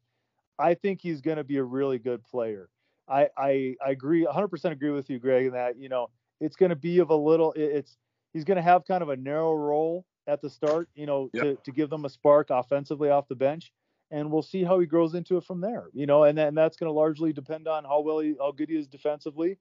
I 0.59 0.75
think 0.75 1.01
he's 1.01 1.21
going 1.21 1.37
to 1.37 1.43
be 1.43 1.57
a 1.57 1.63
really 1.63 1.97
good 1.97 2.23
player. 2.23 2.69
I 3.07 3.29
I, 3.37 3.75
I 3.85 3.91
agree 3.91 4.25
100% 4.25 4.71
agree 4.71 4.91
with 4.91 5.09
you, 5.09 5.19
Greg, 5.19 5.47
in 5.47 5.53
that 5.53 5.77
you 5.77 5.89
know 5.89 6.09
it's 6.39 6.55
going 6.55 6.71
to 6.71 6.75
be 6.75 6.99
of 6.99 7.09
a 7.09 7.15
little 7.15 7.53
it's 7.55 7.97
he's 8.33 8.43
going 8.43 8.57
to 8.57 8.63
have 8.63 8.85
kind 8.85 9.01
of 9.03 9.09
a 9.09 9.15
narrow 9.15 9.53
role 9.53 10.05
at 10.27 10.41
the 10.41 10.49
start, 10.49 10.89
you 10.95 11.05
know, 11.05 11.29
yep. 11.33 11.43
to 11.43 11.55
to 11.63 11.71
give 11.71 11.89
them 11.89 12.05
a 12.05 12.09
spark 12.09 12.49
offensively 12.49 13.09
off 13.09 13.27
the 13.27 13.35
bench. 13.35 13.71
And 14.11 14.31
we'll 14.31 14.43
see 14.43 14.63
how 14.63 14.77
he 14.79 14.85
grows 14.85 15.15
into 15.15 15.37
it 15.37 15.43
from 15.43 15.59
there, 15.59 15.87
you 15.91 16.05
know, 16.05 16.25
and, 16.25 16.37
and 16.37 16.55
that's 16.55 16.77
going 16.77 16.87
to 16.87 16.93
largely 16.93 17.33
depend 17.33 17.67
on 17.67 17.83
how 17.83 18.01
well 18.01 18.19
he, 18.19 18.35
how 18.39 18.51
good 18.51 18.69
he 18.69 18.75
is 18.75 18.87
defensively. 18.87 19.57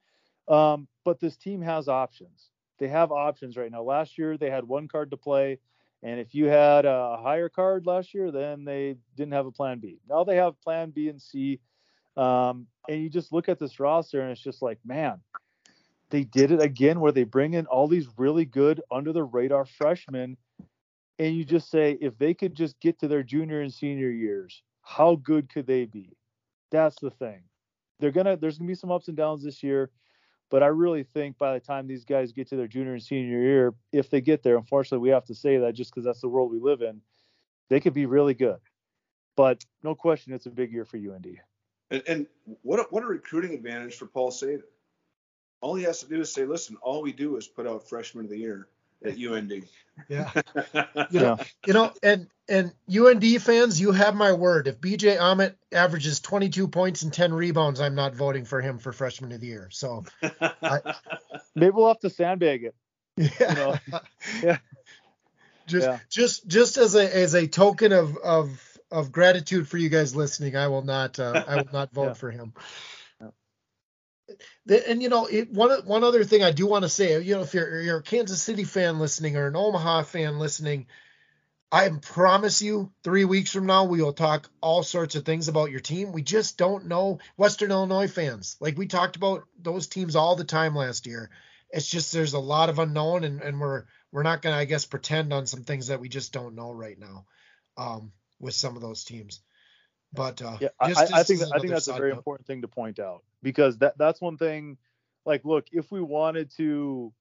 Um, 0.47 0.89
but 1.07 1.21
this 1.21 1.39
team 1.39 1.63
has 1.63 1.89
options 1.89 2.51
they 2.83 2.89
have 2.89 3.13
options 3.13 3.57
right 3.57 3.71
now. 3.71 3.83
Last 3.83 4.19
year 4.19 4.37
they 4.37 4.51
had 4.51 4.65
one 4.65 4.89
card 4.89 5.13
to 5.13 5.17
play, 5.17 5.61
and 6.03 6.19
if 6.19 6.35
you 6.35 6.47
had 6.47 6.85
a 6.85 7.17
higher 7.23 7.49
card 7.49 7.87
last 7.87 8.13
year, 8.13 8.33
then 8.33 8.65
they 8.65 8.97
didn't 9.17 9.35
have 9.35 9.47
a 9.47 9.53
plan 9.53 9.79
B. 9.79 10.01
Now 10.09 10.25
they 10.25 10.35
have 10.35 10.61
plan 10.61 10.91
B 10.91 11.09
and 11.09 11.23
C. 11.23 11.61
Um, 12.17 12.67
and 12.89 13.03
you 13.03 13.09
just 13.09 13.33
look 13.33 13.49
at 13.49 13.59
this 13.59 13.81
roster 13.81 14.21
and 14.21 14.31
it's 14.31 14.43
just 14.43 14.63
like, 14.63 14.79
man, 14.85 15.21
they 16.11 16.25
did 16.25 16.51
it 16.51 16.61
again 16.61 17.01
where 17.01 17.13
they 17.13 17.25
bring 17.25 17.55
in 17.55 17.67
all 17.67 17.89
these 17.89 18.09
really 18.17 18.45
good 18.45 18.83
under 18.91 19.13
the 19.13 19.25
radar 19.25 19.65
freshmen. 19.65 20.37
And 21.19 21.37
you 21.37 21.45
just 21.45 21.71
say, 21.71 21.97
if 22.01 22.19
they 22.19 22.35
could 22.35 22.55
just 22.55 22.79
get 22.81 22.99
to 23.01 23.09
their 23.09 23.23
junior 23.23 23.61
and 23.61 23.73
senior 23.73 24.11
years, 24.11 24.63
how 24.83 25.17
good 25.17 25.49
could 25.49 25.67
they 25.67 25.85
be? 25.85 26.17
That's 26.71 26.97
the 27.01 27.11
thing. 27.11 27.43
They're 28.01 28.11
gonna 28.11 28.37
there's 28.37 28.59
gonna 28.59 28.69
be 28.69 28.75
some 28.75 28.91
ups 28.91 29.09
and 29.09 29.17
downs 29.17 29.45
this 29.45 29.63
year. 29.63 29.91
But 30.51 30.63
I 30.63 30.67
really 30.67 31.05
think 31.05 31.39
by 31.39 31.55
the 31.55 31.61
time 31.61 31.87
these 31.87 32.05
guys 32.05 32.33
get 32.33 32.49
to 32.49 32.57
their 32.57 32.67
junior 32.67 32.93
and 32.93 33.03
senior 33.03 33.41
year, 33.41 33.75
if 33.91 34.11
they 34.11 34.21
get 34.21 34.43
there, 34.43 34.59
unfortunately, 34.59 35.03
we 35.03 35.09
have 35.09 35.25
to 35.27 35.35
say 35.35 35.57
that 35.57 35.75
just 35.75 35.91
because 35.91 36.05
that's 36.05 36.21
the 36.21 36.29
world 36.29 36.51
we 36.51 36.59
live 36.59 36.83
in, 36.83 37.01
they 37.71 37.81
could 37.81 37.95
be 37.95 38.05
really 38.05 38.35
good. 38.35 38.59
But 39.35 39.65
no 39.83 39.95
question, 39.95 40.35
it's 40.35 40.45
a 40.45 40.51
big 40.51 40.71
year 40.71 40.85
for 40.85 40.99
UND. 40.99 41.39
And, 41.93 42.03
and 42.09 42.27
what 42.63 42.81
a, 42.81 42.85
what 42.85 43.03
a 43.05 43.07
recruiting 43.07 43.55
advantage 43.55 43.95
for 43.97 44.07
Paul 44.07 44.31
Sather. 44.31 44.63
All 45.61 45.75
he 45.75 45.85
has 45.85 46.01
to 46.01 46.09
do 46.09 46.21
is 46.21 46.33
say, 46.33 46.45
listen, 46.45 46.77
all 46.83 47.03
we 47.03 47.13
do 47.13 47.37
is 47.37 47.47
put 47.47 47.69
out 47.69 47.89
freshman 47.89 48.25
of 48.25 48.31
the 48.31 48.39
year 48.39 48.67
at 49.05 49.17
UND. 49.19 49.65
Yeah. 50.09 50.31
you 51.11 51.21
know, 51.21 51.39
you 51.67 51.73
know, 51.75 51.93
and 52.03 52.29
and 52.49 52.73
UND 52.93 53.43
fans, 53.43 53.81
you 53.81 53.93
have 53.93 54.15
my 54.15 54.33
word. 54.33 54.67
If 54.67 54.81
BJ 54.81 55.19
Omot 55.19 55.55
averages 55.71 56.21
22 56.21 56.67
points 56.69 57.03
and 57.03 57.13
10 57.13 57.33
rebounds, 57.35 57.81
I'm 57.81 57.95
not 57.95 58.15
voting 58.15 58.45
for 58.45 58.61
him 58.61 58.79
for 58.79 58.93
freshman 58.93 59.31
of 59.33 59.41
the 59.41 59.47
year. 59.47 59.69
So 59.71 60.05
I, 60.63 60.81
maybe 61.55 61.71
we'll 61.71 61.89
have 61.89 62.01
to 62.01 62.11
sandbag 62.11 62.65
it. 62.65 62.75
Yeah. 63.17 63.29
You 63.41 63.55
know? 63.55 64.01
yeah. 64.43 64.59
Just 65.69 65.87
yeah. 65.87 65.99
just 66.11 66.47
just 66.49 66.77
as 66.77 66.97
a 66.97 67.17
as 67.17 67.35
a 67.35 67.47
token 67.47 67.93
of 67.93 68.17
of 68.17 68.72
of 68.93 69.13
gratitude 69.13 69.69
for 69.69 69.79
you 69.79 69.89
guys 69.89 70.15
listening, 70.15 70.57
I 70.57 70.69
will 70.69 70.83
not 70.83 71.19
uh, 71.19 71.45
I 71.47 71.57
will 71.57 71.73
not 71.73 71.93
vote 71.95 72.09
yeah. 72.09 72.13
for 72.15 72.31
him. 72.31 72.53
And 74.69 75.03
you 75.03 75.09
know, 75.09 75.27
it, 75.27 75.51
one 75.51 75.71
one 75.85 76.05
other 76.05 76.25
thing 76.25 76.43
I 76.43 76.53
do 76.53 76.67
want 76.67 76.85
to 76.85 76.89
say, 76.89 77.21
you 77.21 77.35
know, 77.35 77.43
if 77.43 77.55
you're 77.55 77.81
you're 77.81 77.99
a 77.99 78.03
Kansas 78.03 78.43
City 78.43 78.65
fan 78.65 78.99
listening 78.99 79.37
or 79.37 79.47
an 79.47 79.57
Omaha 79.57 80.03
fan 80.03 80.39
listening, 80.39 80.87
I 81.71 81.89
promise 81.89 82.63
you, 82.63 82.93
three 83.03 83.25
weeks 83.25 83.53
from 83.53 83.67
now, 83.67 83.85
we 83.85 84.03
will 84.03 84.13
talk 84.13 84.49
all 84.61 84.83
sorts 84.83 85.17
of 85.17 85.25
things 85.25 85.49
about 85.49 85.71
your 85.71 85.81
team. 85.81 86.13
We 86.13 86.23
just 86.23 86.57
don't 86.57 86.87
know 86.87 87.19
Western 87.37 87.71
Illinois 87.71 88.09
fans. 88.09 88.57
Like 88.61 88.79
we 88.79 88.87
talked 88.87 89.17
about 89.17 89.45
those 89.61 89.87
teams 89.87 90.17
all 90.17 90.37
the 90.37 90.45
time 90.45 90.77
last 90.77 91.07
year. 91.07 91.31
It's 91.71 91.89
just 91.89 92.13
there's 92.13 92.35
a 92.35 92.39
lot 92.39 92.69
of 92.69 92.79
unknown, 92.79 93.25
and, 93.25 93.41
and 93.43 93.61
we're 93.61 93.85
we're 94.13 94.23
not 94.23 94.43
gonna, 94.43 94.57
I 94.57 94.67
guess, 94.67 94.85
pretend 94.85 95.33
on 95.33 95.47
some 95.47 95.65
things 95.65 95.89
that 95.89 96.01
we 96.01 96.09
just 96.09 96.33
don't 96.33 96.55
know 96.55 96.73
right 96.73 96.99
now 96.99 97.27
um, 97.77 98.13
with 98.43 98.55
some 98.55 98.77
of 98.77 98.83
those 98.83 99.05
teams. 99.05 99.41
But 100.13 100.43
uh, 100.43 100.59
yeah, 100.61 100.69
I, 100.79 100.91
I, 100.91 101.23
think 101.23 101.41
that, 101.41 101.53
I 101.55 101.59
think 101.59 101.73
that's 101.73 101.89
a 101.89 101.95
very 101.95 102.11
note. 102.11 102.19
important 102.19 102.47
thing 102.47 102.61
to 102.61 102.69
point 102.69 102.99
out 102.99 103.23
because 103.43 103.79
that 103.79 103.97
that's 103.97 104.21
one 104.21 104.37
thing. 104.37 104.77
Like, 105.25 105.45
look, 105.47 105.67
if 105.73 105.91
we 105.91 106.03
wanted 106.03 106.51
to 106.57 107.15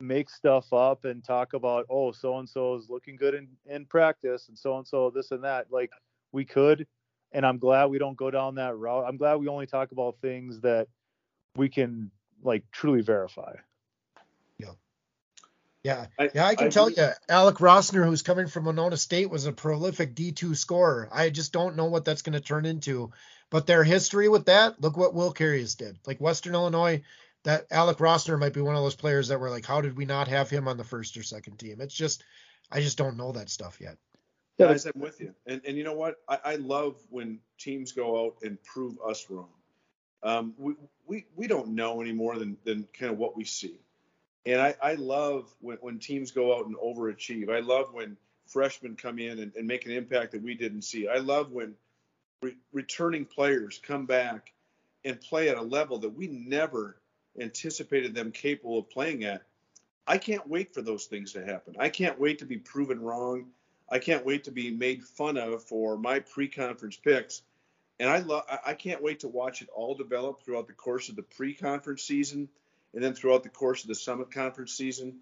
make 0.00 0.28
stuff 0.28 0.72
up 0.72 1.04
and 1.04 1.22
talk 1.22 1.52
about, 1.52 1.86
oh, 1.88 2.10
so 2.10 2.38
and 2.38 2.48
so 2.48 2.74
is 2.74 2.90
looking 2.90 3.14
good 3.14 3.34
in 3.34 3.46
in 3.66 3.86
practice, 3.86 4.48
and 4.48 4.58
so 4.58 4.76
and 4.78 4.86
so 4.86 5.10
this 5.10 5.30
and 5.30 5.44
that, 5.44 5.66
like 5.70 5.92
we 6.32 6.44
could. 6.44 6.88
And 7.34 7.46
I'm 7.46 7.58
glad 7.58 7.86
we 7.86 7.98
don't 7.98 8.16
go 8.16 8.30
down 8.30 8.56
that 8.56 8.76
route. 8.76 9.04
I'm 9.08 9.16
glad 9.16 9.36
we 9.36 9.48
only 9.48 9.66
talk 9.66 9.92
about 9.92 10.16
things 10.20 10.60
that 10.60 10.88
we 11.56 11.68
can 11.68 12.10
like 12.42 12.64
truly 12.72 13.02
verify. 13.02 13.54
Yeah, 15.84 16.06
I, 16.18 16.30
yeah, 16.32 16.46
I 16.46 16.54
can 16.54 16.68
I 16.68 16.70
tell 16.70 16.90
you, 16.90 17.08
Alec 17.28 17.56
Rossner, 17.56 18.04
who's 18.04 18.22
coming 18.22 18.46
from 18.46 18.64
Monona 18.64 18.96
State, 18.96 19.30
was 19.30 19.46
a 19.46 19.52
prolific 19.52 20.14
D2 20.14 20.56
scorer. 20.56 21.08
I 21.10 21.30
just 21.30 21.52
don't 21.52 21.76
know 21.76 21.86
what 21.86 22.04
that's 22.04 22.22
going 22.22 22.34
to 22.34 22.40
turn 22.40 22.66
into. 22.66 23.10
But 23.50 23.66
their 23.66 23.84
history 23.84 24.28
with 24.28 24.46
that, 24.46 24.80
look 24.80 24.96
what 24.96 25.12
Will 25.12 25.34
Carius 25.34 25.76
did. 25.76 25.98
Like 26.06 26.20
Western 26.20 26.54
Illinois, 26.54 27.02
that 27.42 27.66
Alec 27.70 27.98
Rossner 27.98 28.38
might 28.38 28.54
be 28.54 28.60
one 28.60 28.76
of 28.76 28.82
those 28.82 28.94
players 28.94 29.28
that 29.28 29.40
were 29.40 29.50
like, 29.50 29.66
how 29.66 29.80
did 29.80 29.96
we 29.96 30.04
not 30.04 30.28
have 30.28 30.48
him 30.48 30.68
on 30.68 30.76
the 30.76 30.84
first 30.84 31.16
or 31.16 31.22
second 31.22 31.58
team? 31.58 31.80
It's 31.80 31.94
just, 31.94 32.22
I 32.70 32.80
just 32.80 32.96
don't 32.96 33.16
know 33.16 33.32
that 33.32 33.50
stuff 33.50 33.78
yet. 33.80 33.98
Yeah, 34.58 34.68
Guys, 34.68 34.86
I'm 34.86 35.00
with 35.00 35.20
you. 35.20 35.34
And 35.46 35.60
and 35.66 35.76
you 35.76 35.84
know 35.84 35.94
what? 35.94 36.16
I, 36.28 36.38
I 36.44 36.56
love 36.56 36.96
when 37.10 37.40
teams 37.58 37.92
go 37.92 38.26
out 38.26 38.36
and 38.42 38.62
prove 38.62 38.96
us 39.06 39.26
wrong. 39.28 39.48
Um, 40.22 40.54
we, 40.56 40.74
we 41.06 41.26
we 41.34 41.46
don't 41.46 41.70
know 41.70 42.00
any 42.00 42.12
more 42.12 42.38
than 42.38 42.56
than 42.64 42.86
kind 42.98 43.10
of 43.10 43.18
what 43.18 43.36
we 43.36 43.44
see. 43.44 43.80
And 44.44 44.60
I, 44.60 44.74
I 44.82 44.94
love 44.94 45.54
when, 45.60 45.78
when 45.78 45.98
teams 45.98 46.30
go 46.30 46.56
out 46.56 46.66
and 46.66 46.76
overachieve. 46.76 47.50
I 47.50 47.60
love 47.60 47.92
when 47.92 48.16
freshmen 48.46 48.96
come 48.96 49.18
in 49.18 49.38
and, 49.38 49.54
and 49.56 49.66
make 49.66 49.86
an 49.86 49.92
impact 49.92 50.32
that 50.32 50.42
we 50.42 50.54
didn't 50.54 50.82
see. 50.82 51.08
I 51.08 51.18
love 51.18 51.52
when 51.52 51.74
re- 52.42 52.56
returning 52.72 53.24
players 53.24 53.80
come 53.82 54.06
back 54.06 54.52
and 55.04 55.20
play 55.20 55.48
at 55.48 55.56
a 55.56 55.62
level 55.62 55.98
that 55.98 56.10
we 56.10 56.26
never 56.26 57.00
anticipated 57.40 58.14
them 58.14 58.32
capable 58.32 58.78
of 58.78 58.90
playing 58.90 59.24
at. 59.24 59.42
I 60.06 60.18
can't 60.18 60.46
wait 60.48 60.74
for 60.74 60.82
those 60.82 61.06
things 61.06 61.32
to 61.32 61.44
happen. 61.44 61.76
I 61.78 61.88
can't 61.88 62.18
wait 62.18 62.40
to 62.40 62.44
be 62.44 62.58
proven 62.58 63.00
wrong. 63.00 63.46
I 63.88 63.98
can't 63.98 64.26
wait 64.26 64.44
to 64.44 64.50
be 64.50 64.70
made 64.70 65.04
fun 65.04 65.36
of 65.36 65.62
for 65.64 65.96
my 65.96 66.18
pre-conference 66.18 66.96
picks. 66.96 67.42
And 68.00 68.10
I 68.10 68.18
love 68.18 68.44
I 68.66 68.74
can't 68.74 69.02
wait 69.02 69.20
to 69.20 69.28
watch 69.28 69.62
it 69.62 69.68
all 69.74 69.94
develop 69.94 70.42
throughout 70.42 70.66
the 70.66 70.72
course 70.72 71.08
of 71.08 71.14
the 71.14 71.22
pre-conference 71.22 72.02
season 72.02 72.48
and 72.94 73.02
then 73.02 73.14
throughout 73.14 73.42
the 73.42 73.48
course 73.48 73.82
of 73.82 73.88
the 73.88 73.94
Summit 73.94 74.30
Conference 74.30 74.72
season. 74.72 75.18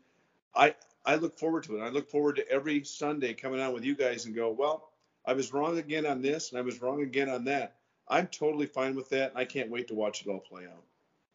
I 0.55 0.75
I 1.05 1.17
look 1.17 1.39
forward 1.39 1.65
to 1.65 1.77
it. 1.79 1.83
I 1.83 1.89
look 1.89 2.11
forward 2.11 2.37
to 2.37 2.49
every 2.49 2.85
Sunday 2.85 3.35
coming 3.35 3.61
out 3.61 3.73
with 3.73 3.85
you 3.85 3.95
guys 3.95 4.27
and 4.27 4.35
go, 4.35 4.51
well, 4.51 4.91
I 5.25 5.33
was 5.33 5.53
wrong 5.53 5.79
again 5.79 6.07
on 6.07 6.21
this 6.21 6.51
and 6.51 6.59
I 6.59 6.63
was 6.63 6.83
wrong 6.83 7.03
again 7.03 7.29
on 7.29 7.45
that. 7.45 7.77
I'm 8.09 8.27
totally 8.27 8.67
fine 8.67 8.95
with 8.95 9.09
that. 9.11 9.31
And 9.31 9.39
I 9.39 9.45
can't 9.45 9.71
wait 9.71 9.89
to 9.89 9.95
watch 9.95 10.23
it 10.23 10.29
all 10.29 10.41
play 10.41 10.65
out. 10.65 10.83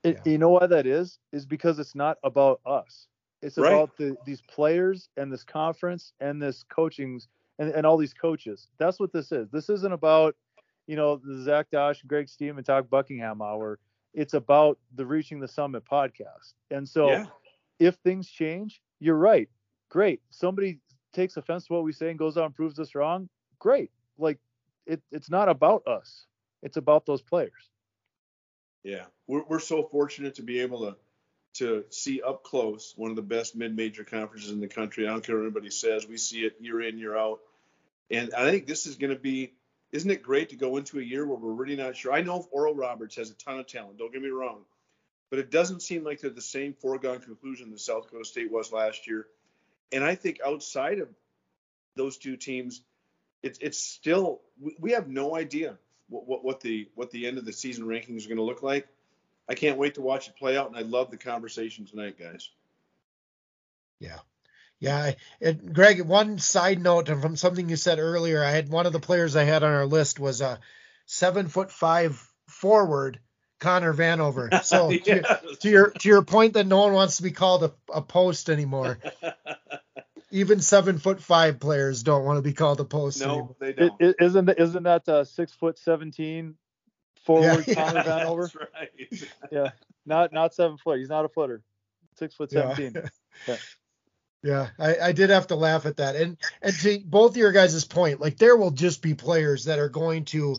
It, 0.04 0.22
yeah. 0.26 0.32
You 0.34 0.38
know 0.38 0.50
why 0.50 0.68
that 0.68 0.86
is? 0.86 1.20
Is 1.32 1.46
because 1.46 1.80
it's 1.80 1.96
not 1.96 2.18
about 2.24 2.60
us. 2.66 3.08
It's 3.42 3.58
right. 3.58 3.74
about 3.74 3.98
the, 3.98 4.16
these 4.26 4.42
players 4.42 5.10
and 5.18 5.32
this 5.32 5.44
conference 5.44 6.14
and 6.20 6.42
this 6.42 6.64
coaching 6.64 7.22
and, 7.58 7.72
and 7.72 7.86
all 7.86 7.98
these 7.98 8.14
coaches. 8.14 8.68
That's 8.78 9.00
what 9.00 9.14
this 9.14 9.32
is. 9.32 9.50
This 9.50 9.70
isn't 9.70 9.94
about, 9.94 10.36
you 10.88 10.96
know, 10.96 11.18
the 11.24 11.42
Zach 11.42 11.68
Dosh, 11.72 12.02
Greg 12.06 12.30
Steam, 12.30 12.58
and 12.58 12.66
Todd 12.66 12.90
Buckingham 12.90 13.42
hour 13.42 13.80
it's 14.16 14.34
about 14.34 14.80
the 14.96 15.06
Reaching 15.06 15.40
the 15.40 15.48
Summit 15.48 15.84
podcast. 15.86 16.54
And 16.72 16.88
so 16.88 17.10
yeah. 17.10 17.26
if 17.80 17.96
things 17.96 18.28
change, 18.28 18.82
you're 19.00 19.18
right. 19.18 19.50
Great. 19.90 20.22
Somebody 20.32 20.80
takes 21.14 21.38
offense 21.38 21.68
to 21.68 21.74
what 21.74 21.84
we 21.84 21.92
say 21.92 22.10
and 22.10 22.18
goes 22.18 22.38
out 22.38 22.46
and 22.46 22.56
proves 22.56 22.80
us 22.80 22.96
wrong. 22.96 23.30
Great. 23.60 23.92
Like 24.18 24.40
it, 24.88 25.02
it's 25.12 25.30
not 25.30 25.50
about 25.50 25.86
us. 25.86 26.26
It's 26.64 26.78
about 26.78 27.06
those 27.06 27.22
players. 27.22 27.70
Yeah. 28.84 29.06
We're, 29.28 29.44
we're 29.44 29.60
so 29.60 29.84
fortunate 29.84 30.36
to 30.36 30.44
be 30.44 30.62
able 30.62 30.80
to 30.88 30.96
to 31.56 31.86
see 31.90 32.22
up 32.22 32.44
close 32.44 32.94
one 32.98 33.10
of 33.10 33.16
the 33.16 33.22
best 33.22 33.56
mid-major 33.56 34.04
conferences 34.04 34.52
in 34.52 34.60
the 34.60 34.68
country. 34.68 35.08
I 35.08 35.12
don't 35.12 35.26
care 35.26 35.38
what 35.38 35.44
anybody 35.44 35.70
says. 35.70 36.06
We 36.06 36.18
see 36.18 36.42
it 36.42 36.58
year 36.60 36.82
in, 36.82 36.98
year 36.98 37.16
out. 37.16 37.40
And 38.12 38.34
I 38.34 38.52
think 38.52 38.68
this 38.68 38.86
is 38.86 38.98
going 38.98 39.14
to 39.14 39.20
be 39.20 39.54
isn't 39.96 40.12
it 40.12 40.22
great 40.22 40.50
to 40.50 40.58
go 40.58 40.76
into 40.76 41.00
a 41.00 41.02
year 41.04 41.26
where 41.26 41.38
we're 41.38 41.54
really 41.54 41.78
not 41.78 41.96
sure? 41.96 42.12
I 42.12 42.22
know 42.22 42.46
Oral 42.52 42.76
Roberts 42.76 43.16
has 43.16 43.32
a 43.32 43.36
ton 43.36 43.60
of 43.60 43.66
talent. 43.66 43.98
Don't 43.98 44.12
get 44.12 44.22
me 44.22 44.28
wrong, 44.28 44.66
but 45.30 45.40
it 45.40 45.50
doesn't 45.50 45.82
seem 45.82 46.04
like 46.04 46.20
they're 46.20 46.30
the 46.30 46.42
same 46.42 46.74
foregone 46.74 47.20
conclusion 47.20 47.72
that 47.72 47.80
South 47.80 48.04
Dakota 48.04 48.26
State 48.26 48.52
was 48.52 48.74
last 48.74 49.08
year. 49.08 49.28
And 49.94 50.04
I 50.04 50.16
think 50.16 50.40
outside 50.46 51.00
of 51.00 51.08
those 51.96 52.18
two 52.18 52.36
teams, 52.36 52.82
it's 53.42 53.58
it's 53.60 53.78
still 53.78 54.42
we, 54.60 54.76
we 54.80 54.92
have 54.92 55.08
no 55.08 55.34
idea 55.34 55.78
what, 56.10 56.28
what, 56.28 56.44
what 56.44 56.60
the 56.60 56.90
what 56.96 57.10
the 57.12 57.26
end 57.26 57.38
of 57.38 57.46
the 57.46 57.54
season 57.54 57.86
rankings 57.86 58.26
are 58.26 58.30
going 58.30 58.38
to 58.38 58.44
look 58.44 58.64
like. 58.64 58.88
I 59.48 59.54
can't 59.54 59.78
wait 59.78 59.96
to 59.96 60.02
watch 60.02 60.28
it 60.28 60.36
play 60.36 60.58
out, 60.58 60.68
and 60.68 60.76
I 60.78 60.82
love 60.82 61.10
the 61.10 61.18
conversation 61.18 61.86
tonight, 61.86 62.20
guys. 62.20 62.50
Yeah, 64.00 64.20
yeah, 64.86 65.14
and 65.42 65.74
Greg, 65.74 66.02
one 66.02 66.38
side 66.38 66.80
note 66.80 67.08
from 67.08 67.36
something 67.36 67.70
you 67.70 67.76
said 67.76 67.98
earlier, 67.98 68.44
I 68.44 68.52
had 68.52 68.70
one 68.70 68.86
of 68.86 68.94
the 68.94 69.00
players 69.00 69.36
I 69.36 69.44
had 69.44 69.64
on 69.64 69.74
our 69.74 69.88
list 69.88 70.20
was 70.20 70.42
a 70.42 70.60
seven 71.08 71.48
foot 71.48 71.72
five 71.72 72.24
forward, 72.48 73.20
Connor 73.60 73.96
Vanover. 73.96 74.50
So 74.64 74.92
yes. 74.92 75.04
to, 75.06 75.56
to, 75.62 75.70
your 75.70 75.90
to 75.90 76.08
your 76.08 76.22
point 76.22 76.54
that 76.54 76.68
no 76.68 76.82
one 76.82 76.94
wants 76.94 77.18
to 77.18 77.24
be 77.24 77.32
called 77.32 77.64
a, 77.64 77.74
a 77.92 78.02
post 78.04 78.48
anymore. 78.48 79.00
Even 80.32 80.60
seven 80.62 81.00
foot 81.00 81.20
five 81.20 81.60
players 81.60 82.04
don't 82.04 82.24
want 82.24 82.38
to 82.38 82.44
be 82.44 82.54
called 82.54 82.80
a 82.80 82.86
post. 82.86 83.22
No, 83.22 83.26
anymore. 83.26 83.56
they 83.60 83.74
don't. 83.74 84.00
It, 84.00 84.16
isn't 84.20 84.50
isn't 84.50 84.84
that 84.84 85.10
uh, 85.10 85.24
six 85.24 85.52
foot 85.52 85.80
seventeen 85.80 86.58
forward 87.24 87.66
yeah, 87.68 87.74
Connor 87.86 88.00
yeah, 88.02 88.04
Vanover? 88.04 88.52
That's 88.52 88.56
right. 88.56 89.30
yeah, 89.52 89.70
not 90.06 90.32
not 90.32 90.54
seven 90.54 90.78
foot. 90.78 91.00
He's 91.00 91.10
not 91.10 91.26
a 91.26 91.30
footer. 91.30 91.64
Six 92.20 92.36
foot 92.36 92.52
seventeen. 92.52 92.94
Yeah. 93.48 93.58
Yeah. 94.46 94.68
I, 94.78 94.98
I 95.00 95.12
did 95.12 95.32
have 95.32 95.48
to 95.48 95.56
laugh 95.56 95.88
at 95.88 95.98
that. 95.98 96.16
And 96.16 96.38
and 96.62 96.76
to 96.82 97.02
both 97.04 97.36
your 97.36 97.52
guys' 97.52 97.84
point, 97.84 98.22
like 98.22 98.38
there 98.38 98.56
will 98.56 98.70
just 98.70 99.02
be 99.02 99.16
players 99.16 99.66
that 99.66 99.80
are 99.80 99.90
going 99.90 100.26
to 100.26 100.56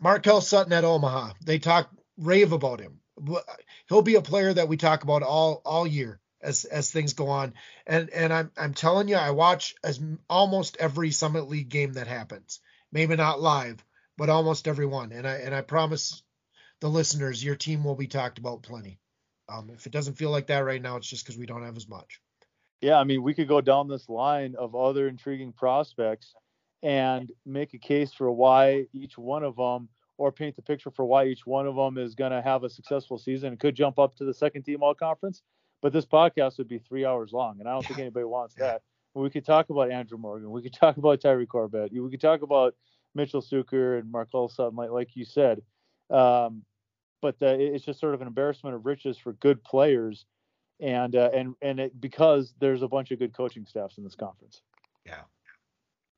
Marquel 0.00 0.40
Sutton 0.40 0.72
at 0.72 0.82
Omaha. 0.82 1.34
They 1.44 1.60
talk 1.60 1.88
rave 2.16 2.50
about 2.50 2.80
him. 2.80 2.98
He'll 3.88 4.02
be 4.02 4.16
a 4.16 4.22
player 4.22 4.52
that 4.52 4.66
we 4.68 4.76
talk 4.76 5.04
about 5.04 5.22
all 5.22 5.62
all 5.64 5.86
year 5.86 6.18
as 6.42 6.64
as 6.64 6.90
things 6.90 7.12
go 7.12 7.28
on. 7.28 7.54
And 7.86 8.10
and 8.10 8.32
I'm 8.32 8.50
I'm 8.56 8.74
telling 8.74 9.06
you, 9.06 9.14
I 9.14 9.30
watch 9.30 9.76
as 9.84 10.00
almost 10.28 10.76
every 10.80 11.12
Summit 11.12 11.48
League 11.48 11.68
game 11.68 11.92
that 11.92 12.08
happens. 12.08 12.58
Maybe 12.90 13.14
not 13.14 13.40
live, 13.40 13.84
but 14.16 14.30
almost 14.30 14.66
every 14.66 14.86
one. 14.86 15.12
And 15.12 15.28
I 15.28 15.34
and 15.34 15.54
I 15.54 15.60
promise 15.60 16.24
the 16.80 16.88
listeners, 16.88 17.44
your 17.44 17.54
team 17.54 17.84
will 17.84 17.94
be 17.94 18.08
talked 18.08 18.38
about 18.38 18.64
plenty. 18.64 18.98
Um, 19.48 19.70
if 19.70 19.86
it 19.86 19.92
doesn't 19.92 20.14
feel 20.14 20.30
like 20.30 20.48
that 20.48 20.64
right 20.64 20.82
now, 20.82 20.96
it's 20.96 21.08
just 21.08 21.24
because 21.24 21.38
we 21.38 21.46
don't 21.46 21.64
have 21.64 21.76
as 21.76 21.88
much 21.88 22.20
yeah, 22.80 22.98
I 22.98 23.04
mean, 23.04 23.22
we 23.22 23.34
could 23.34 23.48
go 23.48 23.60
down 23.60 23.88
this 23.88 24.08
line 24.08 24.54
of 24.56 24.74
other 24.74 25.08
intriguing 25.08 25.52
prospects 25.52 26.34
and 26.82 27.32
make 27.44 27.74
a 27.74 27.78
case 27.78 28.12
for 28.12 28.30
why 28.30 28.86
each 28.92 29.18
one 29.18 29.42
of 29.42 29.56
them, 29.56 29.88
or 30.16 30.32
paint 30.32 30.56
the 30.56 30.62
picture 30.62 30.90
for 30.90 31.04
why 31.04 31.26
each 31.26 31.46
one 31.46 31.66
of 31.66 31.76
them 31.76 31.98
is 31.98 32.14
going 32.14 32.32
to 32.32 32.42
have 32.42 32.64
a 32.64 32.70
successful 32.70 33.18
season 33.18 33.50
and 33.50 33.60
could 33.60 33.74
jump 33.74 33.98
up 33.98 34.14
to 34.16 34.24
the 34.24 34.34
second 34.34 34.62
team 34.62 34.82
all 34.82 34.94
conference. 34.94 35.42
But 35.80 35.92
this 35.92 36.06
podcast 36.06 36.58
would 36.58 36.68
be 36.68 36.78
three 36.78 37.04
hours 37.04 37.32
long, 37.32 37.60
and 37.60 37.68
I 37.68 37.72
don't 37.72 37.86
think 37.86 37.98
anybody 38.00 38.24
wants 38.24 38.54
that. 38.56 38.82
We 39.14 39.30
could 39.30 39.44
talk 39.44 39.70
about 39.70 39.90
Andrew 39.90 40.18
Morgan. 40.18 40.50
We 40.50 40.62
could 40.62 40.72
talk 40.72 40.96
about 40.96 41.20
Tyree 41.20 41.46
Corbett. 41.46 41.92
We 41.92 42.10
could 42.10 42.20
talk 42.20 42.42
about 42.42 42.74
Mitchell 43.14 43.42
Sueker 43.42 43.98
and 43.98 44.10
Marquel 44.10 44.48
Sutton, 44.48 44.76
like, 44.76 44.90
like 44.90 45.16
you 45.16 45.24
said. 45.24 45.62
Um, 46.10 46.62
but 47.20 47.36
uh, 47.42 47.56
it's 47.58 47.84
just 47.84 48.00
sort 48.00 48.14
of 48.14 48.20
an 48.20 48.28
embarrassment 48.28 48.76
of 48.76 48.86
riches 48.86 49.18
for 49.18 49.32
good 49.34 49.62
players, 49.64 50.24
and 50.80 51.16
uh, 51.16 51.30
and 51.34 51.54
and 51.60 51.80
it, 51.80 52.00
because 52.00 52.54
there's 52.60 52.82
a 52.82 52.88
bunch 52.88 53.10
of 53.10 53.18
good 53.18 53.34
coaching 53.34 53.66
staffs 53.66 53.98
in 53.98 54.04
this 54.04 54.14
conference. 54.14 54.62
Yeah. 55.06 55.22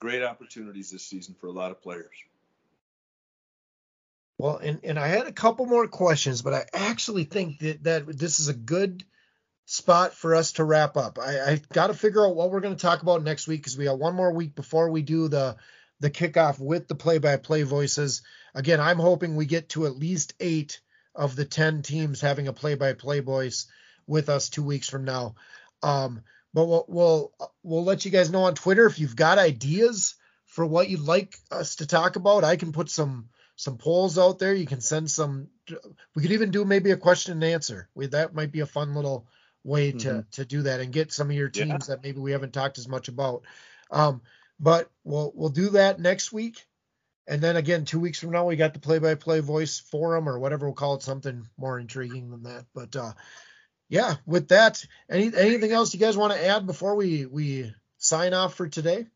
Great 0.01 0.23
opportunities 0.23 0.91
this 0.91 1.05
season 1.05 1.35
for 1.39 1.47
a 1.47 1.53
lot 1.53 1.71
of 1.71 1.83
players. 1.83 2.17
Well, 4.39 4.57
and, 4.57 4.81
and 4.83 4.99
I 4.99 5.09
had 5.09 5.27
a 5.27 5.33
couple 5.33 5.67
more 5.67 5.87
questions, 5.87 6.41
but 6.41 6.55
I 6.55 6.65
actually 6.73 7.25
think 7.25 7.59
that, 7.59 7.85
that 7.85 8.19
this 8.19 8.41
is 8.41 8.49
a 8.49 8.55
good 8.55 9.05
spot 9.67 10.15
for 10.15 10.35
us 10.35 10.53
to 10.53 10.65
wrap 10.65 10.97
up. 10.97 11.19
I, 11.19 11.41
I 11.41 11.61
got 11.75 11.89
to 11.89 11.95
figure 11.95 12.27
out 12.27 12.35
what 12.35 12.51
we're 12.51 12.61
going 12.61 12.75
to 12.75 12.81
talk 12.81 13.03
about 13.03 13.23
next 13.23 13.47
week 13.47 13.61
because 13.61 13.77
we 13.77 13.85
got 13.85 13.99
one 13.99 14.15
more 14.15 14.33
week 14.33 14.55
before 14.55 14.91
we 14.91 15.03
do 15.03 15.29
the 15.29 15.57
the 16.01 16.11
kickoff 16.11 16.59
with 16.59 16.89
the 16.89 16.95
play-by-play 16.95 17.65
voices. 17.65 18.23
Again, 18.55 18.81
I'm 18.81 18.99
hoping 18.99 19.37
we 19.37 19.45
get 19.45 19.69
to 19.71 19.85
at 19.85 19.99
least 19.99 20.33
eight 20.41 20.81
of 21.15 21.37
the 21.37 21.45
ten 21.45 21.83
teams 21.83 22.23
having 22.23 22.49
a 22.49 22.55
play-by-play 22.55 23.21
voice 23.21 23.67
with 24.11 24.29
us 24.29 24.51
two 24.51 24.65
weeks 24.65 24.89
from 24.91 25.05
now. 25.05 25.37
Um, 25.83 26.23
but 26.53 26.67
we'll, 26.67 26.85
we'll 26.89 27.33
we'll 27.63 27.85
let 27.85 28.05
you 28.05 28.11
guys 28.11 28.31
know 28.31 28.43
on 28.43 28.55
Twitter 28.55 28.87
if 28.87 28.99
you've 28.99 29.17
got 29.17 29.39
ideas 29.39 30.17
for 30.47 30.67
what 30.67 30.91
you'd 30.91 31.01
like 31.01 31.37
us 31.51 31.77
to 31.77 31.87
talk 31.87 32.17
about. 32.17 32.45
I 32.45 32.57
can 32.57 32.73
put 32.73 32.91
some 32.91 33.29
some 33.55 33.79
polls 33.79 34.19
out 34.19 34.39
there. 34.39 34.53
You 34.53 34.67
can 34.67 34.81
send 34.81 35.11
some. 35.11 35.49
We 36.15 36.23
could 36.23 36.33
even 36.33 36.51
do 36.51 36.65
maybe 36.65 36.91
a 36.91 36.97
question 36.97 37.35
and 37.35 37.45
answer. 37.45 37.89
We, 37.95 38.07
that 38.09 38.35
might 38.35 38.51
be 38.51 38.61
a 38.61 38.67
fun 38.67 38.95
little 38.95 39.29
way 39.63 39.93
to 39.93 40.09
mm-hmm. 40.09 40.21
to 40.33 40.45
do 40.45 40.63
that 40.63 40.81
and 40.81 40.93
get 40.93 41.13
some 41.13 41.31
of 41.31 41.37
your 41.37 41.49
teams 41.49 41.71
yeah. 41.71 41.95
that 41.95 42.03
maybe 42.03 42.19
we 42.19 42.33
haven't 42.33 42.53
talked 42.53 42.79
as 42.79 42.89
much 42.89 43.09
about. 43.09 43.43
Um, 43.91 44.23
but 44.59 44.91
we'll 45.05 45.33
we'll 45.35 45.51
do 45.51 45.71
that 45.71 46.01
next 46.01 46.33
week, 46.33 46.67
and 47.29 47.41
then 47.41 47.57
again 47.57 47.85
two 47.85 48.01
weeks 48.01 48.19
from 48.19 48.31
now 48.31 48.47
we 48.47 48.57
got 48.57 48.75
the 48.75 48.81
play-by-play 48.81 49.41
voice 49.41 49.79
forum 49.79 50.29
or 50.29 50.39
whatever 50.39 50.67
we'll 50.67 50.75
call 50.75 50.95
it, 50.95 51.03
something 51.03 51.47
more 51.57 51.79
intriguing 51.79 52.31
than 52.31 52.43
that. 52.43 52.65
But 52.75 52.97
uh, 52.97 53.13
yeah, 53.91 54.14
with 54.24 54.49
that, 54.49 54.86
any 55.11 55.32
anything 55.36 55.72
else 55.72 55.93
you 55.93 56.01
guys 56.01 56.16
want 56.16 56.32
to 56.32 56.47
add 56.47 56.64
before 56.64 56.95
we 56.95 57.26
we 57.26 57.74
sign 57.99 58.32
off 58.32 58.55
for 58.55 58.68
today? 58.68 59.07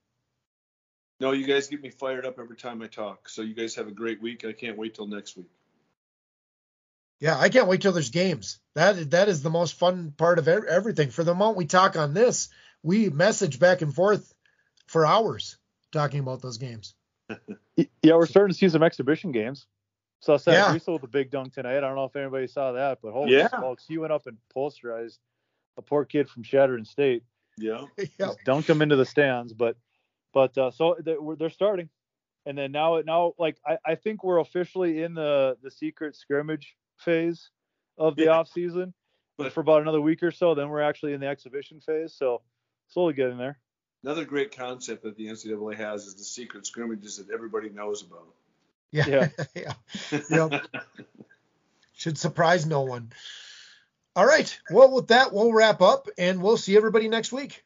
No, 1.20 1.30
you 1.30 1.46
guys 1.46 1.68
get 1.68 1.80
me 1.80 1.90
fired 1.90 2.26
up 2.26 2.40
every 2.40 2.56
time 2.56 2.82
I 2.82 2.88
talk. 2.88 3.28
So 3.28 3.42
you 3.42 3.54
guys 3.54 3.76
have 3.76 3.86
a 3.86 3.92
great 3.92 4.20
week. 4.20 4.44
I 4.44 4.52
can't 4.52 4.76
wait 4.76 4.96
till 4.96 5.06
next 5.06 5.36
week. 5.36 5.48
Yeah, 7.20 7.38
I 7.38 7.50
can't 7.50 7.68
wait 7.68 7.82
till 7.82 7.92
there's 7.92 8.10
games. 8.10 8.58
That 8.74 9.12
that 9.12 9.28
is 9.28 9.42
the 9.42 9.48
most 9.48 9.78
fun 9.78 10.12
part 10.16 10.40
of 10.40 10.48
everything. 10.48 11.10
For 11.10 11.22
the 11.22 11.34
moment 11.34 11.56
we 11.56 11.66
talk 11.66 11.96
on 11.96 12.12
this, 12.12 12.48
we 12.82 13.08
message 13.10 13.60
back 13.60 13.80
and 13.80 13.94
forth 13.94 14.34
for 14.88 15.06
hours 15.06 15.56
talking 15.92 16.18
about 16.18 16.42
those 16.42 16.58
games. 16.58 16.94
yeah, 17.76 17.86
we're 18.16 18.26
starting 18.26 18.52
to 18.52 18.58
see 18.58 18.68
some 18.68 18.82
exhibition 18.82 19.30
games. 19.30 19.66
So 20.24 20.32
I 20.32 20.36
said 20.38 20.54
yeah. 20.54 20.72
with 20.72 21.02
the 21.02 21.06
big 21.06 21.30
dunk 21.30 21.52
tonight. 21.52 21.76
I 21.76 21.80
don't 21.80 21.96
know 21.96 22.06
if 22.06 22.16
anybody 22.16 22.46
saw 22.46 22.72
that, 22.72 23.00
but 23.02 23.12
holy 23.12 23.36
yeah. 23.36 23.48
smokes, 23.48 23.84
he 23.86 23.98
went 23.98 24.10
up 24.10 24.26
and 24.26 24.38
posterized 24.56 25.18
a 25.76 25.82
poor 25.82 26.06
kid 26.06 26.30
from 26.30 26.42
Chadron 26.42 26.86
State. 26.86 27.24
Yeah. 27.58 27.84
Just 28.18 28.38
dunked 28.46 28.66
him 28.66 28.80
into 28.80 28.96
the 28.96 29.04
stands, 29.04 29.52
but 29.52 29.76
but 30.32 30.56
uh, 30.56 30.70
so 30.70 30.96
they're, 30.98 31.18
they're 31.38 31.50
starting, 31.50 31.90
and 32.46 32.56
then 32.56 32.72
now 32.72 33.02
now 33.04 33.34
like 33.38 33.58
I, 33.66 33.76
I 33.84 33.94
think 33.96 34.24
we're 34.24 34.38
officially 34.38 35.02
in 35.02 35.12
the 35.12 35.58
the 35.62 35.70
secret 35.70 36.16
scrimmage 36.16 36.74
phase 36.96 37.50
of 37.98 38.16
the 38.16 38.24
yeah. 38.24 38.30
off 38.30 38.48
season. 38.48 38.94
But 39.36 39.52
for 39.52 39.60
about 39.60 39.82
another 39.82 40.00
week 40.00 40.22
or 40.22 40.30
so, 40.30 40.54
then 40.54 40.70
we're 40.70 40.80
actually 40.80 41.12
in 41.12 41.20
the 41.20 41.26
exhibition 41.26 41.80
phase. 41.80 42.14
So 42.14 42.40
slowly 42.88 43.12
getting 43.12 43.36
there. 43.36 43.58
Another 44.02 44.24
great 44.24 44.56
concept 44.56 45.02
that 45.02 45.16
the 45.16 45.26
NCAA 45.26 45.76
has 45.76 46.06
is 46.06 46.14
the 46.14 46.24
secret 46.24 46.66
scrimmages 46.66 47.18
that 47.18 47.30
everybody 47.30 47.68
knows 47.68 48.02
about. 48.02 48.28
Yeah. 48.94 49.28
Yeah. 50.30 50.60
Should 51.94 52.18
surprise 52.18 52.64
no 52.64 52.82
one. 52.82 53.12
All 54.16 54.24
right. 54.24 54.56
Well, 54.70 54.92
with 54.92 55.08
that, 55.08 55.32
we'll 55.32 55.52
wrap 55.52 55.82
up 55.82 56.08
and 56.16 56.40
we'll 56.40 56.56
see 56.56 56.76
everybody 56.76 57.08
next 57.08 57.32
week. 57.32 57.64